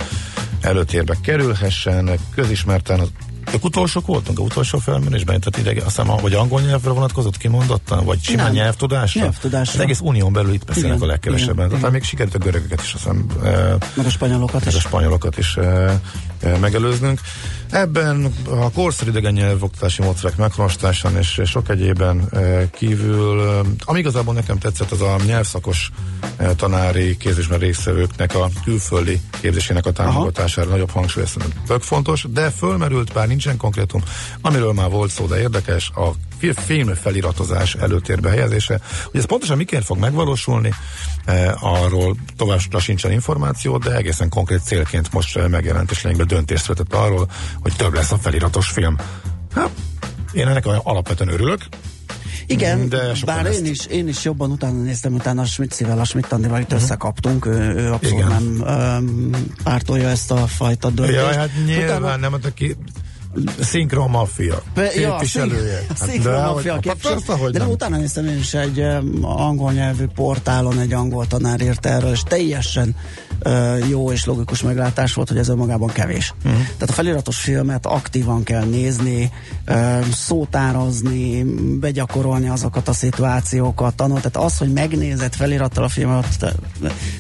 előtérbe 0.62 1.16
kerülhessen. 1.22 2.12
Közismerten 2.36 3.00
az 3.00 3.10
Ők 3.54 3.64
utolsók 3.64 4.06
voltunk, 4.06 4.39
a 4.39 4.41
utolsó 4.41 4.78
felmérésben, 4.78 5.39
tehát 5.39 5.58
idege, 5.58 5.86
azt 5.86 6.02
hiszem, 6.02 6.16
vagy 6.22 6.34
angol 6.34 6.62
nyelvre 6.62 6.89
vonatkozott 6.91 7.38
kimondottan, 7.38 8.06
vagy 8.06 8.24
simán 8.24 8.46
Nem. 8.46 8.54
nyelvtudásra? 8.54 9.22
Nyelvtudásra. 9.22 9.74
Az 9.74 9.80
egész 9.80 10.00
unión 10.00 10.34
belül 10.34 10.54
itt 10.54 10.66
beszélnek 10.66 10.96
Igen, 10.96 11.08
a 11.08 11.12
legkevesebben. 11.12 11.56
igen, 11.56 11.68
Tehát 11.68 11.80
igen. 11.80 11.91
még 11.91 12.04
sikerült 12.04 12.36
a 12.36 12.38
görögöket 12.38 12.82
is, 12.82 12.93
azt 12.93 13.04
hiszem, 13.04 13.26
Meg 13.96 14.06
a 14.06 14.10
spanyolokat 14.10 14.66
meg 14.66 14.74
is. 14.74 14.76
a 14.76 14.88
spanyolokat 14.88 15.38
is 15.38 15.58
megelőznünk. 16.60 17.20
Ebben 17.70 18.34
a 18.50 18.72
korszerű 18.72 19.10
idegen 19.10 19.34
nyelvoktatási 19.34 20.02
módszerek 20.02 20.38
meghonosításán 20.38 21.18
és 21.18 21.42
sok 21.46 21.70
egyében 21.70 22.30
kívül, 22.72 23.62
ami 23.86 24.00
igazából 24.00 24.34
nekem 24.34 24.58
tetszett, 24.58 24.92
az 24.92 25.02
a 25.02 25.16
nyelvszakos 25.26 25.92
tanári 26.56 27.18
képzésben 27.18 27.60
résztvevőknek 27.60 28.36
a 28.36 28.50
külföldi 28.64 29.22
képzésének 29.42 29.86
a 29.86 29.92
támogatására 29.92 30.70
nagyobb 30.70 30.90
hangsúly, 30.90 31.24
ez 31.24 31.34
tök 31.68 31.82
fontos, 31.82 32.26
de 32.30 32.50
fölmerült, 32.50 33.14
bár 33.14 33.28
nincsen 33.28 33.58
konkrétum, 33.58 34.04
amiről 34.42 34.74
már 34.74 34.90
volt 34.90 35.12
szó, 35.12 35.26
de 35.26 35.40
érdekes, 35.40 35.92
a 35.96 36.12
film 36.66 36.94
feliratozás 36.94 37.76
előtérbe 37.76 38.30
helyezése. 38.30 38.80
Hogy 39.12 39.20
ez 39.20 39.26
pontosan 39.26 39.58
miként 39.58 39.84
fog 39.84 39.98
megvalósulni, 40.00 40.74
e, 41.26 41.58
arról 41.60 42.16
továbbra 42.38 42.80
sincsen 42.80 43.12
információ, 43.12 43.78
de 43.78 43.96
egészen 43.96 44.30
konkrét 44.30 44.64
célként 44.64 45.12
most 45.14 45.38
e, 45.38 45.48
megjelent 45.48 45.92
és 45.92 46.02
lényegben 46.04 46.28
döntést 46.28 46.64
született 46.64 46.94
arról, 46.94 47.30
hogy 47.62 47.76
több 47.76 47.94
lesz 47.94 48.12
a 48.12 48.18
feliratos 48.18 48.68
film. 48.70 48.96
Hát, 49.56 49.70
én 50.32 50.48
ennek 50.48 50.66
alapvetően 50.66 51.30
örülök, 51.34 51.62
Igen, 52.48 52.90
De 52.90 53.12
bár 53.26 53.46
ezt- 53.46 53.60
én 53.60 53.66
is, 53.66 53.86
én 53.86 54.08
is 54.08 54.24
jobban 54.24 54.52
utána 54.52 54.82
néztem, 54.82 55.14
utána 55.14 55.42
a 55.42 55.46
Schmitzivel, 55.46 56.00
a 56.00 56.04
Schmidt-Andival 56.04 56.60
itt 56.60 56.72
összekaptunk, 56.72 57.46
ő, 57.46 57.52
ő 57.76 57.92
abszolút. 57.92 58.20
Igen. 58.20 58.28
nem 58.28 58.64
um, 58.98 59.30
pártolja 59.64 60.08
ezt 60.10 60.32
a 60.32 60.48
fajta 60.48 60.90
döntést. 60.90 61.18
Ja, 61.18 61.34
hát 61.34 61.50
nyilván 61.66 61.86
Utána- 62.02 62.16
nem 62.16 62.34
adta 62.34 62.50
ki 63.36 63.64
szinkron 63.64 64.10
maffia. 64.10 64.62
Pe- 64.74 64.96
ja, 64.96 65.12
képviselője. 65.12 65.86
Hát, 65.88 65.98
szinkron 65.98 66.64
de 66.64 66.96
persze, 67.02 67.34
nem. 67.52 67.70
utána 67.70 67.98
néztem 67.98 68.28
én 68.28 68.38
is 68.38 68.54
egy 68.54 68.80
angol 69.22 69.72
nyelvű 69.72 70.06
portálon, 70.16 70.80
egy 70.80 70.94
angol 70.94 71.28
tanár 71.28 71.62
írt 71.62 71.86
erről, 71.86 72.12
és 72.12 72.24
teljesen 72.24 72.96
jó 73.89 74.12
és 74.12 74.26
logikus 74.26 74.62
meglátás 74.62 75.14
volt, 75.14 75.28
hogy 75.28 75.38
ez 75.38 75.50
önmagában 75.50 75.91
kevés. 75.91 76.34
Mhm. 76.43 76.54
Uh-huh. 76.54 76.66
Tehát 76.66 76.89
a 76.89 76.93
feliratos 76.93 77.38
filmet 77.38 77.86
aktívan 77.86 78.43
kell 78.43 78.64
nézni, 78.64 79.32
szótározni, 80.14 81.43
begyakorolni 81.80 82.50
azokat 82.50 82.88
a 82.88 82.93
szituációkat, 82.93 83.96
tanul. 83.96 84.18
Tehát 84.22 84.38
az, 84.50 84.58
hogy 84.58 84.74
megnézed 84.74 85.34
felirattal 85.34 85.84
a 85.84 85.89
filmet, 85.89 86.54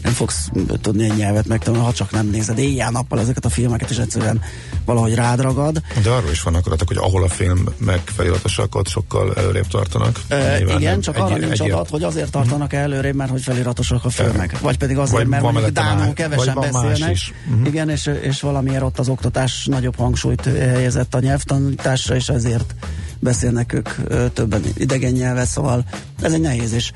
nem 0.03 0.13
fogsz 0.13 0.49
tudni 0.81 1.03
egy 1.03 1.15
nyelvet 1.17 1.47
megtanulni, 1.47 1.85
ha 1.85 1.93
csak 1.93 2.11
nem 2.11 2.27
nézed 2.29 2.57
éjjel-nappal 2.57 3.19
ezeket 3.19 3.45
a 3.45 3.49
filmeket, 3.49 3.89
és 3.89 3.97
egyszerűen 3.97 4.41
valahogy 4.85 5.15
rád 5.15 5.41
ragad. 5.41 5.81
De 6.03 6.09
arról 6.09 6.31
is 6.31 6.41
vannak 6.41 6.65
adatok, 6.65 6.87
hogy 6.87 6.97
ahol 6.97 7.23
a 7.23 7.27
film 7.29 7.63
meg 7.77 8.01
feliratosak, 8.05 8.75
ott 8.75 8.87
sokkal 8.87 9.33
előrébb 9.35 9.67
tartanak. 9.67 10.21
Nyilván 10.29 10.61
igen, 10.79 10.91
nem 10.91 11.01
csak 11.01 11.15
egy- 11.15 11.21
arra 11.21 11.37
nincs 11.37 11.61
egy- 11.61 11.71
adat, 11.71 11.89
hogy 11.89 12.03
azért 12.03 12.31
tartanak 12.31 12.73
előrébb, 12.73 13.15
mert 13.15 13.29
hogy 13.31 13.41
feliratosak 13.41 14.05
a 14.05 14.09
filmek. 14.09 14.59
Vagy 14.59 14.77
pedig 14.77 14.97
azért, 14.97 15.17
Vagy 15.17 15.27
mert 15.27 15.43
mondjuk 15.43 15.69
Dánul 15.69 16.13
kevesen 16.15 16.55
beszélnek. 16.59 17.17
Mhm. 17.47 17.65
Igen, 17.65 17.89
és, 17.89 18.11
és 18.21 18.41
valamiért 18.41 18.83
ott 18.83 18.99
az 18.99 19.09
oktatás 19.09 19.65
nagyobb 19.65 19.95
hangsúlyt 19.95 20.45
helyezett 20.45 21.15
a 21.15 21.19
nyelvtanításra, 21.19 22.15
és 22.15 22.29
ezért 22.29 22.75
beszélnek 23.19 23.73
ők 23.73 23.89
ö, 24.07 24.27
többen 24.29 24.61
idegen 24.77 25.11
nyelvet, 25.11 25.47
szóval 25.47 25.85
ez 26.21 26.33
egy 26.33 26.41
nehéz 26.41 26.73
is. 26.73 26.91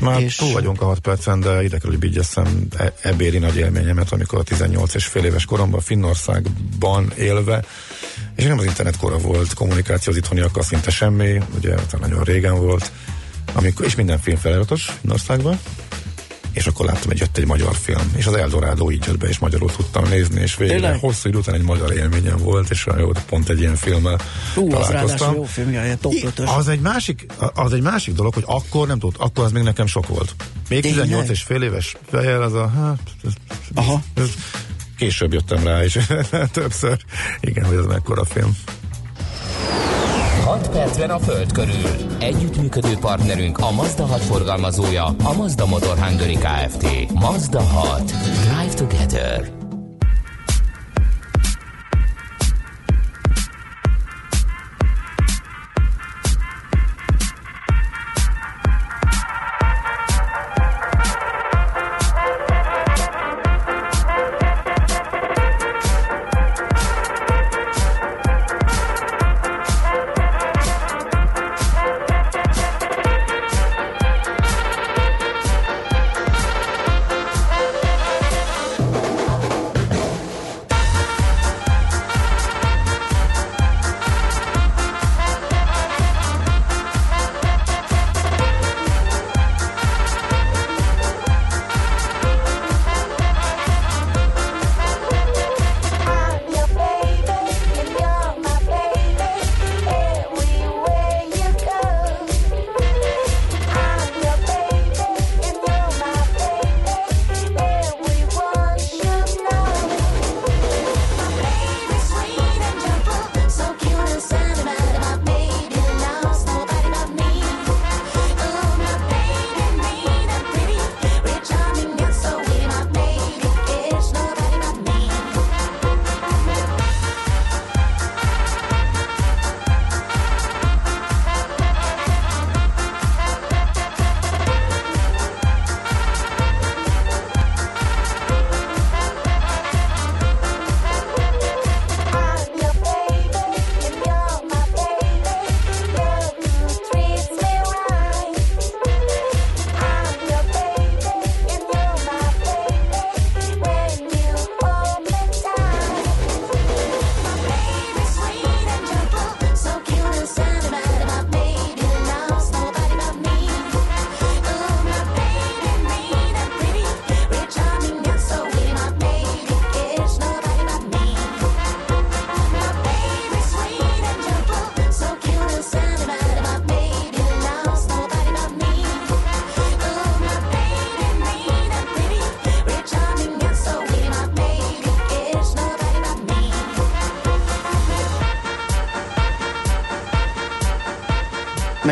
Már 0.00 0.20
És- 0.20 0.36
túl 0.36 0.52
vagyunk 0.52 0.82
a 0.82 0.84
6 0.84 0.98
percen, 0.98 1.40
de 1.40 1.62
ide 1.62 1.78
kell, 1.78 1.90
hogy 1.90 2.00
vigyeszem 2.00 2.66
e- 2.76 2.92
ebéri 3.02 3.38
nagy 3.38 3.56
élményemet, 3.56 4.12
amikor 4.12 4.38
a 4.38 4.42
18 4.42 4.94
és 4.94 5.04
fél 5.06 5.24
éves 5.24 5.44
koromban 5.44 5.80
Finnországban 5.80 7.12
élve, 7.18 7.64
és 8.36 8.44
nem 8.44 8.58
az 8.58 8.64
internet 8.64 8.96
kora 8.96 9.18
volt, 9.18 9.54
kommunikáció 9.54 10.12
az 10.12 10.18
itthoniakkal 10.18 10.62
szinte 10.62 10.90
semmi, 10.90 11.42
ugye 11.56 11.70
hát 11.70 12.00
nagyon 12.00 12.22
régen 12.22 12.54
volt, 12.54 12.92
amikor, 13.52 13.86
és 13.86 13.94
minden 13.94 14.18
film 14.18 14.36
feliratos 14.36 14.92
Finnországban, 15.00 15.58
és 16.54 16.66
akkor 16.66 16.86
láttam, 16.86 17.06
hogy 17.06 17.18
jött 17.18 17.36
egy 17.36 17.46
magyar 17.46 17.74
film, 17.74 18.12
és 18.16 18.26
az 18.26 18.34
Eldorado 18.34 18.90
így 18.90 19.04
jött 19.06 19.18
be, 19.18 19.26
és 19.28 19.38
magyarul 19.38 19.70
tudtam 19.70 20.04
nézni, 20.08 20.40
és 20.40 20.56
végre 20.56 20.74
Tényleg? 20.74 20.98
hosszú 21.00 21.28
idő 21.28 21.38
után 21.38 21.54
egy 21.54 21.62
magyar 21.62 21.92
élményem 21.92 22.36
volt, 22.36 22.70
és 22.70 22.86
jó, 22.98 23.10
pont 23.26 23.48
egy 23.48 23.60
ilyen 23.60 23.76
filmmel 23.76 24.18
Ú, 24.56 24.74
az 24.74 24.86
találkoztam. 24.86 24.96
ráadásul 24.96 25.34
jó 25.34 25.42
film, 25.44 25.68
ilyen 25.70 25.98
top 26.00 26.12
I- 26.12 26.24
5 26.24 26.38
Az 26.40 26.68
egy, 26.68 26.80
másik, 26.80 27.26
az 27.54 27.72
egy 27.72 27.82
másik 27.82 28.14
dolog, 28.14 28.34
hogy 28.34 28.44
akkor 28.46 28.86
nem 28.86 28.98
tudott, 28.98 29.20
akkor 29.20 29.44
az 29.44 29.52
még 29.52 29.62
nekem 29.62 29.86
sok 29.86 30.06
volt. 30.06 30.34
Még 30.68 30.82
Tényleg? 30.82 31.02
18 31.04 31.28
és 31.30 31.42
fél 31.42 31.62
éves 31.62 31.96
fejjel, 32.10 32.42
az 32.42 32.54
a, 32.54 32.68
hát, 32.68 32.98
Aha. 33.74 34.02
később 34.98 35.32
jöttem 35.32 35.64
rá 35.64 35.84
is 35.84 35.98
többször. 36.52 36.98
Igen, 37.40 37.64
hogy 37.64 37.76
ez 37.76 37.84
mekkora 37.84 38.24
film. 38.24 38.56
6 40.44 40.68
percben 40.68 41.10
a 41.10 41.18
Föld 41.18 41.52
körül. 41.52 42.16
Együttműködő 42.20 42.96
partnerünk 43.00 43.58
a 43.58 43.70
Mazda 43.70 44.04
6 44.04 44.20
forgalmazója, 44.20 45.04
a 45.04 45.32
Mazda 45.36 45.66
Motor 45.66 45.98
Hungary 45.98 46.34
Kft. 46.34 47.12
Mazda 47.12 47.60
6. 47.60 48.02
Drive 48.04 48.74
together. 48.74 49.63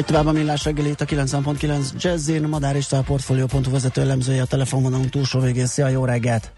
Megy 0.03 0.11
tovább 0.11 0.27
a 0.27 0.39
millás 0.39 0.65
reggeli 0.65 0.89
itt 0.89 1.01
a 1.01 1.05
90.9 1.05 1.93
Jazzin, 1.99 2.43
Madár 2.43 2.77
István 2.77 3.05
portfolio.hu 3.05 3.71
vezető 3.71 4.01
elemzője 4.01 4.43
a 4.43 4.47
telefonvonalunk 4.47 5.11
túlsó 5.11 5.41
végén. 5.41 5.67
Szia, 5.67 5.89
jó 5.89 6.05
reggelt! 6.05 6.53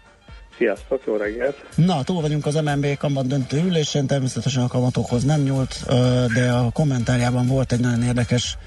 Sziasztok, 0.57 1.01
jó 1.05 1.15
reggelt! 1.15 1.65
Na, 1.75 2.03
túl 2.03 2.21
vagyunk 2.21 2.45
az 2.45 2.55
MNB 2.55 2.97
kamat 2.97 3.27
döntő 3.27 3.63
ülésén, 3.63 4.07
természetesen 4.07 4.63
a 4.63 4.67
kamatokhoz 4.67 5.23
nem 5.23 5.41
nyúlt, 5.41 5.85
de 6.33 6.51
a 6.51 6.71
kommentárjában 6.71 7.47
volt 7.47 7.71
egy 7.71 7.79
nagyon 7.79 8.03
érdekes 8.03 8.57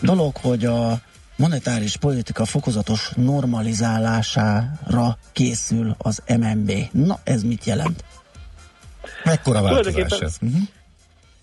dolog, 0.00 0.36
hogy 0.36 0.64
a 0.64 1.00
monetáris 1.36 1.96
politika 1.96 2.44
fokozatos 2.44 3.10
normalizálására 3.16 5.18
készül 5.32 5.94
az 5.98 6.22
MNB. 6.38 6.72
Na, 6.92 7.18
ez 7.24 7.42
mit 7.42 7.64
jelent? 7.64 8.04
Mekkora 9.24 9.62
változás 9.62 10.20
ez? 10.20 10.36
Uh-huh. 10.40 10.60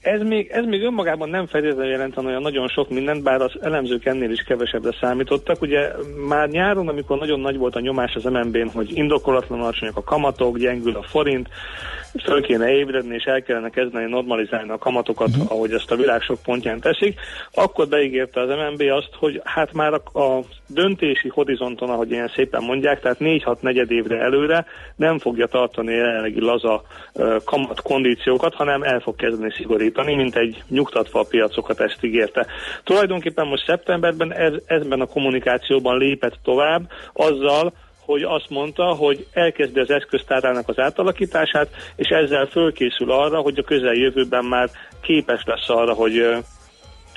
Ez 0.02 0.22
még, 0.22 0.49
ez 0.52 0.66
még 0.66 0.84
önmagában 0.84 1.30
nem 1.30 1.45
feltétlenül 1.45 1.91
jelentene 1.91 2.28
olyan 2.28 2.41
nagyon 2.41 2.68
sok 2.68 2.89
mindent, 2.89 3.24
bár 3.24 3.41
az 3.41 3.52
elemzők 3.62 4.06
ennél 4.06 4.32
is 4.32 4.41
kevesebbre 4.41 4.95
számítottak. 5.02 5.62
Ugye 5.62 5.91
már 6.28 6.49
nyáron, 6.49 6.88
amikor 6.88 7.18
nagyon 7.18 7.39
nagy 7.39 7.58
volt 7.58 7.76
a 7.76 7.80
nyomás 7.80 8.16
az 8.16 8.24
MNB-n, 8.24 8.68
hogy 8.74 8.97
indokolatlan 8.97 9.60
alacsonyak 9.60 9.97
a 9.97 10.04
kamatok, 10.04 10.58
gyengül 10.58 10.95
a 10.95 11.04
forint, 11.04 11.49
föl 12.24 12.41
kéne 12.41 12.72
ébredni, 12.72 13.16
és 13.16 13.24
el 13.24 13.41
kellene 13.41 13.70
kezdeni 13.70 14.09
normalizálni 14.09 14.70
a 14.70 14.78
kamatokat, 14.78 15.28
uh-huh. 15.28 15.51
ahogy 15.51 15.74
ezt 15.74 15.91
a 15.91 15.95
világ 15.95 16.22
sok 16.22 16.41
pontján 16.43 16.80
teszik, 16.80 17.20
akkor 17.53 17.88
beígérte 17.88 18.41
az 18.41 18.49
MNB 18.49 18.82
azt, 18.82 19.09
hogy 19.14 19.41
hát 19.43 19.74
már 19.74 19.93
a, 19.93 20.39
döntési 20.68 21.28
horizonton, 21.28 21.89
ahogy 21.89 22.12
ilyen 22.12 22.32
szépen 22.36 22.64
mondják, 22.64 22.99
tehát 22.99 23.18
4-6 23.20 23.59
negyed 23.59 23.91
évre 23.91 24.20
előre 24.20 24.66
nem 24.95 25.20
fogja 25.20 25.47
tartani 25.47 25.93
jelenlegi 25.93 26.39
laza 26.39 26.84
kamat 27.45 27.82
kondíciókat, 27.82 28.53
hanem 28.53 28.84
el 28.84 28.99
fog 28.99 29.16
kezdeni 29.16 29.51
szigorítani, 29.51 30.16
mint 30.16 30.36
egy 30.36 30.64
nyugtatva 30.68 31.20
a 31.20 31.26
piacokat 31.30 31.80
ezt 31.80 32.03
ígérte. 32.03 32.45
Tulajdonképpen 32.84 33.47
most 33.47 33.66
szeptemberben 33.66 34.34
ez, 34.34 34.53
ezben 34.66 35.01
a 35.01 35.05
kommunikációban 35.05 35.97
lépett 35.97 36.39
tovább 36.43 36.89
azzal, 37.14 37.74
hogy 38.12 38.24
azt 38.24 38.49
mondta, 38.49 38.84
hogy 38.84 39.28
elkezdi 39.34 39.80
az 39.80 39.89
eszköztárának 39.89 40.70
az 40.70 40.80
átalakítását, 40.80 41.68
és 41.95 42.07
ezzel 42.07 42.45
fölkészül 42.45 43.12
arra, 43.12 43.39
hogy 43.39 43.57
a 43.57 43.64
közeljövőben 43.64 44.45
már 44.45 44.70
képes 45.01 45.43
lesz 45.45 45.70
arra, 45.70 45.93
hogy 45.93 46.36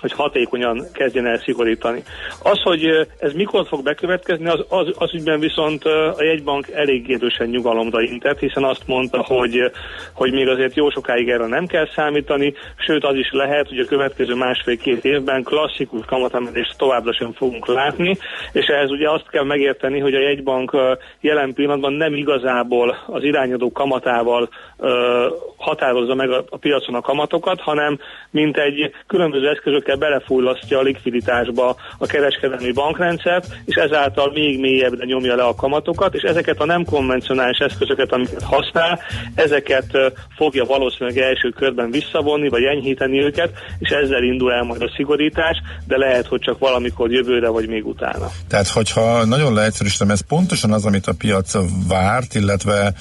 hogy 0.05 0.13
hatékonyan 0.13 0.87
kezdjen 0.93 1.27
el 1.27 1.39
szigorítani. 1.39 2.03
Az, 2.43 2.63
hogy 2.63 3.09
ez 3.19 3.33
mikor 3.33 3.67
fog 3.67 3.83
bekövetkezni, 3.83 4.47
az, 4.47 4.65
az, 4.69 4.87
az 4.99 5.15
ügyben 5.15 5.41
viszont 5.41 5.85
a 6.17 6.23
jegybank 6.23 6.69
elég 6.71 7.11
erősen 7.11 7.49
nyugalomra 7.49 8.01
intett, 8.03 8.39
hiszen 8.39 8.65
azt 8.65 8.87
mondta, 8.87 9.23
hogy, 9.23 9.71
hogy 10.13 10.33
még 10.33 10.49
azért 10.49 10.75
jó 10.75 10.91
sokáig 10.91 11.29
erre 11.29 11.47
nem 11.47 11.67
kell 11.67 11.89
számítani, 11.95 12.55
sőt 12.77 13.05
az 13.05 13.15
is 13.15 13.31
lehet, 13.33 13.69
hogy 13.69 13.79
a 13.79 13.85
következő 13.85 14.35
másfél-két 14.35 15.05
évben 15.05 15.43
klasszikus 15.43 16.05
kamatemelést 16.07 16.79
továbbra 16.79 17.13
sem 17.13 17.33
fogunk 17.33 17.67
látni, 17.67 18.19
és 18.53 18.67
ehhez 18.67 18.91
ugye 18.91 19.11
azt 19.11 19.31
kell 19.31 19.45
megérteni, 19.45 19.99
hogy 20.01 20.15
a 20.15 20.21
jegybank 20.21 20.77
jelen 21.21 21.55
pillanatban 21.55 21.93
nem 21.93 22.15
igazából 22.15 22.97
az 23.07 23.23
irányadó 23.23 23.73
kamatával 23.73 24.49
határozza 25.57 26.15
meg 26.15 26.31
a 26.31 26.57
piacon 26.57 26.95
a 26.95 27.01
kamatokat, 27.01 27.61
hanem 27.61 27.99
mint 28.31 28.57
egy 28.57 28.91
különböző 29.07 29.49
eszközökkel 29.49 29.94
belefullasztja 29.97 30.79
a 30.79 30.83
likviditásba 30.83 31.77
a 31.99 32.07
kereskedelmi 32.07 32.73
bankrendszert, 32.73 33.47
és 33.65 33.75
ezáltal 33.75 34.31
még 34.35 34.61
mélyebbre 34.61 35.05
nyomja 35.05 35.37
le 35.37 35.43
a 35.43 35.55
kamatokat, 35.55 36.15
és 36.15 36.23
ezeket 36.23 36.61
a 36.61 36.65
nem 36.65 36.85
konvencionális 36.85 37.59
eszközöket, 37.59 38.13
amiket 38.13 38.43
használ, 38.43 39.01
ezeket 39.35 39.87
fogja 40.37 40.65
valószínűleg 40.65 41.19
első 41.19 41.49
körben 41.49 41.91
visszavonni, 41.91 42.49
vagy 42.49 42.63
enyhíteni 42.63 43.23
őket, 43.23 43.51
és 43.79 43.91
ezzel 43.91 44.23
indul 44.23 44.53
el 44.53 44.63
majd 44.63 44.83
a 44.83 44.93
szigorítás, 44.97 45.57
de 45.87 45.97
lehet, 45.97 46.27
hogy 46.27 46.41
csak 46.41 46.59
valamikor 46.59 47.13
jövőre, 47.13 47.49
vagy 47.49 47.69
még 47.69 47.87
utána. 47.87 48.31
Tehát, 48.49 48.69
hogyha 48.69 49.25
nagyon 49.25 49.55
leegyszerűsítem, 49.55 50.11
ez 50.11 50.21
pontosan 50.21 50.73
az, 50.73 50.85
amit 50.85 51.07
a 51.07 51.13
piac 51.19 51.53
várt, 51.89 52.35
illetve 52.35 52.93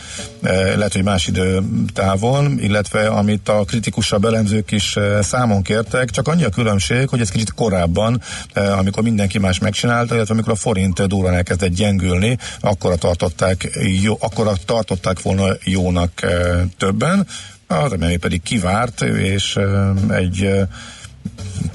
eh, 0.41 0.76
lehet, 0.76 0.94
hogy 0.94 1.04
más 1.04 1.28
időtávon, 1.28 2.58
illetve 2.60 3.08
amit 3.08 3.50
a 3.50 3.64
kritikusabb 3.64 4.26
elemzők 4.26 4.72
is 4.72 4.96
eh, 4.96 5.22
számon 5.22 5.62
kértek, 5.62 6.10
csak 6.10 6.28
annyi 6.28 6.44
a 6.44 6.50
különbség, 6.50 6.73
hogy 7.10 7.20
ez 7.20 7.30
kicsit 7.30 7.54
korábban, 7.54 8.22
eh, 8.54 8.78
amikor 8.78 9.04
mindenki 9.04 9.40
más 9.40 9.60
megcsinálta, 9.60 10.16
illetve 10.16 10.34
amikor 10.34 10.54
a 10.54 10.56
forint 10.56 11.08
durran 11.08 11.34
elkezdett 11.34 11.74
gyengülni, 11.74 12.38
akkora 12.60 12.96
tartották, 12.96 13.80
jó, 14.02 14.18
akkora 14.20 14.54
tartották 14.66 15.22
volna 15.22 15.46
jónak 15.64 16.24
eh, 16.24 16.62
többen, 16.78 17.28
az 17.68 17.92
MNB 17.92 18.18
pedig 18.18 18.42
kivárt, 18.42 19.02
és 19.02 19.56
eh, 19.56 20.18
egy 20.18 20.50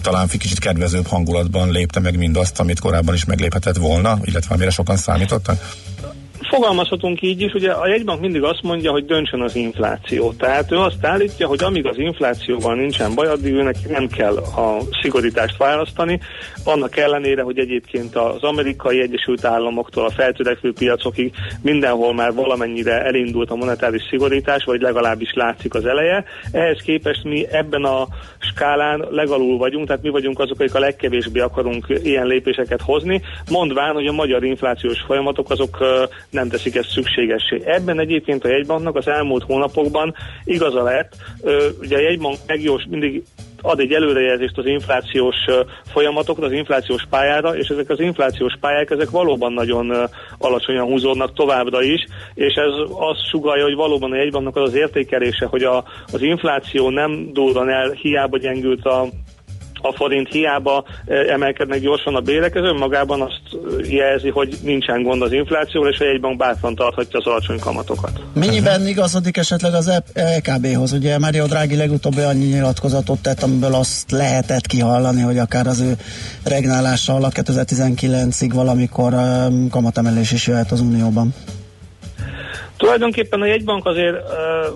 talán 0.03 0.29
kicsit 0.29 0.59
kedvezőbb 0.59 1.07
hangulatban 1.07 1.71
lépte 1.71 2.01
meg 2.01 2.17
mindazt, 2.17 2.61
amit 2.61 2.81
korábban 2.81 3.15
is 3.15 3.25
megléphetett 3.25 3.77
volna, 3.77 4.19
illetve 4.25 4.55
amire 4.55 4.71
sokan 4.71 4.97
számítottak? 4.97 5.77
Fogalmazhatunk 6.49 7.23
így 7.23 7.41
is, 7.41 7.53
ugye 7.53 7.71
a 7.71 7.89
jegybank 7.89 8.21
mindig 8.21 8.43
azt 8.43 8.63
mondja, 8.63 8.91
hogy 8.91 9.05
döntsön 9.05 9.41
az 9.41 9.57
infláció. 9.57 10.33
Tehát 10.33 10.73
ő 10.73 10.77
azt 10.77 11.05
állítja, 11.05 11.47
hogy 11.47 11.63
amíg 11.63 11.87
az 11.87 11.99
inflációval 11.99 12.75
nincsen 12.75 13.15
baj, 13.15 13.29
addig 13.29 13.53
őnek 13.53 13.77
nem 13.89 14.07
kell 14.07 14.37
a 14.37 14.79
szigorítást 15.03 15.57
választani, 15.57 16.21
annak 16.65 16.97
ellenére, 16.97 17.43
hogy 17.43 17.59
egyébként 17.59 18.17
az 18.17 18.43
amerikai 18.43 19.01
Egyesült 19.01 19.45
Államoktól 19.45 20.05
a 20.05 20.11
feltörekvő 20.11 20.73
piacokig 20.73 21.35
mindenhol 21.63 22.15
már 22.15 22.35
valamennyire 22.35 23.03
elindult 23.05 23.51
a 23.51 23.57
monetáris 23.57 24.03
szigorítás, 24.11 24.65
vagy 24.65 24.81
legalábbis 24.81 25.33
látszik 25.35 25.75
az 25.75 25.87
eleje. 25.87 26.25
Ehhez 26.53 26.81
képest 26.83 27.25
mi 27.25 27.47
ebben 27.51 27.85
a 27.85 28.07
skálán 28.39 29.05
legalul 29.11 29.59
vagyunk, 29.59 29.87
tehát 29.87 30.03
mi 30.03 30.09
vagyunk 30.09 30.39
azok, 30.39 30.61
akik 30.61 30.75
a 30.75 30.79
legkevésbé 30.79 31.41
akarunk 31.41 31.87
ilyen 32.03 32.27
lépéseket 32.27 32.81
hozni, 32.83 33.23
mondván, 33.51 33.95
hogy 33.95 34.07
a 34.07 34.13
magyar 34.13 34.45
inflációs 34.45 35.01
folyamatok 35.07 35.51
azok 35.51 35.79
nem 36.39 36.49
teszik 36.49 36.75
ezt 36.75 36.91
szükségessé. 36.91 37.63
Ebben 37.65 38.01
egyébként 38.01 38.45
a 38.45 38.49
jegybanknak 38.49 38.97
az 38.97 39.09
elmúlt 39.09 39.43
hónapokban 39.43 40.15
igaza 40.45 40.83
lett, 40.83 41.17
ugye 41.81 41.97
a 41.97 42.01
jegybank 42.01 42.37
megjós 42.47 42.85
mindig 42.91 43.23
ad 43.63 43.81
egy 43.81 43.93
előrejelzést 43.93 44.59
az 44.59 44.67
inflációs 44.67 45.37
folyamatokra, 45.93 46.47
az 46.47 46.53
inflációs 46.53 47.07
pályára, 47.11 47.57
és 47.57 47.69
ezek 47.69 47.91
az 47.91 48.01
inflációs 48.01 48.57
pályák, 48.61 48.91
ezek 48.91 49.11
valóban 49.11 49.53
nagyon 49.53 50.09
alacsonyan 50.39 50.87
húzódnak 50.87 51.35
továbbra 51.35 51.83
is, 51.83 52.05
és 52.35 52.55
ez 52.55 52.73
azt 52.91 53.29
sugalja, 53.31 53.65
hogy 53.65 53.75
valóban 53.75 54.13
a 54.13 54.17
jegybanknak 54.17 54.57
az 54.57 54.69
az 54.69 54.75
értékelése, 54.75 55.47
hogy 55.47 55.63
a, 55.63 55.85
az 56.13 56.23
infláció 56.23 56.91
nem 56.91 57.33
durran 57.33 57.69
el, 57.69 57.91
hiába 57.91 58.39
gyengült 58.39 58.85
a 58.85 59.07
a 59.83 59.93
forint 59.93 60.29
hiába 60.29 60.85
eh, 61.05 61.33
emelkednek 61.33 61.81
gyorsan 61.81 62.15
a 62.15 62.21
bérek, 62.21 62.55
ez 62.55 62.63
önmagában 62.63 63.21
azt 63.21 63.41
eh, 63.53 63.93
jelzi, 63.93 64.29
hogy 64.29 64.59
nincsen 64.63 65.03
gond 65.03 65.23
az 65.23 65.33
inflációval, 65.33 65.91
és 65.91 65.99
a 65.99 66.05
jegybank 66.05 66.37
bátran 66.37 66.75
tarthatja 66.75 67.19
az 67.19 67.27
alacsony 67.27 67.59
kamatokat. 67.59 68.21
Mennyiben 68.35 68.87
igazodik 68.87 69.37
esetleg 69.37 69.75
az 69.75 70.03
EKB-hoz? 70.15 70.93
Ugye 70.93 71.19
Mario 71.19 71.47
Draghi 71.47 71.77
legutóbbi 71.77 72.21
annyi 72.21 72.45
nyilatkozatot 72.45 73.23
tett, 73.23 73.43
amiből 73.43 73.75
azt 73.75 74.11
lehetett 74.11 74.67
kihallani, 74.67 75.21
hogy 75.21 75.39
akár 75.39 75.67
az 75.67 75.81
ő 75.81 75.93
regnálása 76.45 77.15
alatt 77.15 77.33
2019-ig 77.35 78.51
valamikor 78.55 79.15
kamatemelés 79.71 80.33
is 80.33 80.47
jöhet 80.47 80.73
az 80.73 80.81
Unióban. 80.81 81.35
Tulajdonképpen 82.79 83.41
a 83.41 83.47
jegybank 83.47 83.87
azért, 83.87 84.17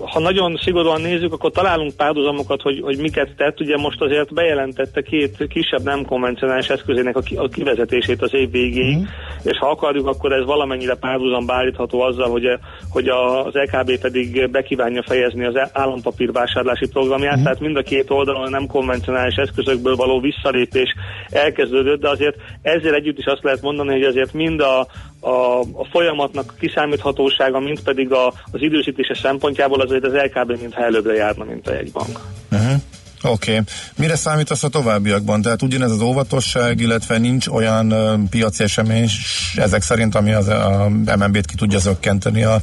ha 0.01 0.19
nagyon 0.19 0.59
szigorúan 0.63 1.01
nézzük, 1.01 1.33
akkor 1.33 1.51
találunk 1.51 1.95
párhuzamokat, 1.95 2.61
hogy, 2.61 2.81
hogy 2.81 2.97
miket 2.97 3.35
tett. 3.37 3.59
Ugye 3.59 3.77
most 3.77 4.01
azért 4.01 4.33
bejelentette 4.33 5.01
két 5.01 5.47
kisebb 5.47 5.83
nem 5.83 6.05
konvencionális 6.05 6.67
eszközének 6.67 7.17
a, 7.17 7.21
ki, 7.21 7.35
a 7.35 7.47
kivezetését 7.47 8.21
az 8.21 8.33
év 8.33 8.51
végéig, 8.51 8.97
mm. 8.97 9.03
és 9.43 9.57
ha 9.57 9.69
akarjuk, 9.69 10.07
akkor 10.07 10.31
ez 10.31 10.45
valamennyire 10.45 10.95
párhuzamba 10.95 11.53
állítható 11.53 12.01
azzal, 12.01 12.29
hogy, 12.29 12.45
hogy 12.89 13.07
az 13.07 13.55
EKB 13.55 13.99
pedig 13.99 14.49
bekívánja 14.51 15.03
fejezni 15.03 15.45
az 15.45 15.69
állampapírvásárlási 15.73 16.87
programját, 16.87 17.39
mm. 17.39 17.43
tehát 17.43 17.59
mind 17.59 17.77
a 17.77 17.81
két 17.81 18.09
oldalon 18.09 18.45
a 18.45 18.49
nem 18.49 18.67
konvencionális 18.67 19.35
eszközökből 19.35 19.95
való 19.95 20.19
visszalépés 20.19 20.95
elkezdődött, 21.29 22.01
de 22.01 22.09
azért 22.09 22.35
ezzel 22.61 22.93
együtt 22.93 23.17
is 23.17 23.25
azt 23.25 23.43
lehet 23.43 23.61
mondani, 23.61 23.91
hogy 23.91 24.03
azért 24.03 24.33
mind 24.33 24.59
a, 24.59 24.87
a, 25.23 25.59
a 25.59 25.85
folyamatnak 25.91 26.53
kiszámíthatósága, 26.59 27.59
mint 27.59 27.83
pedig 27.83 28.11
a, 28.11 28.27
az 28.51 28.61
idősítése 28.61 29.15
szempontjából 29.15 29.81
azért 29.81 30.05
az 30.05 30.13
LKB 30.13 30.59
mintha 30.61 30.83
előbbre 30.83 31.13
járna, 31.13 31.43
mint 31.43 31.67
a 31.67 31.73
jegybank. 31.73 32.19
Uh-huh. 32.51 32.81
Oké. 33.23 33.51
Okay. 33.51 33.63
Mire 33.95 34.15
számítasz 34.15 34.63
a 34.63 34.69
továbbiakban? 34.69 35.41
Tehát 35.41 35.61
ugyanez 35.61 35.91
az 35.91 36.01
óvatosság, 36.01 36.79
illetve 36.79 37.17
nincs 37.17 37.47
olyan 37.47 37.91
uh, 37.91 38.29
piaci 38.29 38.63
esemény 38.63 39.09
ezek 39.55 39.81
szerint, 39.81 40.15
ami 40.15 40.33
az 40.33 40.47
a 40.47 40.89
MNB-t 40.89 41.45
ki 41.45 41.55
tudja 41.55 41.79
zökkenteni 41.79 42.43
a, 42.43 42.61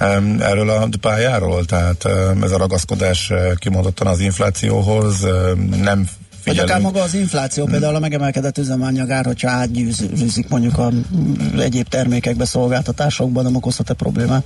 um, 0.00 0.36
erről 0.40 0.70
a 0.70 0.88
pályáról? 1.00 1.64
Tehát 1.64 2.04
um, 2.04 2.42
ez 2.42 2.50
a 2.50 2.58
ragaszkodás 2.58 3.30
uh, 3.30 3.54
kimondottan 3.54 4.06
az 4.06 4.20
inflációhoz 4.20 5.24
uh, 5.24 5.54
nem 5.82 6.08
vagy 6.44 6.58
akár 6.58 6.80
maga 6.80 7.02
az 7.02 7.14
infláció, 7.14 7.64
például 7.64 7.94
a 7.94 7.98
megemelkedett 7.98 8.58
üzemanyagár, 8.58 9.24
hogyha 9.24 9.50
átgyűrűzik 9.50 10.48
mondjuk 10.48 10.78
a 10.78 10.90
egyéb 11.58 11.88
termékekbe, 11.88 12.44
szolgáltatásokban, 12.44 13.44
nem 13.44 13.54
okozhat-e 13.54 13.94
problémát? 13.94 14.44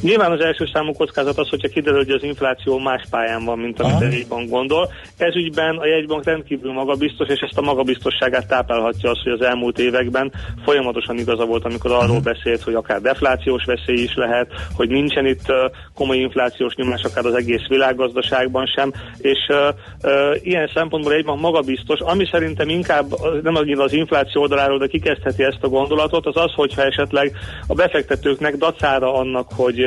Nyilván 0.00 0.32
az 0.32 0.40
első 0.40 0.68
számú 0.72 0.92
kockázat 0.92 1.38
az, 1.38 1.48
hogyha 1.48 1.68
kiderül, 1.68 1.98
hogy 1.98 2.10
az 2.10 2.22
infláció 2.22 2.78
más 2.78 3.02
pályán 3.10 3.44
van, 3.44 3.58
mint 3.58 3.80
amit 3.80 4.00
a 4.00 4.04
jegybank 4.04 4.50
gondol. 4.50 4.92
Ez 5.16 5.36
ügyben 5.36 5.76
a 5.76 5.86
jegybank 5.86 6.24
rendkívül 6.24 6.72
magabiztos, 6.72 7.28
és 7.28 7.40
ezt 7.40 7.58
a 7.58 7.60
magabiztosságát 7.60 8.46
táplálhatja 8.46 9.10
az, 9.10 9.22
hogy 9.22 9.32
az 9.32 9.42
elmúlt 9.42 9.78
években 9.78 10.32
folyamatosan 10.64 11.18
igaza 11.18 11.44
volt, 11.44 11.64
amikor 11.64 11.92
arról 11.92 12.20
beszélt, 12.20 12.62
hogy 12.62 12.74
akár 12.74 13.00
deflációs 13.00 13.64
veszély 13.64 14.02
is 14.02 14.14
lehet, 14.14 14.52
hogy 14.74 14.88
nincsen 14.88 15.26
itt 15.26 15.52
komoly 15.94 16.16
inflációs 16.16 16.74
nyomás 16.74 17.02
akár 17.02 17.24
az 17.24 17.34
egész 17.34 17.66
világgazdaságban 17.68 18.66
sem, 18.66 18.92
és 19.18 19.38
uh, 19.48 19.56
uh, 20.02 20.36
ilyen 20.42 20.70
szempontból 20.74 21.12
egy 21.12 21.24
magabiztos, 21.24 22.00
ami 22.00 22.28
szerintem 22.30 22.68
inkább 22.68 23.06
nem 23.42 23.54
annyira 23.54 23.82
az 23.82 23.92
infláció 23.92 24.42
oldaláról, 24.42 24.78
de 24.78 24.86
kikezdheti 24.86 25.42
ezt 25.42 25.62
a 25.62 25.68
gondolatot, 25.68 26.26
az 26.26 26.36
az, 26.36 26.52
hogyha 26.54 26.82
esetleg 26.82 27.32
a 27.66 27.74
befektetőknek 27.74 28.56
dacára 28.56 29.14
annak, 29.14 29.48
hogy, 29.56 29.79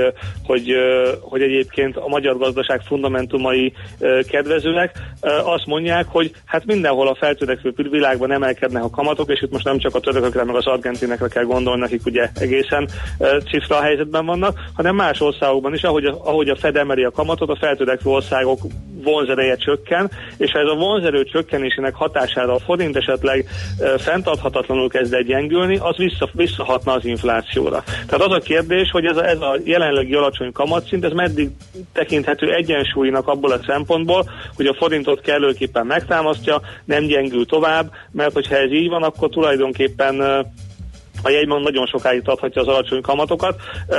hogy, 0.43 0.75
hogy 1.21 1.41
egyébként 1.41 1.97
a 1.97 2.07
magyar 2.07 2.37
gazdaság 2.37 2.81
fundamentumai 2.81 3.73
kedvezőek, 4.29 4.91
uh, 5.21 5.51
azt 5.53 5.65
mondják, 5.65 6.05
hogy 6.07 6.31
hát 6.45 6.65
mindenhol 6.65 7.07
a 7.07 7.15
feltörekvő 7.15 7.73
világban 7.89 8.31
emelkednek 8.31 8.83
a 8.83 8.89
kamatok, 8.89 9.29
és 9.29 9.41
itt 9.41 9.51
most 9.51 9.65
nem 9.65 9.77
csak 9.77 9.95
a 9.95 9.99
törökökre, 9.99 10.43
meg 10.43 10.55
az 10.55 10.67
argentinekre 10.67 11.27
kell 11.27 11.43
gondolni, 11.43 11.83
akik 11.83 12.05
ugye 12.05 12.29
egészen 12.35 12.89
cifra 13.51 13.81
helyzetben 13.81 14.25
vannak, 14.25 14.59
hanem 14.73 14.95
más 14.95 15.21
országokban 15.21 15.73
is, 15.73 15.83
ahogy 15.83 16.05
a, 16.05 16.17
ahogy 16.23 16.49
a 16.49 16.55
Fed 16.55 16.75
emeli 16.75 17.03
a 17.03 17.11
kamatot, 17.11 17.49
a 17.49 17.57
feltörekvő 17.59 18.09
országok 18.09 18.59
vonzereje 19.03 19.55
csökken, 19.55 20.11
és 20.37 20.51
ha 20.51 20.59
ez 20.59 20.67
a 20.67 20.75
vonzerő 20.75 21.23
csökkenésének 21.23 21.95
hatására 21.95 22.53
a 22.53 22.59
forint 22.59 22.95
esetleg 22.95 23.45
uh, 23.79 23.99
fenntarthatatlanul 23.99 24.89
kezd 24.89 25.13
el 25.13 25.21
gyengülni, 25.21 25.77
az 25.77 25.97
vissza, 25.97 26.29
visszahatna 26.31 26.93
az 26.93 27.05
inflációra. 27.05 27.83
Tehát 27.85 28.25
az 28.25 28.31
a 28.31 28.39
kérdés, 28.39 28.89
hogy 28.91 29.05
ez 29.05 29.17
a, 29.17 29.27
ez 29.27 29.41
a 29.41 29.57
jelenlegi 29.63 30.13
alacsony 30.13 30.51
kamatszint, 30.51 31.05
ez 31.05 31.11
meddig 31.11 31.49
tekinthető 31.93 32.53
egyensúlynak 32.53 33.27
abból 33.27 33.51
a 33.51 33.59
szempontból, 33.65 34.29
hogy 34.55 34.65
a 34.65 34.73
forintot 34.73 35.21
kellőképpen 35.21 35.85
megtámasztja, 35.85 36.61
nem 36.85 37.05
gyengül 37.05 37.45
tovább, 37.45 37.91
mert 38.11 38.33
hogyha 38.33 38.55
ez 38.55 38.71
így 38.71 38.89
van, 38.89 39.03
akkor 39.03 39.29
tulajdonképpen 39.29 40.19
uh, 40.19 40.45
a 41.23 41.29
jegybank 41.29 41.63
nagyon 41.63 41.85
sokáig 41.85 42.21
tarthatja 42.21 42.61
az 42.61 42.67
alacsony 42.67 43.01
kamatokat, 43.01 43.61
uh, 43.87 43.97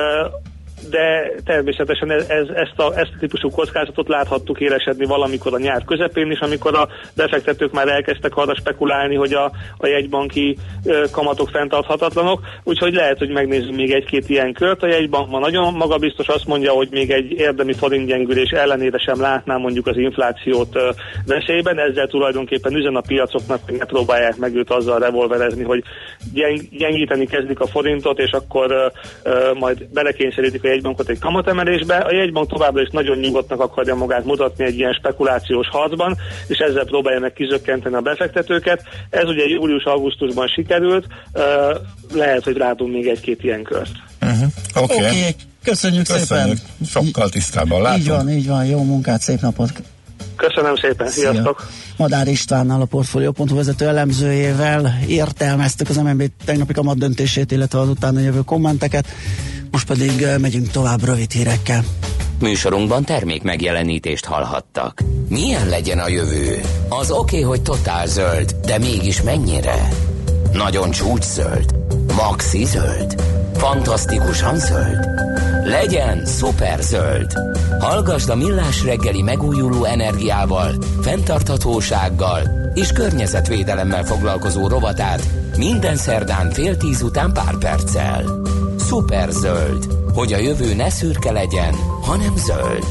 de 0.95 1.31
természetesen 1.45 2.11
ez, 2.11 2.29
ez, 2.29 2.49
ezt, 2.49 2.79
a, 2.79 2.99
ezt 2.99 3.13
a 3.15 3.19
típusú 3.21 3.51
kockázatot 3.51 4.09
láthattuk 4.09 4.61
élesedni 4.61 5.07
valamikor 5.07 5.55
a 5.55 5.59
nyár 5.59 5.85
közepén 5.85 6.31
is, 6.31 6.39
amikor 6.39 6.75
a 6.75 6.89
befektetők 7.17 7.73
már 7.73 7.89
elkezdtek 7.89 8.37
arra 8.37 8.55
spekulálni, 8.55 9.15
hogy 9.15 9.33
a, 9.33 9.53
a 9.77 9.87
jegybanki 9.87 10.57
ö, 10.85 11.05
kamatok 11.11 11.49
fenntarthatatlanok, 11.49 12.41
úgyhogy 12.65 12.95
lehet, 12.95 13.19
hogy 13.19 13.29
megnézzük 13.29 13.77
még 13.77 13.93
egy-két 13.93 14.29
ilyen 14.29 14.53
kört. 14.53 14.83
A 14.83 14.87
jegybank 14.87 15.31
ma 15.31 15.39
nagyon 15.39 15.73
magabiztos 15.73 16.29
azt 16.29 16.47
mondja, 16.47 16.73
hogy 16.73 16.89
még 16.91 17.11
egy 17.11 17.31
érdemi 17.33 17.73
forintgyengülés 17.73 18.51
ellenére 18.51 18.99
sem 18.99 19.21
látná 19.21 19.57
mondjuk 19.57 19.87
az 19.87 19.97
inflációt 19.97 20.77
ö, 20.77 20.91
veszélyben, 21.27 21.79
ezzel 21.79 22.07
tulajdonképpen 22.07 22.75
üzen 22.75 22.97
a 22.97 23.01
piacoknak, 23.01 23.61
hogy 23.67 23.77
ne 23.79 23.85
próbálják 23.85 24.37
meg 24.37 24.55
őt 24.55 24.71
azzal 24.71 24.99
revolverezni, 24.99 25.65
hogy 25.65 25.83
gyeng, 26.35 26.61
gyengíteni 26.71 27.27
kezdik 27.27 27.61
a 27.61 27.67
forintot, 27.67 28.19
és 28.19 28.31
akkor 28.31 28.71
ö, 28.71 28.87
ö, 29.23 29.53
majd 29.59 29.87
belekényszerítik 29.93 30.65
a 30.65 30.69
jegybankot 30.85 31.09
egy 31.09 31.19
kamatemelésbe. 31.19 31.97
A 31.97 32.15
jegybank 32.15 32.49
továbbra 32.49 32.83
is 32.83 32.89
nagyon 32.93 33.19
nyugodtnak 33.19 33.61
akarja 33.61 33.95
magát 33.95 34.25
mutatni 34.25 34.65
egy 34.65 34.77
ilyen 34.77 34.93
spekulációs 34.93 35.69
harcban, 35.69 36.17
és 36.47 36.59
ezzel 36.59 36.85
próbálja 36.85 37.21
meg 37.21 37.33
kizökkenteni 37.33 37.95
a 37.95 38.01
befektetőket. 38.01 38.83
Ez 39.11 39.29
ugye 39.29 39.45
július-augusztusban 39.45 40.47
sikerült, 40.47 41.07
lehet, 42.13 42.45
hogy 42.45 42.57
látunk 42.57 42.93
még 42.93 43.07
egy-két 43.07 43.43
ilyen 43.43 43.63
kört. 43.63 43.93
Uh-huh. 44.23 44.49
Oké. 44.75 44.95
Oké, 44.95 45.07
okay, 45.07 45.35
köszönjük, 45.63 46.07
Köszönjük. 46.07 46.57
szépen. 46.57 46.87
Sokkal 46.87 47.29
tisztában 47.29 47.83
látunk. 47.83 48.03
Így 48.03 48.09
van, 48.09 48.31
így 48.31 48.47
van, 48.49 48.65
jó 48.65 48.83
munkát, 48.83 49.21
szép 49.21 49.41
napot. 49.41 49.71
Köszönöm 50.37 50.77
szépen, 50.77 51.09
Szia. 51.09 51.31
sziasztok! 51.31 51.67
Madár 51.97 52.29
Istvánnal 52.29 52.81
a 52.81 52.85
Portfolio.hu 52.85 53.55
vezető 53.55 53.87
elemzőjével 53.87 54.99
értelmeztük 55.07 55.89
az 55.89 55.97
MNB 55.97 56.31
tegnapi 56.45 56.73
kamat 56.73 56.99
döntését, 56.99 57.53
illetve 57.53 57.79
az 57.79 57.89
utána 57.89 58.21
jövő 58.21 58.41
kommenteket. 58.41 59.07
Most 59.71 59.87
pedig 59.87 60.27
megyünk 60.41 60.71
tovább 60.71 61.05
rövid 61.05 61.31
hírekkel. 61.31 61.85
Műsorunkban 62.41 63.05
termék 63.05 63.43
megjelenítést 63.43 64.25
hallhattak. 64.25 65.03
Milyen 65.29 65.69
legyen 65.69 65.99
a 65.99 66.09
jövő? 66.09 66.61
Az 66.89 67.11
oké, 67.11 67.41
hogy 67.41 67.63
totál 67.63 68.07
zöld, 68.07 68.57
de 68.65 68.79
mégis 68.79 69.23
mennyire? 69.23 69.89
Nagyon 70.53 70.91
csúcs 70.91 71.25
zöld? 71.25 71.75
Maxi 72.17 72.65
zöld? 72.65 73.23
Fantasztikusan 73.57 74.59
zöld? 74.59 75.07
Legyen 75.65 76.27
szuper 76.27 76.81
zöld! 76.81 77.33
Hallgasd 77.81 78.29
a 78.29 78.35
Millás 78.35 78.85
reggeli 78.85 79.23
megújuló 79.23 79.85
energiával, 79.85 80.75
fenntarthatósággal 81.01 82.41
és 82.75 82.93
környezetvédelemmel 82.93 84.05
foglalkozó 84.05 84.69
rovatát 84.69 85.23
minden 85.57 85.97
szerdán 85.97 86.51
fél 86.51 86.77
tíz 86.77 87.03
után 87.03 87.33
pár 87.33 87.59
perccel. 87.59 88.25
Szuper 88.79 89.31
zöld, 89.31 89.87
hogy 90.15 90.33
a 90.33 90.39
jövő 90.39 90.75
ne 90.75 90.91
szürke 90.91 91.33
legyen, 91.33 91.75
hanem 92.03 92.37
zöld. 92.37 92.85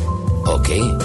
Oké? 0.46 0.80
Okay? 0.80 0.96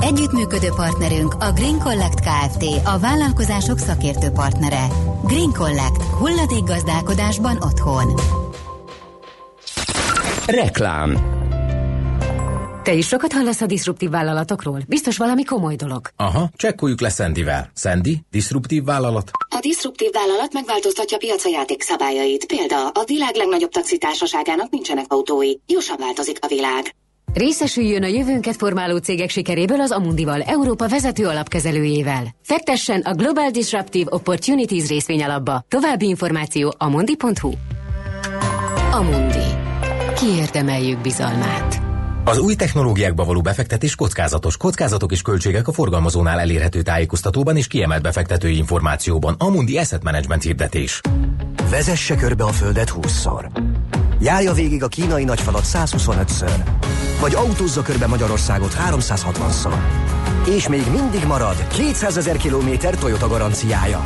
Együttműködő 0.00 0.68
partnerünk 0.76 1.34
a 1.40 1.52
Green 1.52 1.78
Collect 1.78 2.20
Kft. 2.20 2.64
A 2.84 2.98
vállalkozások 2.98 3.78
szakértő 3.78 4.28
partnere. 4.30 4.86
Green 5.24 5.52
Collect. 5.52 6.02
Hulladék 6.02 6.64
gazdálkodásban 6.64 7.56
otthon. 7.60 8.14
Reklám 10.48 11.18
Te 12.82 12.92
is 12.92 13.06
sokat 13.06 13.32
hallasz 13.32 13.60
a 13.60 13.66
diszruptív 13.66 14.10
vállalatokról? 14.10 14.80
Biztos 14.86 15.16
valami 15.16 15.44
komoly 15.44 15.74
dolog. 15.74 16.08
Aha, 16.16 16.50
csekkoljuk 16.56 17.00
le 17.00 17.08
Szendivel. 17.08 17.70
Szendi, 17.74 18.18
diszruptív 18.30 18.84
vállalat? 18.84 19.30
A 19.48 19.58
diszruptív 19.60 20.10
vállalat 20.12 20.52
megváltoztatja 20.52 21.18
piaca 21.18 21.48
játékszabályait. 21.48 22.46
Példa, 22.46 22.88
a 22.88 23.04
világ 23.06 23.34
legnagyobb 23.34 23.70
taxitársaságának 23.70 24.70
nincsenek 24.70 25.04
autói. 25.08 25.52
Gyorsan 25.66 25.96
változik 25.98 26.38
a 26.40 26.46
világ. 26.46 26.94
Részesüljön 27.34 28.02
a 28.02 28.06
jövőnket 28.06 28.56
formáló 28.56 28.96
cégek 28.96 29.30
sikeréből 29.30 29.80
az 29.80 29.90
Amundival, 29.90 30.42
Európa 30.42 30.88
vezető 30.88 31.26
alapkezelőjével. 31.26 32.24
Fektessen 32.42 33.00
a 33.00 33.12
Global 33.12 33.50
Disruptive 33.50 34.10
Opportunities 34.14 34.88
részvényalapba. 34.88 35.64
További 35.68 36.06
információ 36.06 36.74
amundi.hu 36.78 37.52
Amundi. 38.92 39.67
Kiérdemeljük 40.18 41.00
bizalmát. 41.00 41.80
Az 42.24 42.38
új 42.38 42.54
technológiákba 42.54 43.24
való 43.24 43.40
befektetés 43.40 43.94
kockázatos. 43.94 44.56
Kockázatok 44.56 45.12
és 45.12 45.22
költségek 45.22 45.68
a 45.68 45.72
forgalmazónál 45.72 46.40
elérhető 46.40 46.82
tájékoztatóban 46.82 47.56
és 47.56 47.66
kiemelt 47.66 48.02
befektetői 48.02 48.56
információban. 48.56 49.34
Amundi 49.38 49.78
Asset 49.78 50.02
Management 50.02 50.42
hirdetés. 50.42 51.00
Vezesse 51.70 52.14
körbe 52.16 52.44
a 52.44 52.48
Földet 52.48 52.92
20-szor. 52.96 53.64
Járja 54.20 54.52
végig 54.52 54.82
a 54.82 54.88
kínai 54.88 55.24
nagyfalat 55.24 55.64
125-ször. 55.64 56.64
Vagy 57.20 57.34
autózza 57.34 57.82
körbe 57.82 58.06
Magyarországot 58.06 58.76
360-szor. 58.90 59.78
És 60.56 60.68
még 60.68 60.82
mindig 60.90 61.24
marad 61.26 61.66
200 61.68 62.16
ezer 62.16 62.36
kilométer 62.36 62.94
Toyota 62.94 63.28
garanciája. 63.28 64.02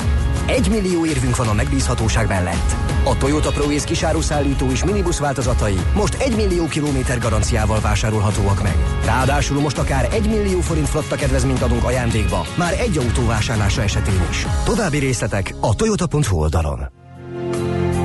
Egy 0.47 0.69
millió 0.71 1.07
érvünk 1.07 1.37
van 1.37 1.49
a 1.49 1.53
megbízhatóság 1.53 2.27
mellett. 2.29 2.75
A 3.05 3.17
Toyota 3.17 3.51
ProAce 3.51 3.87
kisáruszállító 3.87 4.71
és 4.71 4.85
minibusz 4.85 5.19
változatai 5.19 5.79
most 5.95 6.15
1 6.15 6.37
millió 6.37 6.67
kilométer 6.67 7.19
garanciával 7.19 7.81
vásárolhatóak 7.81 8.63
meg. 8.63 8.77
Ráadásul 9.05 9.61
most 9.61 9.79
akár 9.79 10.09
1 10.13 10.29
millió 10.29 10.61
forint 10.61 10.89
flotta 10.89 11.17
kedvezményt 11.17 11.63
adunk 11.63 11.85
ajándékba, 11.85 12.47
már 12.55 12.73
egy 12.81 12.99
autó 12.99 13.27
vásárlása 13.27 13.83
esetén 13.83 14.27
is. 14.31 14.47
További 14.65 14.99
részletek 14.99 15.55
a 15.61 15.75
toyota.hu 15.75 16.37
oldalon. 16.37 16.91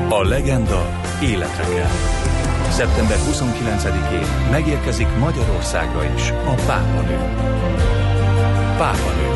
A 0.09 0.23
legenda 0.23 1.01
életre 1.21 1.63
kell. 1.63 1.89
Szeptember 2.69 3.17
29-én 3.31 4.49
megérkezik 4.51 5.07
Magyarországra 5.19 6.03
is 6.15 6.29
a 6.29 6.53
Pápanő. 6.65 7.17
Pápanő. 8.77 9.27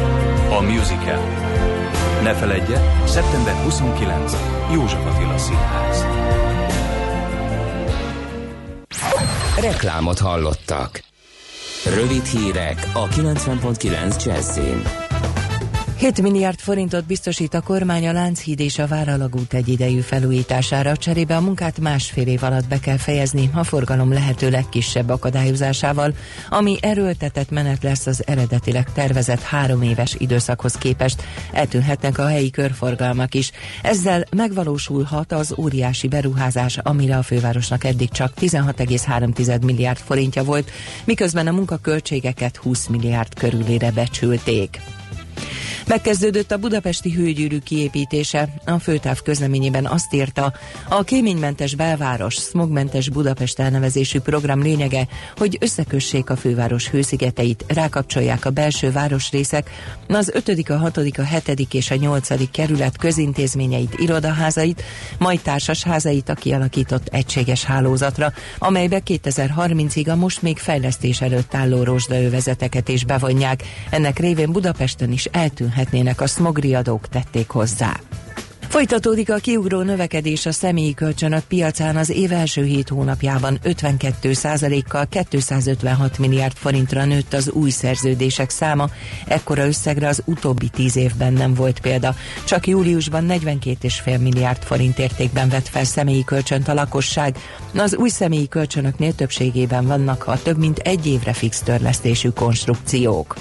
A 0.50 0.62
musical. 0.62 1.51
Ne 2.24 2.34
feledje, 2.34 3.04
szeptember 3.06 3.54
29. 3.54 4.36
József 4.74 5.06
Attila 5.06 5.38
Színház. 5.38 6.06
Reklámot 9.60 10.20
hallottak. 10.20 11.04
Rövid 11.96 12.26
hírek 12.26 12.90
a 12.94 13.08
90.9 13.08 14.26
Jazzin. 14.26 15.11
7 16.02 16.22
milliárd 16.22 16.60
forintot 16.60 17.06
biztosít 17.06 17.54
a 17.54 17.62
kormány 17.62 18.08
a 18.08 18.12
Lánchíd 18.12 18.60
és 18.60 18.80
a 18.80 18.88
Váralagút 18.88 19.54
egyidejű 19.54 20.00
felújítására, 20.00 20.98
cserébe 20.98 21.36
a 21.36 21.42
munkát 21.42 21.80
másfél 21.80 22.28
év 22.28 22.44
alatt 22.44 22.68
be 22.68 22.80
kell 22.80 22.98
fejezni 22.98 23.50
a 23.54 23.64
forgalom 23.64 24.14
lehető 24.14 24.50
legkisebb 24.50 25.10
akadályozásával, 25.10 26.14
ami 26.50 26.78
erőltetett 26.82 27.50
menet 27.50 27.84
lesz 27.84 28.06
az 28.06 28.24
eredetileg 28.26 28.92
tervezett 28.94 29.42
három 29.42 29.82
éves 29.82 30.16
időszakhoz 30.18 30.74
képest. 30.74 31.24
Eltűnhetnek 31.52 32.18
a 32.18 32.28
helyi 32.28 32.50
körforgalmak 32.50 33.34
is. 33.34 33.52
Ezzel 33.82 34.26
megvalósulhat 34.32 35.32
az 35.32 35.54
óriási 35.58 36.08
beruházás, 36.08 36.78
amire 36.78 37.18
a 37.18 37.24
fővárosnak 37.24 37.84
eddig 37.84 38.10
csak 38.10 38.34
16,3 38.40 39.66
milliárd 39.66 40.00
forintja 40.00 40.44
volt, 40.44 40.72
miközben 41.06 41.48
a 41.48 41.52
munkaköltségeket 41.52 42.58
20 42.58 42.88
milliárd 42.88 43.34
körülére 43.34 43.92
becsülték. 43.92 44.80
Megkezdődött 45.92 46.52
a 46.52 46.58
budapesti 46.58 47.12
hőgyűrű 47.12 47.60
kiépítése. 47.60 48.50
A 48.66 48.80
főtáv 48.80 49.22
közleményében 49.22 49.86
azt 49.86 50.14
írta, 50.14 50.54
a 50.90 51.04
kéménymentes 51.04 51.76
belváros, 51.76 52.34
smogmentes 52.34 53.10
Budapest 53.10 53.60
elnevezésű 53.60 54.20
program 54.20 54.62
lényege, 54.62 55.08
hogy 55.38 55.58
összekössék 55.60 56.30
a 56.30 56.36
főváros 56.36 56.90
hőszigeteit, 56.90 57.66
rákapcsolják 57.68 58.46
a 58.46 58.50
belső 58.50 58.92
városrészek, 58.92 59.70
az 60.08 60.32
5., 60.34 60.70
a 60.70 60.78
6., 60.78 60.98
a 60.98 61.24
7. 61.24 61.74
és 61.74 61.92
a 61.92 61.96
8. 61.96 62.52
kerület 62.52 62.98
közintézményeit, 62.98 63.96
irodaházait, 63.98 64.84
majd 65.18 65.40
társasházait 65.40 66.30
a 66.30 66.34
kialakított 66.34 67.08
egységes 67.08 67.64
hálózatra, 67.64 68.34
amelybe 68.58 69.02
2030-ig 69.06 70.12
a 70.12 70.16
most 70.16 70.42
még 70.42 70.58
fejlesztés 70.58 71.22
előtt 71.22 71.56
álló 71.56 71.84
rozsdaövezeteket 71.84 72.90
is 72.90 73.06
bevonják. 73.06 73.64
Ennek 73.90 74.20
révén 74.20 74.52
Budapesten 74.52 75.12
is 75.12 75.28
eltűnhetnének 75.82 76.22
a 76.22 76.28
smogriadók 76.28 77.08
tették 77.08 77.50
hozzá. 77.50 78.00
Folytatódik 78.68 79.32
a 79.32 79.36
kiugró 79.36 79.82
növekedés 79.82 80.46
a 80.46 80.52
személyi 80.52 80.94
kölcsönök 80.94 81.44
piacán 81.44 81.96
az 81.96 82.10
év 82.10 82.32
első 82.32 82.64
hét 82.64 82.90
hónapjában 82.90 83.60
52 83.64 84.32
kal 84.88 85.08
256 85.30 86.18
milliárd 86.18 86.56
forintra 86.56 87.06
nőtt 87.06 87.34
az 87.34 87.50
új 87.50 87.70
szerződések 87.70 88.50
száma. 88.50 88.90
Ekkora 89.26 89.66
összegre 89.66 90.08
az 90.08 90.22
utóbbi 90.26 90.70
tíz 90.70 90.96
évben 90.96 91.34
nem 91.34 91.54
volt 91.54 91.80
példa. 91.80 92.16
Csak 92.46 92.68
júliusban 92.68 93.26
42,5 93.30 94.22
milliárd 94.22 94.64
forint 94.64 95.00
értékben 95.00 95.50
vett 95.50 95.68
fel 95.68 95.84
személyi 95.84 96.24
kölcsönt 96.24 96.68
a 96.68 96.74
lakosság. 96.74 97.38
Az 97.76 97.96
új 97.96 98.10
személyi 98.10 98.48
kölcsönöknél 98.48 99.16
többségében 99.16 99.88
vannak 99.88 100.28
a 100.28 100.42
több 100.42 100.58
mint 100.58 100.78
egy 100.78 101.08
évre 101.08 101.34
fix 101.34 101.62
törlesztésű 101.62 102.30
konstrukciók. 102.30 103.36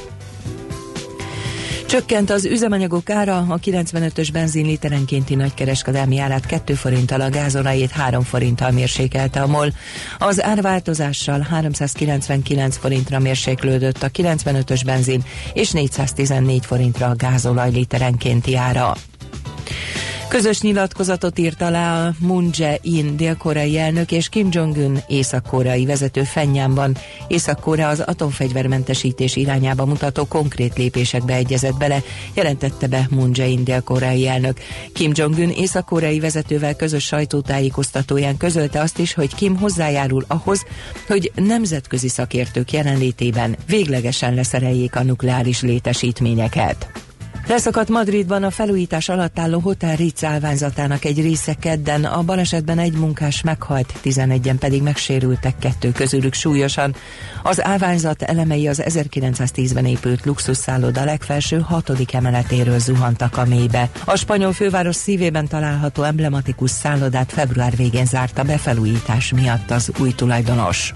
Csökkent 1.90 2.30
az 2.30 2.44
üzemanyagok 2.44 3.10
ára, 3.10 3.36
a 3.36 3.58
95-ös 3.58 4.28
benzin 4.32 4.66
literenkénti 4.66 5.34
nagykereskedelmi 5.34 6.18
árát 6.18 6.46
2 6.46 6.74
forinttal, 6.74 7.20
a 7.20 7.30
gázolajét 7.30 7.90
3 7.90 8.22
forinttal 8.22 8.70
mérsékelte 8.70 9.40
a 9.40 9.46
MOL. 9.46 9.72
Az 10.18 10.42
árváltozással 10.42 11.40
399 11.40 12.76
forintra 12.76 13.18
mérséklődött 13.18 14.02
a 14.02 14.08
95-ös 14.08 14.80
benzin, 14.84 15.22
és 15.52 15.70
414 15.70 16.66
forintra 16.66 17.06
a 17.06 17.16
gázolaj 17.16 17.70
literenkénti 17.70 18.56
ára. 18.56 18.96
Közös 20.30 20.60
nyilatkozatot 20.60 21.38
írt 21.38 21.62
alá 21.62 22.06
a 22.06 22.12
Moon 22.18 22.50
Jae-in 22.52 23.16
dél-koreai 23.16 23.78
elnök 23.78 24.12
és 24.12 24.28
Kim 24.28 24.48
Jong-un 24.50 24.98
észak-koreai 25.08 25.84
vezető 25.86 26.22
Fenyánban. 26.22 26.96
Észak-Korea 27.28 27.88
az 27.88 28.00
atomfegyvermentesítés 28.00 29.36
irányába 29.36 29.84
mutató 29.84 30.24
konkrét 30.24 30.76
lépésekbe 30.76 31.34
egyezett 31.34 31.76
bele, 31.76 32.02
jelentette 32.34 32.86
be 32.86 33.06
Moon 33.10 33.30
Jae-in 33.32 33.64
dél-koreai 33.64 34.28
elnök. 34.28 34.58
Kim 34.92 35.10
Jong-un 35.14 35.50
észak-koreai 35.50 36.20
vezetővel 36.20 36.76
közös 36.76 37.04
sajtótájékoztatóján 37.04 38.36
közölte 38.36 38.80
azt 38.80 38.98
is, 38.98 39.14
hogy 39.14 39.34
Kim 39.34 39.56
hozzájárul 39.56 40.24
ahhoz, 40.28 40.64
hogy 41.06 41.32
nemzetközi 41.34 42.08
szakértők 42.08 42.72
jelenlétében 42.72 43.56
véglegesen 43.66 44.34
leszereljék 44.34 44.96
a 44.96 45.02
nukleáris 45.02 45.60
létesítményeket. 45.60 47.09
Leszakadt 47.50 47.88
Madridban 47.88 48.42
a 48.42 48.50
felújítás 48.50 49.08
alatt 49.08 49.38
álló 49.38 49.58
Hotel 49.58 49.96
Ritz 49.96 50.24
állványzatának 50.24 51.04
egy 51.04 51.20
része 51.20 51.54
kedden. 51.54 52.04
A 52.04 52.22
balesetben 52.22 52.78
egy 52.78 52.92
munkás 52.92 53.42
meghalt, 53.42 53.92
11-en 54.04 54.56
pedig 54.58 54.82
megsérültek, 54.82 55.58
kettő 55.58 55.92
közülük 55.92 56.34
súlyosan. 56.34 56.94
Az 57.42 57.64
állványzat 57.64 58.22
elemei 58.22 58.68
az 58.68 58.82
1910-ben 58.84 59.86
épült 59.86 60.24
luxusszálloda 60.24 61.04
legfelső 61.04 61.58
hatodik 61.58 62.14
emeletéről 62.14 62.78
zuhantak 62.78 63.36
a 63.36 63.44
mélybe. 63.44 63.90
A 64.04 64.16
spanyol 64.16 64.52
főváros 64.52 64.96
szívében 64.96 65.48
található 65.48 66.02
emblematikus 66.02 66.70
szállodát 66.70 67.32
február 67.32 67.76
végén 67.76 68.06
zárta 68.06 68.42
be 68.42 68.58
felújítás 68.58 69.32
miatt 69.32 69.70
az 69.70 69.90
új 69.98 70.12
tulajdonos. 70.14 70.92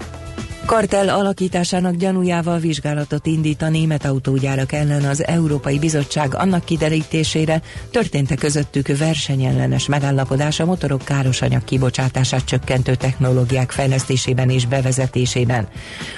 Kartell 0.65 1.09
alakításának 1.09 1.95
gyanújával 1.95 2.59
vizsgálatot 2.59 3.25
indít 3.25 3.61
a 3.61 3.69
német 3.69 4.05
autógyárak 4.05 4.71
ellen 4.71 5.03
az 5.03 5.25
Európai 5.25 5.79
Bizottság 5.79 6.35
annak 6.35 6.65
kiderítésére, 6.65 7.61
történte 7.91 8.35
közöttük 8.35 8.97
versenyellenes 8.97 9.87
megállapodás 9.87 10.59
a 10.59 10.65
motorok 10.65 11.01
károsanyag 11.01 11.63
kibocsátását 11.63 12.45
csökkentő 12.45 12.95
technológiák 12.95 13.71
fejlesztésében 13.71 14.49
és 14.49 14.65
bevezetésében. 14.65 15.67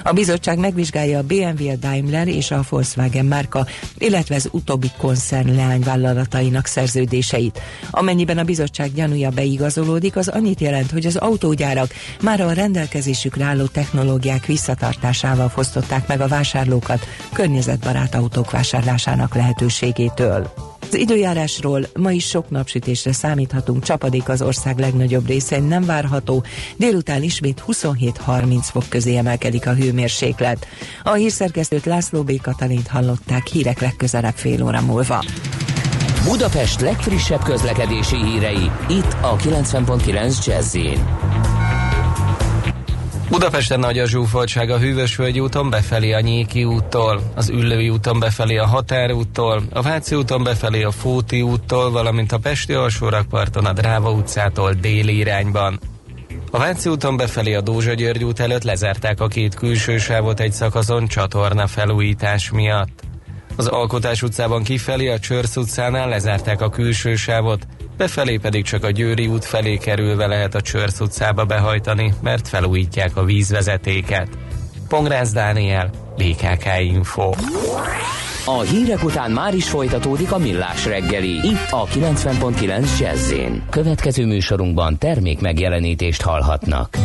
A 0.03 0.13
bizottság 0.13 0.59
megvizsgálja 0.59 1.17
a 1.17 1.23
BMW, 1.23 1.69
a 1.69 1.75
Daimler 1.75 2.27
és 2.27 2.51
a 2.51 2.63
Volkswagen 2.69 3.25
márka, 3.25 3.65
illetve 3.97 4.35
az 4.35 4.49
utóbbi 4.51 4.91
koncern 4.97 5.55
leányvállalatainak 5.55 6.65
szerződéseit. 6.65 7.61
Amennyiben 7.91 8.37
a 8.37 8.43
bizottság 8.43 8.93
gyanúja 8.93 9.29
beigazolódik, 9.29 10.15
az 10.15 10.27
annyit 10.27 10.61
jelent, 10.61 10.91
hogy 10.91 11.05
az 11.05 11.15
autógyárak 11.15 11.93
már 12.21 12.41
a 12.41 12.51
rendelkezésükre 12.51 13.43
álló 13.43 13.65
technológiák 13.65 14.35
technológiák 14.37 14.45
visszatartásával 14.45 15.49
fosztották 15.49 16.07
meg 16.07 16.21
a 16.21 16.27
vásárlókat 16.27 17.07
környezetbarát 17.33 18.15
autók 18.15 18.51
vásárlásának 18.51 19.35
lehetőségétől. 19.35 20.53
Az 20.81 20.95
időjárásról 20.95 21.87
ma 21.99 22.11
is 22.11 22.27
sok 22.27 22.49
napsütésre 22.49 23.13
számíthatunk, 23.13 23.83
csapadék 23.83 24.29
az 24.29 24.41
ország 24.41 24.77
legnagyobb 24.77 25.27
részén 25.27 25.63
nem 25.63 25.85
várható, 25.85 26.43
délután 26.75 27.23
ismét 27.23 27.63
27-30 27.67 28.57
fok 28.61 28.89
közé 28.89 29.15
emelkedik 29.17 29.67
a 29.67 29.73
hőmérséklet. 29.73 30.67
A 31.03 31.13
hírszerkesztőt 31.13 31.85
László 31.85 32.23
B. 32.23 32.41
Katalint 32.41 32.87
hallották 32.87 33.47
hírek 33.47 33.79
legközelebb 33.79 34.35
fél 34.35 34.63
óra 34.63 34.81
múlva. 34.81 35.23
Budapest 36.23 36.81
legfrissebb 36.81 37.43
közlekedési 37.43 38.23
hírei, 38.23 38.71
itt 38.89 39.15
a 39.21 39.35
90.9 39.35 40.45
jazz 40.45 40.75
Budapesten 43.37 43.79
nagy 43.79 43.99
a 43.99 44.05
zsúfoltság 44.05 44.69
a 44.69 44.77
Hűvösvölgyi 44.77 45.39
úton 45.39 45.69
befelé 45.69 46.11
a 46.11 46.19
Nyéki 46.19 46.63
úttól, 46.63 47.21
az 47.35 47.49
Üllői 47.49 47.89
úton 47.89 48.19
befelé 48.19 48.57
a 48.57 48.65
Határúttól, 48.65 49.63
a 49.71 49.81
Váci 49.81 50.15
úton 50.15 50.43
befelé 50.43 50.83
a 50.83 50.91
Fóti 50.91 51.41
úttól, 51.41 51.91
valamint 51.91 52.31
a 52.31 52.37
Pesti 52.37 52.73
alsórakparton 52.73 53.65
a 53.65 53.73
Dráva 53.73 54.11
utcától 54.11 54.73
déli 54.73 55.17
irányban. 55.17 55.79
A 56.51 56.57
Váci 56.57 56.89
úton 56.89 57.17
befelé 57.17 57.53
a 57.53 57.61
Dózsa 57.61 57.93
György 57.93 58.23
út 58.23 58.39
előtt 58.39 58.63
lezárták 58.63 59.19
a 59.19 59.27
két 59.27 59.55
külső 59.55 59.97
sávot 59.97 60.39
egy 60.39 60.51
szakaszon 60.51 61.07
csatorna 61.07 61.67
felújítás 61.67 62.51
miatt. 62.51 63.01
Az 63.55 63.67
Alkotás 63.67 64.21
utcában 64.21 64.63
kifelé 64.63 65.07
a 65.07 65.19
Csörsz 65.19 65.55
utcánál 65.55 66.09
lezárták 66.09 66.61
a 66.61 66.69
külső 66.69 67.15
sávot, 67.15 67.67
befelé 67.97 68.37
pedig 68.37 68.63
csak 68.63 68.83
a 68.83 68.91
Győri 68.91 69.27
út 69.27 69.45
felé 69.45 69.77
kerülve 69.77 70.27
lehet 70.27 70.55
a 70.55 70.61
Csörsz 70.61 70.99
utcába 70.99 71.45
behajtani, 71.45 72.13
mert 72.21 72.47
felújítják 72.47 73.17
a 73.17 73.23
vízvezetéket. 73.23 74.27
Pongrász 74.87 75.31
Dániel, 75.31 75.89
BKK 76.17 76.65
Info. 76.79 77.31
A 78.45 78.59
hírek 78.59 79.03
után 79.03 79.31
már 79.31 79.53
is 79.55 79.69
folytatódik 79.69 80.31
a 80.31 80.37
millás 80.37 80.85
reggeli, 80.85 81.47
itt 81.47 81.67
a 81.69 81.85
90.9 81.85 82.99
jazz 82.99 83.33
Következő 83.69 84.25
műsorunkban 84.25 84.97
termék 84.97 85.39
megjelenítést 85.39 86.21
hallhatnak. 86.21 86.97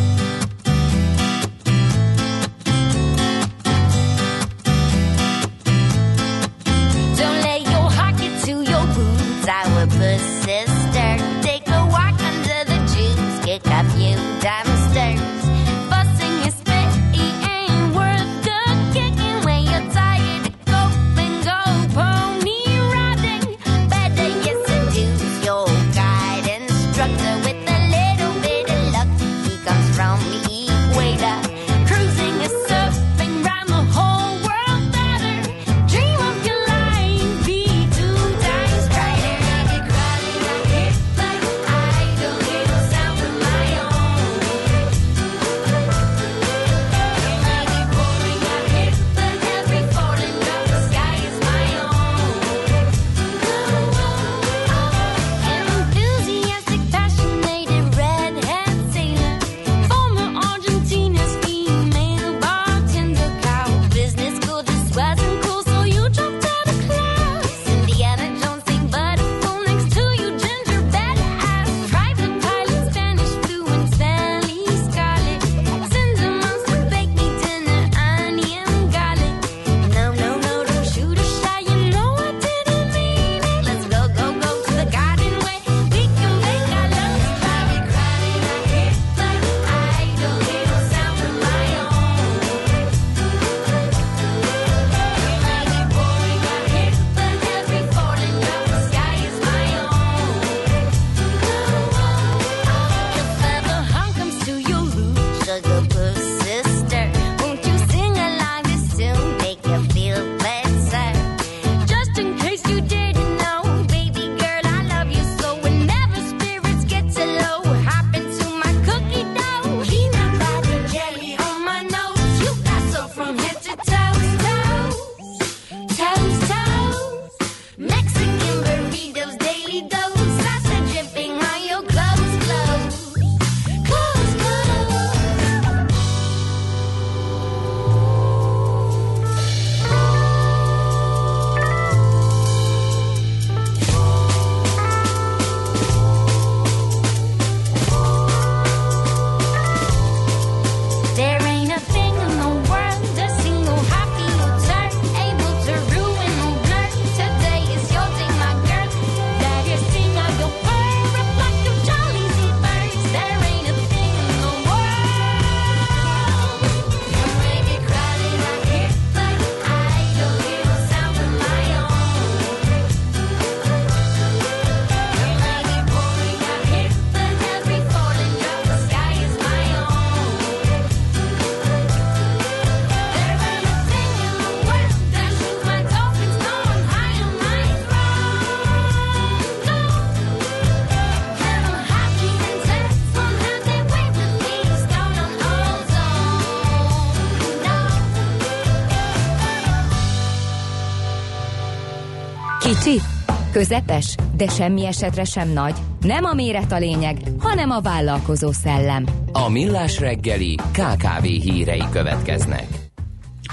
Közepes, 203.67 204.15
de 204.35 204.47
semmi 204.47 204.85
esetre 204.85 205.23
sem 205.23 205.49
nagy. 205.49 205.73
Nem 206.01 206.23
a 206.23 206.33
méret 206.33 206.71
a 206.71 206.77
lényeg, 206.77 207.17
hanem 207.37 207.69
a 207.71 207.81
vállalkozó 207.81 208.51
szellem. 208.51 209.05
A 209.31 209.49
Millás 209.49 209.99
reggeli 209.99 210.55
KKV 210.55 211.23
hírei 211.23 211.83
következnek. 211.91 212.67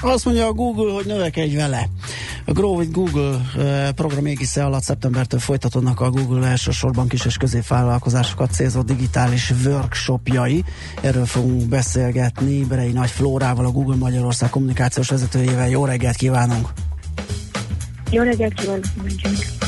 Azt 0.00 0.24
mondja 0.24 0.46
a 0.46 0.52
Google, 0.52 0.92
hogy 0.92 1.06
növekedj 1.06 1.56
vele. 1.56 1.88
A 2.44 2.52
Grow 2.52 2.76
with 2.76 2.90
Google 2.90 3.40
eh, 3.56 3.88
program 3.92 4.26
égisze 4.26 4.64
alatt 4.64 4.82
szeptembertől 4.82 5.40
folytatódnak 5.40 6.00
a 6.00 6.11
Google 6.11 6.48
elsősorban 6.48 7.08
kis 7.08 7.24
és 7.24 7.36
középvállalkozásokat 7.36 8.52
célzó 8.52 8.82
digitális 8.82 9.52
workshopjai. 9.64 10.64
Erről 11.00 11.26
fogunk 11.26 11.68
beszélgetni 11.68 12.64
Berei 12.64 12.92
Nagy 12.92 13.11
Flórával, 13.11 13.64
a 13.64 13.70
Google 13.70 13.96
Magyarország 13.96 14.50
kommunikációs 14.50 15.08
vezetőjével. 15.08 15.68
Jó 15.68 15.84
reggelt 15.84 16.16
kívánunk! 16.16 16.68
Jó 18.11 18.22
reggelt 18.22 18.54
kívánok 18.54 18.84
mindenkinek! 18.94 19.59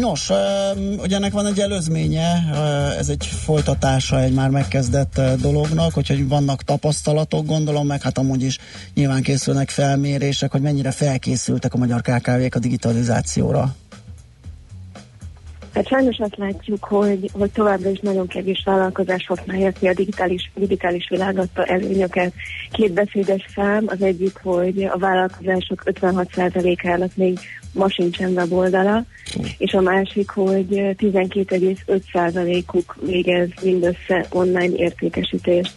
Nos, 0.00 0.30
ugye 0.98 1.16
ennek 1.16 1.32
van 1.32 1.46
egy 1.46 1.60
előzménye, 1.60 2.44
ez 2.98 3.08
egy 3.08 3.26
folytatása 3.26 4.20
egy 4.20 4.32
már 4.32 4.50
megkezdett 4.50 5.20
dolognak, 5.40 5.92
hogy 5.92 6.28
vannak 6.28 6.62
tapasztalatok, 6.62 7.46
gondolom, 7.46 7.86
meg 7.86 8.02
hát 8.02 8.18
amúgy 8.18 8.42
is 8.42 8.58
nyilván 8.94 9.22
készülnek 9.22 9.70
felmérések, 9.70 10.50
hogy 10.50 10.60
mennyire 10.60 10.90
felkészültek 10.90 11.74
a 11.74 11.78
magyar 11.78 12.00
KKV-k 12.00 12.54
a 12.54 12.58
digitalizációra. 12.58 13.74
Hát 15.74 15.86
sajnos 15.86 16.18
azt 16.18 16.36
látjuk, 16.36 16.84
hogy, 16.84 17.30
hogy 17.32 17.50
továbbra 17.50 17.90
is 17.90 18.00
nagyon 18.00 18.26
kevés 18.26 18.62
vállalkozás 18.64 19.26
használja 19.26 19.70
ki 19.70 19.88
a 19.88 19.94
digitális, 19.94 20.50
digitális 20.54 21.08
világ 21.08 21.38
adta 21.38 21.64
előnyöket. 21.64 22.32
Két 22.72 22.92
beszédes 22.92 23.46
szám, 23.54 23.84
az 23.86 24.02
egyik, 24.02 24.38
hogy 24.42 24.84
a 24.84 24.98
vállalkozások 24.98 25.82
56%-ának 25.84 27.16
még 27.16 27.38
ma 27.72 27.88
sincsen 27.88 28.32
weboldala, 28.32 29.04
és 29.58 29.72
a 29.72 29.80
másik, 29.80 30.30
hogy 30.30 30.66
12,5%-uk 30.70 32.96
végez 33.06 33.48
mindössze 33.62 34.26
online 34.30 34.74
értékesítést. 34.76 35.74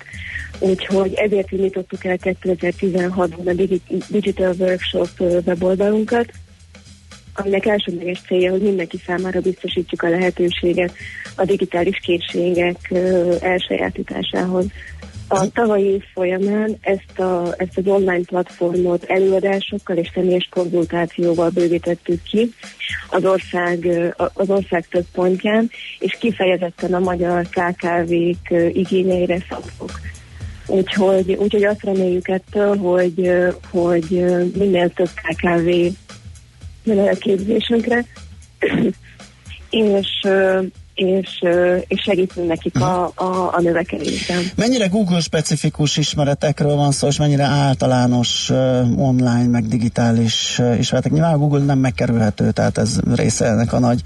Úgyhogy 0.59 1.13
ezért 1.13 1.51
indítottuk 1.51 2.05
el 2.05 2.17
2016-ban 2.21 3.45
a 3.45 3.53
Digi- 3.53 3.81
Digital 4.09 4.53
Workshop 4.59 5.09
weboldalunkat, 5.45 6.31
aminek 7.35 7.65
elsődleges 7.65 8.21
célja, 8.27 8.51
hogy 8.51 8.61
mindenki 8.61 8.97
számára 9.05 9.39
biztosítjuk 9.39 10.01
a 10.01 10.09
lehetőséget 10.09 10.93
a 11.35 11.45
digitális 11.45 11.97
készségek 11.97 12.93
elsajátításához. 13.41 14.65
A 15.27 15.51
tavalyi 15.51 15.85
év 15.85 16.03
folyamán 16.13 16.77
ezt, 16.81 17.19
a, 17.19 17.53
ezt 17.57 17.77
az 17.77 17.87
online 17.87 18.23
platformot 18.25 19.03
előadásokkal 19.03 19.97
és 19.97 20.11
személyes 20.13 20.47
konzultációval 20.51 21.49
bővítettük 21.49 22.23
ki 22.23 22.53
az 23.09 23.25
ország, 23.25 23.87
az 24.33 24.49
ország 24.49 24.87
több 24.87 25.05
pontján, 25.13 25.69
és 25.99 26.17
kifejezetten 26.19 26.93
a 26.93 26.99
magyar 26.99 27.47
KKV-k 27.47 28.49
igényeire 28.73 29.37
szabtuk. 29.49 29.91
Úgyhogy, 30.67 31.31
úgyhogy 31.31 31.63
azt 31.63 31.83
reméljük 31.83 32.27
ettől, 32.27 32.77
hogy, 32.77 33.31
hogy 33.71 34.25
minél 34.57 34.89
több 34.89 35.09
KKV 35.09 35.69
képzésünkre, 37.19 38.05
és, 39.69 40.07
és, 40.93 41.43
és 41.87 42.01
segítünk 42.01 42.47
nekik 42.47 42.79
a, 42.79 43.11
a, 43.15 43.53
a 43.53 43.61
növekedésben. 43.61 44.43
Mennyire 44.55 44.87
Google 44.87 45.19
specifikus 45.19 45.97
ismeretekről 45.97 46.75
van 46.75 46.91
szó, 46.91 47.07
és 47.07 47.17
mennyire 47.17 47.43
általános 47.43 48.49
online, 48.97 49.47
meg 49.47 49.67
digitális 49.67 50.59
uh, 50.59 50.79
ismeretek? 50.79 51.11
Nyilván 51.11 51.33
a 51.33 51.37
Google 51.37 51.63
nem 51.63 51.79
megkerülhető, 51.79 52.51
tehát 52.51 52.77
ez 52.77 52.99
része 53.15 53.45
ennek 53.45 53.73
a 53.73 53.79
nagy 53.79 54.01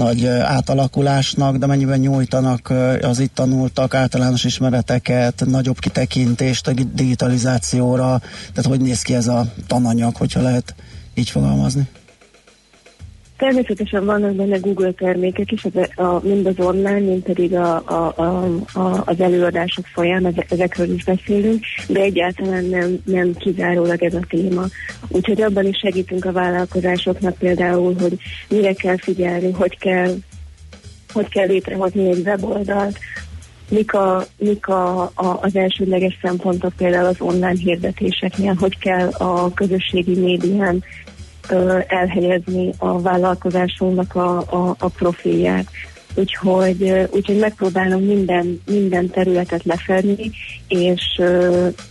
nagy 0.00 0.26
átalakulásnak, 0.26 1.56
de 1.56 1.66
mennyiben 1.66 1.98
nyújtanak 1.98 2.72
az 3.02 3.18
itt 3.18 3.34
tanultak 3.34 3.94
általános 3.94 4.44
ismereteket, 4.44 5.42
nagyobb 5.46 5.78
kitekintést 5.78 6.66
a 6.66 6.72
digitalizációra, 6.72 8.18
tehát 8.52 8.70
hogy 8.70 8.80
néz 8.80 9.02
ki 9.02 9.14
ez 9.14 9.26
a 9.26 9.52
tananyag, 9.66 10.16
hogyha 10.16 10.42
lehet 10.42 10.74
így 11.14 11.30
fogalmazni? 11.30 11.88
Természetesen 13.40 14.04
vannak 14.04 14.34
benne 14.34 14.56
Google 14.56 14.92
termékek 14.92 15.52
is, 15.52 15.64
a, 15.64 16.02
a, 16.02 16.20
mind 16.22 16.46
az 16.46 16.54
online, 16.58 16.98
mind 16.98 17.22
pedig 17.22 17.54
a, 17.54 17.82
a, 17.84 18.12
a, 18.16 18.44
a, 18.72 19.02
az 19.04 19.20
előadások 19.20 19.84
ezek, 19.96 20.50
ezekről 20.50 20.94
is 20.94 21.04
beszélünk, 21.04 21.64
de 21.88 22.00
egyáltalán 22.00 22.64
nem, 22.64 22.98
nem 23.04 23.34
kizárólag 23.34 24.02
ez 24.02 24.14
a 24.14 24.20
téma. 24.28 24.64
Úgyhogy 25.08 25.42
abban 25.42 25.66
is 25.66 25.78
segítünk 25.78 26.24
a 26.24 26.32
vállalkozásoknak 26.32 27.34
például, 27.38 27.94
hogy 28.00 28.18
mire 28.48 28.72
kell 28.72 28.98
figyelni, 28.98 29.52
hogy 29.52 29.78
kell, 29.78 30.14
hogy 31.12 31.28
kell 31.28 31.46
létrehozni 31.46 32.08
egy 32.08 32.26
weboldalt, 32.26 32.98
mik, 33.68 33.94
a, 33.94 34.24
mik 34.38 34.66
a, 34.66 35.02
a, 35.02 35.38
az 35.40 35.56
elsődleges 35.56 36.18
szempontok 36.22 36.72
például 36.76 37.06
az 37.06 37.20
online 37.20 37.58
hirdetéseknél, 37.62 38.54
hogy 38.54 38.78
kell 38.78 39.08
a 39.08 39.52
közösségi 39.54 40.18
médián 40.20 40.84
elhelyezni 41.86 42.72
a 42.78 43.00
vállalkozásunknak 43.00 44.14
a, 44.14 44.38
a, 44.38 44.76
a 44.78 44.88
profilját. 44.88 45.66
Úgyhogy, 46.14 47.08
úgyhogy 47.10 47.38
megpróbálom 47.38 48.02
minden, 48.02 48.60
minden 48.66 49.10
területet 49.10 49.64
lefedni, 49.64 50.30
és, 50.68 51.20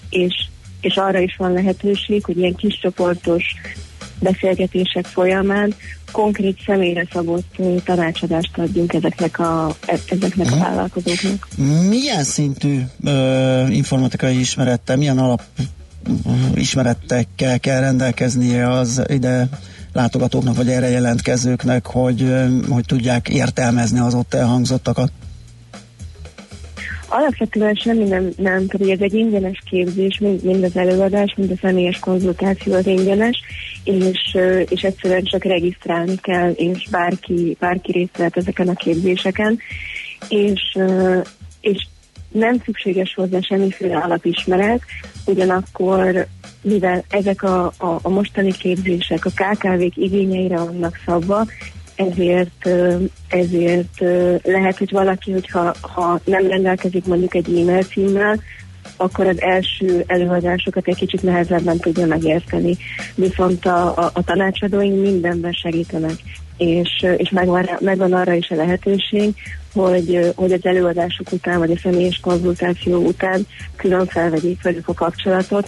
és, 0.09 0.47
és 0.81 0.95
arra 0.95 1.19
is 1.19 1.35
van 1.37 1.53
lehetőség, 1.53 2.23
hogy 2.25 2.37
ilyen 2.37 2.55
kis 2.55 2.79
csoportos 2.79 3.43
beszélgetések 4.19 5.05
folyamán 5.05 5.73
konkrét 6.11 6.57
személyre 6.65 7.07
szabott 7.11 7.55
tanácsadást 7.83 8.57
adjunk 8.57 8.93
ezeknek 8.93 9.39
a, 9.39 9.75
e- 9.85 9.99
ezeknek 10.07 10.51
a 10.51 10.57
vállalkozóknak. 10.57 11.47
Milyen 11.89 12.23
szintű 12.23 12.79
ö, 13.03 13.67
informatikai 13.67 14.39
ismerettel, 14.39 14.97
milyen 14.97 15.17
alap 15.17 15.41
ismerettekkel 16.53 17.59
kell 17.59 17.79
rendelkeznie 17.79 18.69
az 18.69 19.01
ide 19.07 19.49
látogatóknak, 19.93 20.55
vagy 20.55 20.69
erre 20.69 20.89
jelentkezőknek, 20.89 21.85
hogy, 21.85 22.33
hogy 22.69 22.85
tudják 22.85 23.29
értelmezni 23.29 23.99
az 23.99 24.13
ott 24.13 24.33
elhangzottakat? 24.33 25.11
Alapvetően 27.11 27.75
semmi 27.75 28.03
nem, 28.03 28.29
nem 28.37 28.65
pedig 28.67 28.89
ez 28.89 28.99
egy 29.01 29.13
ingyenes 29.13 29.61
képzés, 29.69 30.19
mind, 30.19 30.43
mind 30.43 30.63
az 30.63 30.77
előadás, 30.77 31.33
mind 31.37 31.51
a 31.51 31.57
személyes 31.61 31.99
konzultáció 31.99 32.73
az 32.73 32.87
ingyenes, 32.87 33.41
és, 33.83 34.37
és 34.69 34.81
egyszerűen 34.81 35.23
csak 35.23 35.43
regisztrálni 35.43 36.15
kell, 36.15 36.51
és 36.51 36.87
bárki, 36.91 37.57
bárki 37.59 37.91
részt 37.91 38.17
vehet 38.17 38.37
ezeken 38.37 38.67
a 38.67 38.73
képzéseken, 38.73 39.59
és, 40.27 40.77
és 41.61 41.87
nem 42.31 42.61
szükséges 42.65 43.13
hozzá 43.13 43.39
semmiféle 43.39 43.97
alapismeret, 43.97 44.81
ugyanakkor 45.25 46.27
mivel 46.61 47.03
ezek 47.09 47.43
a, 47.43 47.65
a, 47.65 47.99
a 48.01 48.09
mostani 48.09 48.51
képzések 48.51 49.25
a 49.25 49.29
KKV-k 49.29 49.97
igényeire 49.97 50.57
vannak 50.57 50.99
szabva, 51.05 51.45
ezért, 51.95 52.69
ezért 53.27 53.99
lehet, 54.43 54.77
hogy 54.77 54.91
valaki, 54.91 55.31
hogyha 55.31 55.75
ha 55.81 56.19
nem 56.23 56.47
rendelkezik 56.47 57.05
mondjuk 57.05 57.35
egy 57.35 57.59
e-mail 57.59 57.83
címmel, 57.83 58.39
akkor 58.97 59.27
az 59.27 59.41
első 59.41 60.03
előadásokat 60.07 60.87
egy 60.87 60.95
kicsit 60.95 61.23
nehezebben 61.23 61.77
tudja 61.77 62.05
megérteni. 62.05 62.77
Viszont 63.15 63.65
a, 63.65 63.97
a, 63.97 64.11
a 64.13 64.23
tanácsadóink 64.23 65.01
mindenben 65.01 65.51
segítenek, 65.51 66.15
és, 66.59 67.05
és 67.17 67.29
megvan, 67.29 67.69
megvan 67.79 68.13
arra 68.13 68.33
is 68.33 68.49
a 68.49 68.55
lehetőség, 68.55 69.35
hogy, 69.73 70.31
hogy 70.35 70.51
az 70.51 70.65
előadások 70.65 71.31
után, 71.31 71.59
vagy 71.59 71.71
a 71.71 71.77
személyes 71.77 72.19
konzultáció 72.19 73.05
után 73.05 73.47
külön 73.75 74.05
felvegyék 74.05 74.61
velük 74.61 74.87
a 74.87 74.93
kapcsolatot, 74.93 75.67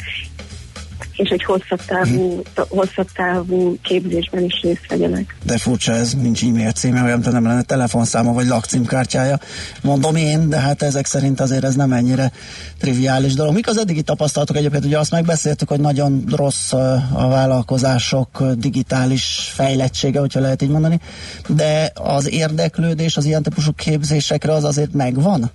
és 1.22 1.30
egy 1.30 1.44
hosszabb 1.44 1.86
távú, 1.86 2.42
hosszabb 2.56 3.08
távú 3.16 3.78
képzésben 3.84 4.44
is 4.44 4.62
részt 4.62 4.86
vegyenek. 4.88 5.36
De 5.44 5.58
furcsa 5.58 5.92
ez, 5.92 6.14
nincs 6.14 6.44
e-mail 6.44 6.72
címe, 6.72 7.04
olyan, 7.04 7.20
nem 7.32 7.46
lenne 7.46 7.62
telefonszáma 7.62 8.34
vagy 8.34 8.48
lakcímkártyája. 8.48 9.40
Mondom 9.82 10.16
én, 10.16 10.50
de 10.50 10.60
hát 10.60 10.82
ezek 10.82 11.06
szerint 11.06 11.40
azért 11.40 11.64
ez 11.64 11.76
nem 11.76 11.92
ennyire 11.94 12.32
triviális 12.80 13.34
dolog. 13.34 13.54
Mik 13.54 13.68
az 13.68 13.78
eddigi 13.78 14.02
tapasztalatok 14.02 14.56
egyébként? 14.56 14.86
Ugye 14.86 15.00
azt 15.00 15.12
megbeszéltük, 15.12 15.70
hogy 15.70 15.80
nagyon 15.80 16.24
rossz 16.36 16.74
a 17.14 17.28
vállalkozások 17.30 18.44
digitális 18.58 19.52
fejlettsége, 19.54 20.20
hogyha 20.20 20.40
lehet 20.40 20.62
így 20.62 20.70
mondani, 20.70 21.00
de 21.48 21.92
az 21.96 22.32
érdeklődés 22.32 23.18
az 23.18 23.26
ilyen 23.26 23.44
típusú 23.44 23.72
képzésekre 23.72 24.54
az 24.54 24.64
azért 24.64 24.94
megvan? 24.94 25.52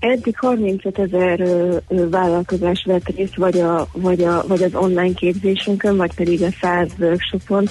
Eddig 0.00 0.38
35 0.38 0.98
ezer 0.98 1.42
vállalkozás 1.88 2.84
vett 2.86 3.16
részt, 3.16 3.36
vagy, 3.36 3.58
a, 3.58 3.88
vagy, 3.92 4.22
a, 4.22 4.44
vagy 4.46 4.62
az 4.62 4.74
online 4.74 5.14
képzésünkön, 5.14 5.96
vagy 5.96 6.14
pedig 6.14 6.42
a 6.42 6.48
100 6.60 6.88
workshopon, 6.98 7.68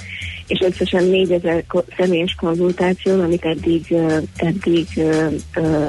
és 0.48 0.60
összesen 0.60 1.04
4 1.04 1.32
ezer 1.32 1.64
személyes 1.98 2.36
konzultáción, 2.40 3.20
amit 3.20 3.46
eddig, 3.46 3.96
eddig 4.36 4.88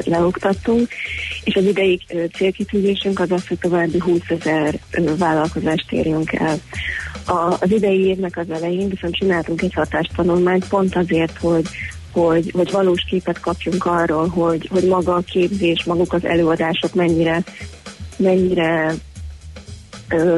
leoktattunk, 0.04 0.88
és 1.44 1.54
az 1.54 1.64
idei 1.64 2.00
célkitűzésünk 2.34 3.20
az 3.20 3.30
az, 3.30 3.48
hogy 3.48 3.58
további 3.58 3.98
20 3.98 4.20
ezer 4.28 4.78
vállalkozást 5.18 5.92
érjünk 5.92 6.32
el. 6.32 6.58
A, 7.26 7.56
az 7.60 7.70
idei 7.70 8.06
évnek 8.06 8.36
az 8.36 8.50
elején 8.50 8.88
viszont 8.88 9.14
csináltunk 9.14 9.62
egy 9.62 9.74
hatástanulmányt 9.74 10.68
pont 10.68 10.96
azért, 10.96 11.38
hogy 11.38 11.68
hogy, 12.12 12.50
hogy 12.54 12.70
valós 12.70 13.04
képet 13.10 13.40
kapjunk 13.40 13.84
arról, 13.84 14.28
hogy, 14.28 14.68
hogy 14.72 14.84
maga 14.84 15.14
a 15.14 15.20
képzés, 15.20 15.84
maguk 15.84 16.12
az 16.12 16.24
előadások 16.24 16.94
mennyire, 16.94 17.42
mennyire 18.16 18.94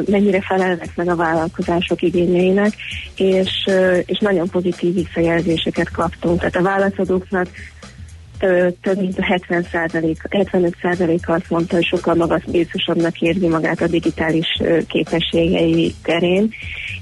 mennyire 0.07 0.41
felelnek 0.41 0.97
meg 0.97 1.09
a 1.09 1.17
vállalkozások 1.17 2.03
igényeinek, 2.03 2.75
és, 3.17 3.69
és 4.07 4.19
nagyon 4.19 4.49
pozitív 4.49 4.95
visszajelzéseket 4.95 5.91
kaptunk. 5.91 6.39
Tehát 6.39 6.57
a 6.57 6.63
válaszadóknak 6.63 7.49
több 8.81 9.01
mint 9.01 9.19
a 9.19 9.41
70% 9.49 10.17
75 10.31 10.77
százaléka 10.83 11.33
azt 11.33 11.51
mondta, 11.51 11.75
hogy 11.75 11.85
sokkal 11.85 12.15
magabiztosabbnak 12.15 13.21
érzi 13.21 13.49
magát 13.49 13.81
a 13.81 13.87
digitális 13.87 14.63
képességei 14.89 15.95
terén, 16.03 16.51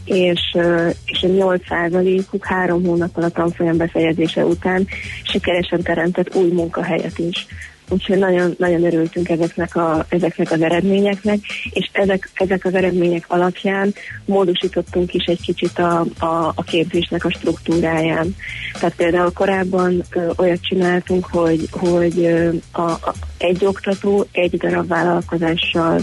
és, 0.09 0.57
és 1.05 1.23
a 1.23 1.27
8 1.27 1.67
százalékuk 1.67 2.45
három 2.45 2.85
hónappal 2.85 3.25
a 3.25 3.29
tanfolyam 3.29 3.77
befejezése 3.77 4.45
után 4.45 4.87
sikeresen 5.23 5.83
teremtett 5.83 6.35
új 6.35 6.51
munkahelyet 6.51 7.19
is. 7.19 7.47
Úgyhogy 7.91 8.19
nagyon, 8.19 8.55
nagyon 8.59 8.85
örültünk 8.85 9.29
ezeknek, 9.29 9.77
a, 9.77 10.05
ezeknek 10.09 10.51
az 10.51 10.63
eredményeknek, 10.63 11.39
és 11.71 11.89
ezek, 11.93 12.31
ezek 12.35 12.65
az 12.65 12.75
eredmények 12.75 13.25
alapján 13.29 13.95
módosítottunk 14.25 15.15
is 15.15 15.25
egy 15.25 15.41
kicsit 15.41 15.79
a, 15.79 16.05
a, 16.19 16.53
a 16.55 16.63
képzésnek 16.67 17.25
a 17.25 17.31
struktúráján. 17.31 18.37
Tehát 18.73 18.95
például 18.95 19.33
korábban 19.33 20.03
ö, 20.11 20.31
olyat 20.37 20.61
csináltunk, 20.61 21.27
hogy, 21.27 21.69
hogy 21.71 22.19
ö, 22.19 22.51
a, 22.73 22.81
a, 22.81 23.15
egy 23.39 23.65
oktató 23.65 24.27
egy 24.33 24.57
darab 24.57 24.89
vállalkozással 24.89 26.01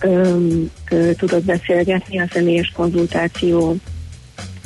ö, 0.00 0.38
ö, 0.90 1.12
tudott 1.12 1.44
beszélgetni 1.44 2.20
a 2.20 2.28
személyes 2.32 2.72
konzultáció 2.76 3.76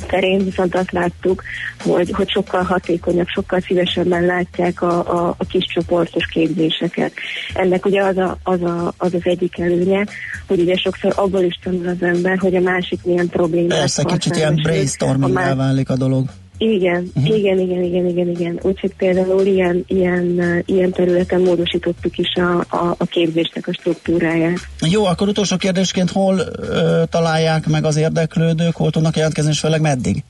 terén, 0.07 0.43
viszont 0.43 0.75
azt 0.75 0.91
láttuk, 0.91 1.43
hogy, 1.83 2.11
hogy 2.11 2.29
sokkal 2.29 2.63
hatékonyabb, 2.63 3.27
sokkal 3.27 3.59
szívesebben 3.59 4.25
látják 4.25 4.81
a, 4.81 4.99
a, 4.99 5.35
a 5.37 5.45
kis 5.45 5.65
csoportos 5.73 6.25
képzéseket. 6.25 7.11
Ennek 7.53 7.85
ugye 7.85 8.03
az, 8.03 8.17
a, 8.17 8.37
az, 8.43 8.61
a, 8.61 8.93
az 8.97 9.13
az 9.13 9.21
egyik 9.23 9.59
előnye, 9.59 10.05
hogy 10.47 10.59
ugye 10.59 10.75
sokszor 10.75 11.13
abból 11.15 11.41
is 11.41 11.59
tanul 11.63 11.87
az 11.87 12.01
ember, 12.01 12.37
hogy 12.37 12.55
a 12.55 12.59
másik 12.61 12.99
milyen 13.03 13.29
problémát 13.29 13.79
Persze, 13.79 14.03
kicsit 14.03 14.35
ilyen 14.35 14.53
és 14.53 14.59
ő- 14.59 14.63
brainstorming 14.63 15.37
a 15.37 15.39
má- 15.39 15.55
válik 15.55 15.89
a 15.89 15.95
dolog. 15.95 16.25
Igen, 16.57 17.11
uh-huh. 17.15 17.37
igen, 17.37 17.59
igen, 17.59 17.83
igen, 17.83 18.07
igen, 18.07 18.29
igen. 18.29 18.59
Úgyhogy 18.61 18.95
például 18.97 19.45
ilyen, 19.45 19.83
ilyen, 19.87 20.23
uh, 20.23 20.59
ilyen 20.65 20.91
területen 20.91 21.41
módosítottuk 21.41 22.17
is 22.17 22.33
a, 22.35 22.75
a, 22.75 22.95
a 22.97 23.05
képzésnek 23.05 23.67
a 23.67 23.73
struktúráját. 23.73 24.59
Jó, 24.89 25.05
akkor 25.05 25.27
utolsó 25.27 25.57
kérdésként 25.57 26.11
hol 26.11 26.39
ö, 26.39 27.03
találják 27.09 27.67
meg 27.67 27.85
az 27.85 27.95
érdeklődők, 27.95 28.75
hol 28.75 28.91
tudnak 28.91 29.15
jelentkezni, 29.15 29.51
és 29.51 29.59
főleg 29.59 29.81
meddig? 29.81 30.23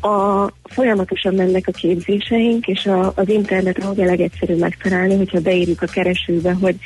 A, 0.00 0.50
folyamatosan 0.72 1.34
mennek 1.34 1.64
a 1.66 1.72
képzéseink, 1.72 2.66
és 2.66 2.86
a, 2.86 3.12
az 3.16 3.28
interneten 3.28 3.90
ugye 3.90 4.04
legegyszerűbb 4.04 4.58
megtalálni, 4.58 5.16
hogyha 5.16 5.40
beírjuk 5.40 5.82
a 5.82 5.86
keresőbe, 5.86 6.52
hogy, 6.52 6.76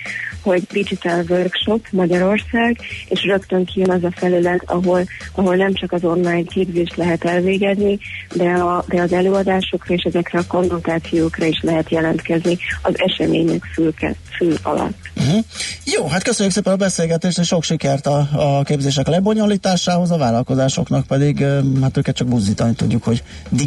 hogy 0.42 0.62
Digital 0.72 1.24
Workshop 1.28 1.86
Magyarország, 1.90 2.76
és 3.08 3.24
rögtön 3.24 3.64
kijön 3.64 3.90
az 3.90 4.04
a 4.04 4.12
felület, 4.16 4.62
ahol, 4.66 5.04
ahol 5.34 5.56
nem 5.56 5.74
csak 5.74 5.92
az 5.92 6.04
online 6.04 6.42
képzést 6.42 6.96
lehet 6.96 7.24
elvégezni, 7.24 7.98
de, 8.34 8.48
a, 8.48 8.84
de 8.88 9.02
az 9.02 9.12
előadásokra 9.12 9.94
és 9.94 10.02
ezekre 10.02 10.38
a 10.38 10.46
konzultációkra 10.48 11.44
is 11.44 11.60
lehet 11.62 11.90
jelentkezni 11.90 12.58
az 12.82 12.94
események 12.96 13.64
fülke, 13.64 14.14
fül 14.36 14.54
alatt. 14.62 14.96
Uh-huh. 15.16 15.44
Jó, 15.84 16.06
hát 16.06 16.22
köszönjük 16.22 16.54
szépen 16.54 16.72
a 16.72 16.76
beszélgetést, 16.76 17.38
és 17.38 17.46
sok 17.46 17.62
sikert 17.62 18.06
a, 18.06 18.28
a 18.32 18.62
képzések 18.62 19.06
lebonyolításához, 19.06 20.10
a 20.10 20.16
vállalkozásoknak 20.16 21.06
pedig, 21.06 21.44
hát 21.82 21.96
őket 21.96 22.16
csak 22.16 22.28
buzdítani 22.28 22.74
tudjuk, 22.74 23.02
hogy 23.02 23.22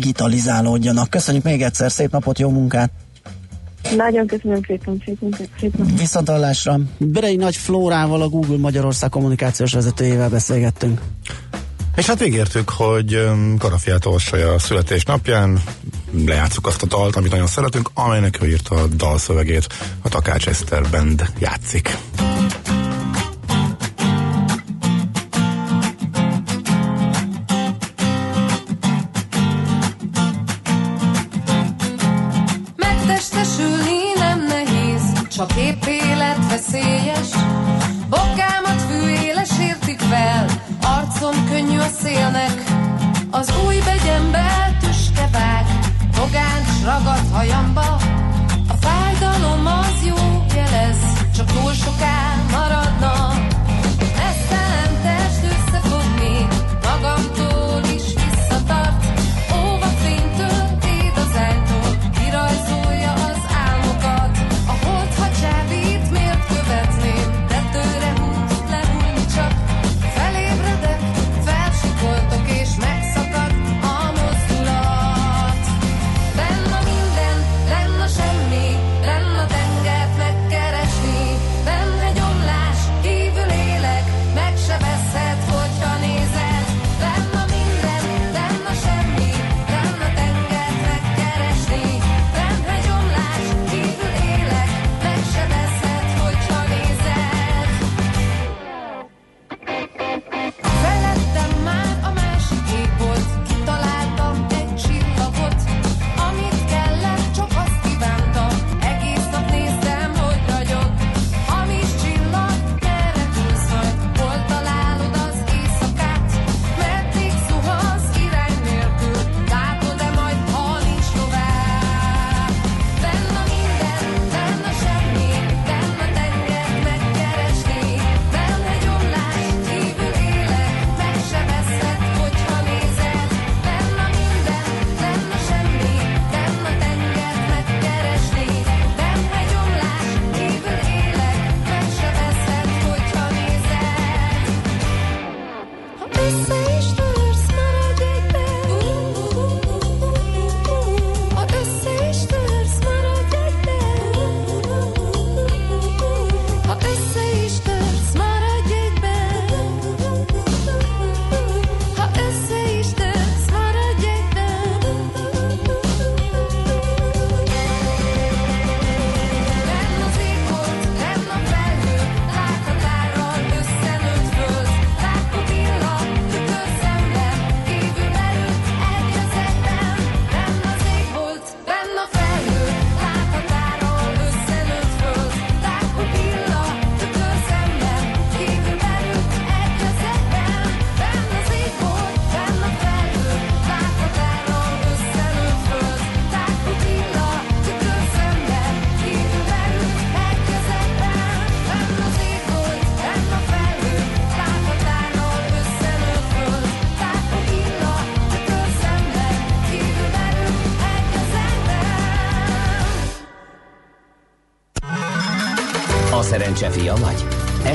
digitalizálódjanak. 0.10 1.10
Köszönjük 1.10 1.44
még 1.44 1.62
egyszer, 1.62 1.92
szép 1.92 2.12
napot, 2.12 2.40
jó 2.40 2.50
munkát! 2.50 2.92
Nagyon 3.96 4.28
köszönöm 4.28 4.62
szépen, 4.68 5.02
szép 5.06 5.22
munkát, 5.22 5.48
szép 5.60 5.78
napot. 5.78 6.00
Viszontalásra. 6.00 6.80
Berei 6.98 7.36
Nagy 7.36 7.56
Flórával, 7.56 8.22
a 8.22 8.28
Google 8.28 8.58
Magyarország 8.58 9.10
kommunikációs 9.10 9.74
vezetőjével 9.74 10.30
beszélgettünk. 10.30 11.02
És 11.96 12.06
hát 12.06 12.26
ígértük, 12.26 12.70
hogy 12.70 13.30
Karafiát 13.58 14.06
Orsolya 14.06 14.54
a 14.54 14.60
születésnapján 14.60 15.60
lejátszuk 16.26 16.68
azt 16.68 16.84
a 16.84 16.86
dalt, 16.86 17.16
amit 17.16 17.32
nagyon 17.32 17.48
szeretünk, 17.48 17.90
amelynek 17.94 18.42
ő 18.42 18.48
írta 18.48 18.76
a 18.76 18.88
dalszövegét. 18.88 19.68
A 20.02 20.10
Takács 20.10 20.48
Eszter 20.48 20.82
Band 20.92 21.32
játszik. 21.40 21.98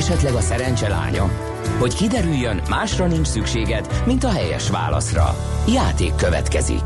Esetleg 0.05 0.33
a 0.33 0.41
szerencse 0.41 0.87
lánya? 0.87 1.31
Hogy 1.79 1.95
kiderüljön, 1.95 2.61
másra 2.69 3.07
nincs 3.07 3.27
szükséged, 3.27 4.03
mint 4.05 4.23
a 4.23 4.29
helyes 4.29 4.69
válaszra. 4.69 5.35
Játék 5.67 6.15
következik. 6.15 6.81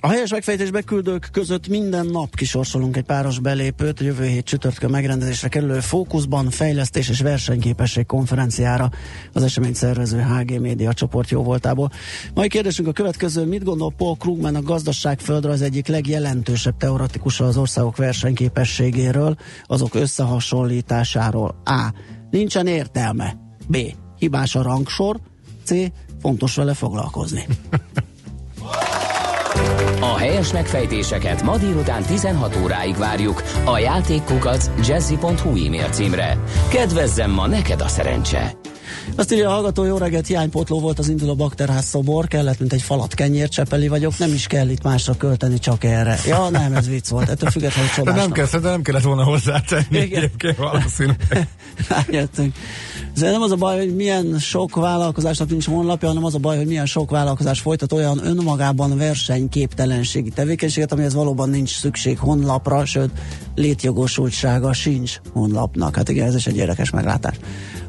A 0.00 0.08
helyes 0.08 0.30
megfejtésbe 0.30 0.82
küldők 0.82 1.28
között 1.32 1.68
minden 1.68 2.06
nap 2.06 2.34
kisorsolunk 2.34 2.96
egy 2.96 3.04
páros 3.04 3.38
belépőt 3.38 4.00
a 4.00 4.04
jövő 4.04 4.24
hét 4.24 4.44
csütörtökön 4.44 4.90
megrendezésre 4.90 5.48
kerülő 5.48 5.80
Fókuszban 5.80 6.50
fejlesztés 6.50 7.08
és 7.08 7.20
versenyképesség 7.20 8.06
konferenciára 8.06 8.90
az 9.32 9.42
esemény 9.42 9.74
szervező 9.74 10.20
HG 10.20 10.60
Média 10.60 10.92
csoport 10.92 11.30
jó 11.30 11.42
voltából. 11.42 11.90
Mai 12.34 12.48
kérdésünk 12.48 12.88
a 12.88 12.92
következő, 12.92 13.44
mit 13.44 13.64
gondol 13.64 13.92
Paul 13.96 14.16
Krugman 14.16 14.54
a 14.54 14.62
gazdaságföldre 14.62 15.50
az 15.50 15.62
egyik 15.62 15.86
legjelentősebb 15.86 16.76
teoretikusa 16.76 17.44
az 17.44 17.56
országok 17.56 17.96
versenyképességéről, 17.96 19.36
azok 19.66 19.94
összehasonlításáról? 19.94 21.60
A. 21.64 21.92
Nincsen 22.30 22.66
értelme. 22.66 23.36
B. 23.68 23.76
Hibás 24.18 24.54
a 24.54 24.62
rangsor. 24.62 25.20
C. 25.64 25.72
Fontos 26.20 26.54
vele 26.54 26.74
foglalkozni. 26.74 27.46
A 30.00 30.16
helyes 30.16 30.52
megfejtéseket 30.52 31.42
ma 31.42 31.56
délután 31.56 32.02
16 32.02 32.56
óráig 32.62 32.96
várjuk 32.96 33.42
a 33.64 33.78
játékkukac 33.78 34.70
jazzy.hu 34.86 35.64
e-mail 35.64 35.88
címre. 35.88 36.38
Kedvezzem 36.70 37.30
ma 37.30 37.46
neked 37.46 37.80
a 37.80 37.88
szerencse! 37.88 38.54
Azt 39.16 39.32
írja 39.32 39.48
a 39.48 39.52
hallgató, 39.52 39.84
jó 39.84 39.96
reggelt, 39.96 40.26
hiánypotló 40.26 40.80
volt 40.80 40.98
az 40.98 41.08
induló 41.08 41.34
bakterház 41.34 41.84
szobor, 41.84 42.26
kellett, 42.26 42.58
mint 42.58 42.72
egy 42.72 42.82
falat 42.82 43.14
kenyér, 43.14 43.48
csepeli 43.48 43.88
vagyok, 43.88 44.18
nem 44.18 44.32
is 44.32 44.46
kell 44.46 44.68
itt 44.68 44.82
másra 44.82 45.16
költeni, 45.16 45.58
csak 45.58 45.84
erre. 45.84 46.18
Ja, 46.26 46.48
nem, 46.48 46.74
ez 46.74 46.88
vicc 46.88 47.08
volt, 47.08 47.28
ettől 47.28 47.50
függetlenül 47.50 47.90
De 47.90 47.96
csodás. 47.96 48.16
nem, 48.16 48.32
kell, 48.32 48.46
de 48.60 48.68
nem 48.70 48.82
kellett 48.82 49.02
volna 49.02 49.24
hozzátenni 49.24 49.98
egyébként 49.98 50.56
valószínűleg. 50.56 51.48
Rájöttünk. 51.88 52.54
Ez 53.14 53.20
nem 53.20 53.42
az 53.42 53.50
a 53.50 53.56
baj, 53.56 53.78
hogy 53.78 53.96
milyen 53.96 54.38
sok 54.38 54.74
vállalkozásnak 54.74 55.50
nincs 55.50 55.66
honlapja, 55.66 56.08
hanem 56.08 56.24
az 56.24 56.34
a 56.34 56.38
baj, 56.38 56.56
hogy 56.56 56.66
milyen 56.66 56.86
sok 56.86 57.10
vállalkozás 57.10 57.60
folytat 57.60 57.92
olyan 57.92 58.26
önmagában 58.26 58.96
versenyképtelenségi 58.96 60.30
tevékenységet, 60.30 60.92
amihez 60.92 61.14
valóban 61.14 61.48
nincs 61.50 61.78
szükség 61.78 62.18
honlapra, 62.18 62.84
sőt, 62.84 63.10
létjogosultsága 63.54 64.72
sincs 64.72 65.20
honlapnak. 65.32 65.96
Hát 65.96 66.08
igen, 66.08 66.26
ez 66.26 66.34
is 66.34 66.46
egy 66.46 66.56
érdekes 66.56 66.90
meglátás. 66.90 67.36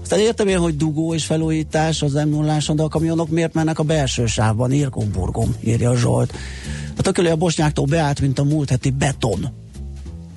Aztán 0.02 0.20
értem 0.20 0.48
én, 0.48 0.58
hogy 0.58 0.76
dugó 0.76 1.14
és 1.14 1.26
felújítás 1.26 2.02
az 2.02 2.14
m 2.14 2.30
0 2.30 2.58
de 2.74 2.84
a 2.84 2.88
kamionok 2.88 3.30
miért 3.30 3.54
mennek 3.54 3.80
a 3.80 3.84
belső 3.84 4.26
sávban? 4.26 4.72
Irgum-burgum, 4.72 5.56
írja 5.64 5.96
Zsolt. 5.96 6.34
A 6.98 7.02
tököli 7.02 7.28
a 7.28 7.36
bosnyáktól 7.36 7.86
beállt, 7.86 8.22
mint 8.22 8.40
a 8.40 8.44
múlt 8.44 8.70
heti 8.70 8.90
beton. 8.90 9.61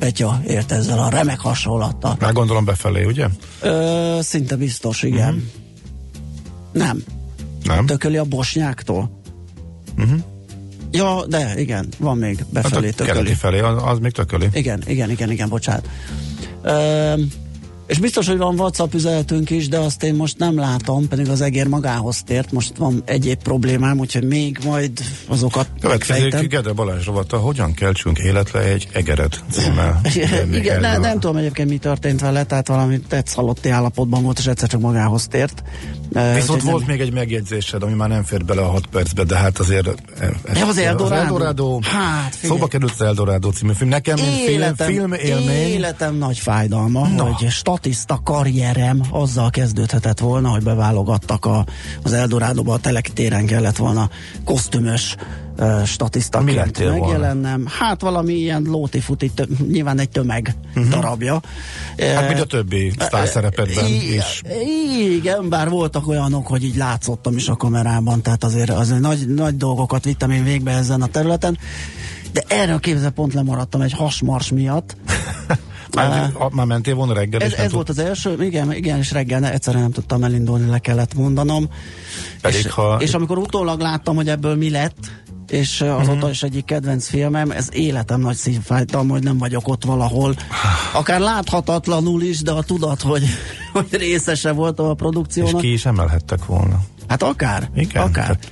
Petya 0.04 0.40
ért 0.46 0.72
ezzel 0.72 0.98
a 0.98 1.08
remek 1.08 1.40
hasonlattal. 1.40 2.16
Már 2.20 2.32
gondolom 2.32 2.64
befelé, 2.64 3.04
ugye? 3.04 3.26
Ö, 3.60 4.18
szinte 4.22 4.56
biztos, 4.56 5.02
igen. 5.02 5.32
Mm-hmm. 5.34 5.44
Nem. 6.72 7.02
Nem? 7.62 7.86
Tököli 7.86 8.16
a 8.16 8.24
bosnyáktól. 8.24 9.20
Uh-huh. 9.98 10.18
Ja, 10.90 11.26
de 11.26 11.60
igen, 11.60 11.88
van 11.98 12.18
még 12.18 12.44
befelé 12.50 12.86
Hát 12.86 12.96
tököli. 12.96 13.16
keleti 13.16 13.34
felé, 13.34 13.58
az, 13.58 13.82
az 13.84 13.98
még 13.98 14.12
tököli. 14.12 14.48
Igen, 14.52 14.82
igen, 14.86 15.10
igen, 15.10 15.30
igen, 15.30 15.48
bocsánat. 15.48 15.88
Ö, 16.62 17.14
és 17.86 17.98
biztos, 17.98 18.26
hogy 18.26 18.36
van 18.36 18.58
WhatsApp 18.58 18.94
üzenetünk 18.94 19.50
is, 19.50 19.68
de 19.68 19.78
azt 19.78 20.02
én 20.02 20.14
most 20.14 20.38
nem 20.38 20.58
látom, 20.58 21.08
pedig 21.08 21.28
az 21.28 21.40
egér 21.40 21.66
magához 21.66 22.22
tért, 22.22 22.52
most 22.52 22.76
van 22.76 23.02
egyéb 23.04 23.42
problémám, 23.42 23.98
úgyhogy 23.98 24.24
még 24.24 24.58
majd 24.64 24.90
azokat 25.28 25.68
megfejtem. 25.82 26.46
Gede 26.46 26.72
Balázs 26.72 27.04
rovata, 27.04 27.36
hogyan 27.36 27.74
keltsünk 27.74 28.18
életre 28.18 28.60
egy 28.60 28.88
egeret 28.92 29.44
címmel. 29.50 30.00
Igen, 30.52 30.80
ne, 30.80 30.96
nem 30.96 31.20
tudom 31.20 31.36
egyébként 31.36 31.68
mi 31.68 31.76
történt 31.76 32.20
vele, 32.20 32.44
tehát 32.44 32.68
valami 32.68 33.00
tetsz 33.00 33.34
halotti 33.34 33.68
állapotban 33.68 34.22
volt, 34.22 34.38
és 34.38 34.46
egyszer 34.46 34.68
csak 34.68 34.80
magához 34.80 35.26
tért. 35.26 35.62
Viszont 36.34 36.62
volt 36.62 36.86
még 36.86 37.00
egy 37.00 37.12
megjegyzésed, 37.12 37.82
ami 37.82 37.92
már 37.92 38.08
nem 38.08 38.24
fér 38.24 38.44
bele 38.44 38.60
a 38.60 38.68
6 38.68 38.86
percbe, 38.86 39.24
de 39.24 39.36
hát 39.36 39.58
azért... 39.58 39.88
Ez, 40.18 40.58
Ja, 40.58 40.66
az 40.66 40.78
Eldorado? 40.78 41.14
Eldorado 41.14 41.78
Hát, 41.82 42.34
figyelj. 42.34 42.58
Szóba 42.58 42.68
került 42.68 42.92
az 42.92 43.00
Eldorado 43.00 43.50
című 43.50 43.72
film. 43.72 43.88
Nekem, 43.88 44.14
mint 44.14 44.36
film, 44.36 44.48
életem, 44.48 44.86
film 44.86 45.12
élmény, 45.12 45.68
életem 45.68 46.14
nagy 46.14 46.38
fájdalma, 46.38 47.08
no. 47.08 47.24
hogy 47.24 47.50
statiszta 47.74 48.20
karrierem 48.24 49.00
azzal 49.10 49.50
kezdődhetett 49.50 50.18
volna, 50.18 50.48
hogy 50.48 50.62
beválogattak 50.62 51.44
a, 51.44 51.66
az 52.02 52.12
Eldorádóba, 52.12 52.72
a 52.72 52.78
Telekitéren 52.78 53.46
kellett 53.46 53.76
volna 53.76 54.10
kosztümös 54.44 55.16
uh, 55.58 55.84
statisztaként 55.84 56.56
lettél 56.56 56.90
volna? 56.90 57.04
megjelennem. 57.04 57.66
Hát 57.78 58.00
valami 58.00 58.32
ilyen 58.32 58.62
lóti-futi, 58.62 59.30
tö- 59.30 59.68
nyilván 59.68 59.98
egy 59.98 60.08
tömeg 60.08 60.54
uh-huh. 60.68 60.88
darabja. 60.88 61.40
hát 61.98 62.28
mint 62.28 62.40
a 62.40 62.44
többi 62.44 62.92
sztárszerepedben 62.98 63.86
I- 63.86 64.14
is. 64.14 64.42
Igen, 65.16 65.48
bár 65.48 65.68
voltak 65.68 66.08
olyanok, 66.08 66.46
hogy 66.46 66.64
így 66.64 66.76
látszottam 66.76 67.36
is 67.36 67.48
a 67.48 67.56
kamerában, 67.56 68.22
tehát 68.22 68.44
azért, 68.44 68.70
azért 68.70 69.00
nagy, 69.00 69.28
nagy 69.28 69.56
dolgokat 69.56 70.04
vittem 70.04 70.30
én 70.30 70.44
végbe 70.44 70.70
ezen 70.70 71.02
a 71.02 71.06
területen, 71.06 71.58
de 72.32 72.42
erről 72.48 72.80
képzel 72.80 73.10
pont 73.10 73.34
lemaradtam 73.34 73.80
egy 73.80 73.92
hasmars 73.92 74.50
miatt. 74.50 74.96
Már, 75.94 76.32
már 76.52 76.66
mentél 76.66 76.94
volna 76.94 77.12
reggel, 77.14 77.40
Ez, 77.40 77.52
és 77.52 77.58
ez 77.58 77.72
volt 77.72 77.88
az 77.88 77.98
első, 77.98 78.44
igen, 78.44 78.72
igen, 78.72 78.98
és 78.98 79.10
reggel 79.12 79.44
egyszerűen 79.44 79.82
nem 79.82 79.92
tudtam 79.92 80.22
elindulni, 80.24 80.68
le 80.70 80.78
kellett 80.78 81.14
mondanom. 81.14 81.68
Pedig 82.40 82.58
és, 82.64 82.70
ha- 82.70 82.96
és 83.00 83.14
amikor 83.14 83.38
utólag 83.38 83.80
láttam, 83.80 84.14
hogy 84.16 84.28
ebből 84.28 84.56
mi 84.56 84.70
lett, 84.70 84.96
és 85.48 85.80
azóta 85.80 86.14
Mhm. 86.16 86.28
is 86.28 86.42
egyik 86.42 86.64
kedvenc 86.64 87.08
filmem, 87.08 87.50
ez 87.50 87.68
életem 87.72 88.20
nagy 88.20 88.36
szívfájtalma, 88.36 89.12
hogy 89.12 89.22
nem 89.22 89.38
vagyok 89.38 89.68
ott 89.68 89.84
valahol. 89.84 90.34
Akár 90.92 91.20
láthatatlanul 91.20 92.22
is, 92.22 92.40
de 92.40 92.50
a 92.52 92.62
tudat, 92.62 93.02
hogy, 93.02 93.22
hogy 93.72 93.86
részese 93.90 94.52
voltam 94.52 94.86
a 94.86 94.90
És 94.90 94.96
produkciónak. 94.96 95.60
ki 95.60 95.72
is 95.72 95.86
emelhettek 95.86 96.44
volna. 96.46 96.80
Hát 97.08 97.22
akár, 97.22 97.70
Igen, 97.74 98.02
akár. 98.02 98.24
tehát- 98.24 98.50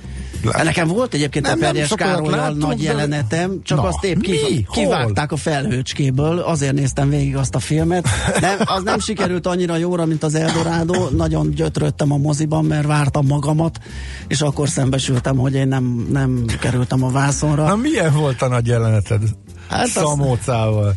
Hát 0.51 0.63
nekem 0.63 0.87
volt 0.87 1.13
egyébként 1.13 1.45
Nem, 1.45 1.57
a 1.57 1.59
Perjes 1.59 1.89
Károlyal 1.95 2.53
nagy 2.53 2.77
de- 2.77 2.83
jelenetem, 2.83 3.59
csak 3.63 3.77
Na, 3.77 3.83
azt 3.87 4.03
épp 4.03 4.19
ki, 4.19 4.67
kivágták 4.71 5.31
a 5.31 5.35
felhőcskéből, 5.37 6.39
azért 6.39 6.73
néztem 6.73 7.09
végig 7.09 7.35
azt 7.35 7.55
a 7.55 7.59
filmet. 7.59 8.07
Nem, 8.39 8.57
az 8.65 8.83
nem 8.83 8.99
sikerült 8.99 9.47
annyira 9.47 9.75
jóra, 9.77 10.05
mint 10.05 10.23
az 10.23 10.35
Eldorado, 10.35 11.09
nagyon 11.09 11.51
gyötrődtem 11.51 12.11
a 12.11 12.17
moziban, 12.17 12.65
mert 12.65 12.85
vártam 12.87 13.25
magamat, 13.25 13.79
és 14.27 14.41
akkor 14.41 14.69
szembesültem, 14.69 15.37
hogy 15.37 15.53
én 15.53 15.67
nem, 15.67 16.07
nem 16.11 16.45
kerültem 16.59 17.03
a 17.03 17.09
vászonra. 17.09 17.63
Na 17.67 17.75
milyen 17.75 18.13
volt 18.13 18.41
a 18.41 18.47
nagy 18.47 18.67
jeleneted? 18.67 19.21
Hát 19.21 19.79
Hát 19.79 19.85
az- 19.85 19.91
Szamócával. 19.91 20.93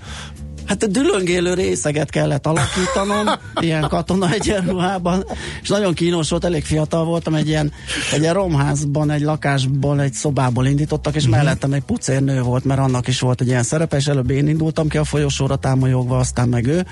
Hát 0.67 0.83
a 0.83 0.87
dülöngélő 0.87 1.55
részeget 1.55 2.11
kellett 2.11 2.47
alakítanom, 2.47 3.27
ilyen 3.67 3.89
katona 3.89 4.31
egyenruhában, 4.33 5.25
és 5.63 5.69
nagyon 5.69 5.95
kínos 5.95 6.29
volt, 6.31 6.45
elég 6.45 6.65
fiatal 6.65 7.05
voltam, 7.05 7.35
egy 7.35 7.49
ilyen, 7.49 7.73
egy 8.13 8.21
ilyen 8.21 8.35
romházban, 8.35 9.11
egy 9.11 9.21
lakásból, 9.23 10.01
egy 10.01 10.13
szobából 10.13 10.67
indítottak, 10.67 11.15
és 11.15 11.29
mellettem 11.29 11.73
egy 11.73 11.83
pucérnő 11.83 12.41
volt, 12.43 12.65
mert 12.65 12.81
annak 12.81 13.09
is 13.09 13.21
volt 13.21 13.41
egy 13.41 13.47
ilyen 13.47 13.63
szerepe, 13.63 13.97
és 13.97 14.07
előbb 14.07 14.31
én 14.31 14.49
indultam 14.49 14.89
ki 14.89 14.97
a 14.97 15.05
folyosóra 15.05 15.57
támolyogva, 15.57 16.19
aztán 16.19 16.49
meg 16.49 16.67
ő 16.67 16.87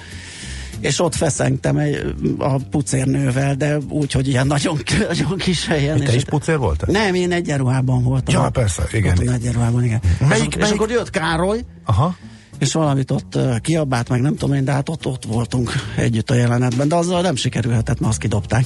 és 0.80 1.00
ott 1.00 1.14
feszengtem 1.14 1.76
egy, 1.76 2.14
a 2.38 2.56
pucérnővel, 2.70 3.54
de 3.54 3.78
úgy, 3.88 4.12
hogy 4.12 4.28
ilyen 4.28 4.46
nagyon, 4.46 4.78
nagyon 5.08 5.36
kis 5.36 5.66
helyen. 5.66 5.98
Te 5.98 6.04
és 6.04 6.14
is 6.14 6.24
pucér 6.24 6.58
voltál? 6.58 6.90
Nem, 6.92 7.14
én 7.14 7.32
egyenruhában 7.32 8.02
voltam. 8.02 8.34
Ja, 8.34 8.50
persze, 8.50 8.82
igen. 8.92 9.14
Voltam 9.14 9.34
egyenruhában, 9.34 9.84
igen. 9.84 10.00
Melyik- 10.28 10.46
és, 10.46 10.54
és 10.54 10.60
melyik- 10.60 10.74
akkor 10.74 10.90
jött 10.90 11.10
Károly, 11.10 11.60
Aha. 11.84 12.16
És 12.58 12.72
valamit 12.72 13.10
ott 13.10 13.38
kiabált, 13.60 14.08
meg 14.08 14.20
nem 14.20 14.36
tudom 14.36 14.54
én, 14.54 14.64
de 14.64 14.72
hát 14.72 14.88
ott, 14.88 15.06
ott 15.06 15.24
voltunk 15.24 15.72
együtt 15.96 16.30
a 16.30 16.34
jelenetben, 16.34 16.88
de 16.88 16.94
azzal 16.94 17.20
nem 17.20 17.36
sikerülhetett, 17.36 18.00
mert 18.00 18.10
azt 18.12 18.20
kidobták. 18.20 18.64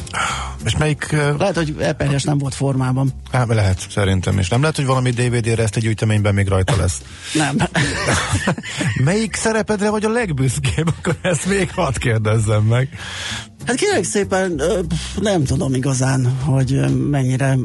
És 0.65 0.77
melyik... 0.77 1.13
Lehet, 1.39 1.57
hogy 1.57 1.77
Eperjes 1.79 2.23
nem 2.23 2.39
volt 2.39 2.55
formában. 2.55 3.13
hát, 3.33 3.49
lehet, 3.49 3.87
szerintem 3.91 4.39
is. 4.39 4.49
Nem 4.49 4.61
lehet, 4.61 4.77
hogy 4.77 4.87
valami 4.87 5.11
DVD-re 5.11 5.63
ezt 5.63 5.77
egy 5.77 5.83
gyűjteményben 5.83 6.35
még 6.35 6.49
rajta 6.49 6.77
lesz. 6.77 7.03
Nem. 7.35 7.57
Melyik 9.05 9.35
szerepedre 9.35 9.91
vagy 9.91 10.05
a 10.05 10.11
legbüszkébb? 10.11 10.89
Akkor 10.99 11.17
ezt 11.23 11.47
még 11.47 11.71
hadd 11.75 11.99
kérdezzem 11.99 12.63
meg. 12.63 12.89
Hát 13.69 13.77
kérlek 13.77 14.05
szépen, 14.05 14.63
nem 15.21 15.45
tudom 15.45 15.75
igazán, 15.75 16.37
hogy 16.45 16.81
mennyire 17.11 17.57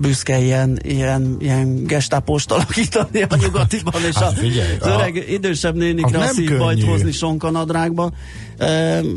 büszke 0.00 0.38
ilyen, 0.40 0.78
ilyen, 0.82 1.36
ilyen 1.40 1.84
gestápost 1.84 2.50
alakítani 2.50 3.22
a 3.22 3.36
nyugatiban, 3.36 4.02
és 4.08 4.14
Hát 4.14 4.30
a, 4.32 4.34
figyelj, 4.34 4.76
az 4.80 4.86
a- 4.86 4.94
öreg 4.94 5.24
idősebb 5.30 5.74
nénikre 5.76 6.18
az 6.18 6.28
a 6.30 6.32
szívbajt 6.32 6.84
hozni 6.84 7.12
sonkanadrágban, 7.12 8.12
Ö, 8.12 8.49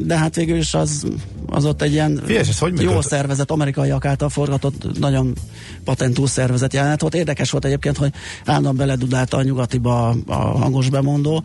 de 0.04 0.18
hát 0.18 0.36
végül 0.36 0.58
is 0.58 0.74
az, 0.74 1.06
az 1.46 1.66
ott 1.66 1.82
egy 1.82 1.92
ilyen 1.92 2.22
Figyelj, 2.26 2.48
ez 2.50 2.60
hogy 2.60 2.82
jó 2.82 3.02
szervezet, 3.02 3.52
amerikaiak 3.52 4.06
által 4.06 4.30
forgatott, 4.30 5.00
nagyon 5.00 5.34
patentú 5.84 6.26
szervezet 6.26 6.74
jelenet 6.74 7.02
volt. 7.02 7.16
Érdekes 7.16 7.52
volt 7.52 7.66
egyébként, 7.66 7.98
hogy 7.98 8.12
állandóan 8.46 8.76
beledudálta 8.76 9.38
a 9.38 9.44
nyugatiba 9.44 10.16
a, 10.28 10.34
hangos 10.34 10.90
bemondó, 10.90 11.44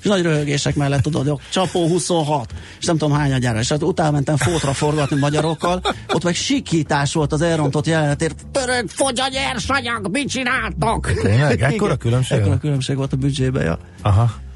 és 0.00 0.08
nagy 0.08 0.22
röhögések 0.22 0.74
mellett 0.74 1.02
tudod, 1.02 1.40
csapó 1.50 1.88
26, 1.88 2.54
és 2.80 2.84
nem 2.86 2.98
tudom 2.98 3.16
hány 3.16 3.32
agyára, 3.32 3.58
és 3.58 3.68
hát 3.68 3.82
utána 3.82 4.10
mentem 4.10 4.36
fótra 4.36 4.72
forgatni 4.72 5.18
magyarokkal, 5.18 5.82
ott 6.12 6.24
meg 6.24 6.34
sikítás 6.34 7.12
volt 7.12 7.32
az 7.32 7.42
elrontott 7.42 7.86
jelenetért, 7.86 8.46
török 8.52 8.88
fogy 8.88 9.20
a 9.20 9.28
nyersanyag, 9.28 10.08
mit 10.10 10.28
csináltok? 10.28 11.12
Tényleg? 11.22 11.60
Ekkora 11.62 11.96
különbség? 11.96 12.38
Ekkora 12.38 12.58
különbség 12.58 12.96
volt 12.96 13.12
a 13.12 13.16
büdzsébe, 13.16 13.62
ja. 13.62 13.78
Aha. 14.02 14.48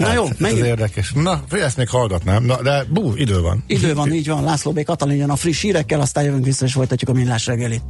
Na 0.00 0.12
jó, 0.12 0.24
ez 0.24 0.36
menjünk. 0.38 0.66
érdekes. 0.66 1.12
Na, 1.12 1.42
ezt 1.50 1.76
még 1.76 1.88
hallgatnám, 1.88 2.44
Na, 2.44 2.62
de 2.62 2.84
bú, 2.88 3.12
idő 3.16 3.40
van. 3.40 3.64
Idő 3.66 3.94
van, 3.94 4.12
így 4.12 4.28
van. 4.28 4.44
László 4.44 4.72
B. 4.72 4.82
Katalin 4.82 5.16
jön 5.16 5.30
a 5.30 5.36
friss 5.36 5.60
hírekkel, 5.60 6.00
aztán 6.00 6.24
jövünk 6.24 6.44
vissza 6.44 6.64
és 6.64 6.72
folytatjuk 6.72 7.10
a 7.10 7.12
millás 7.12 7.46
reggelit. 7.46 7.82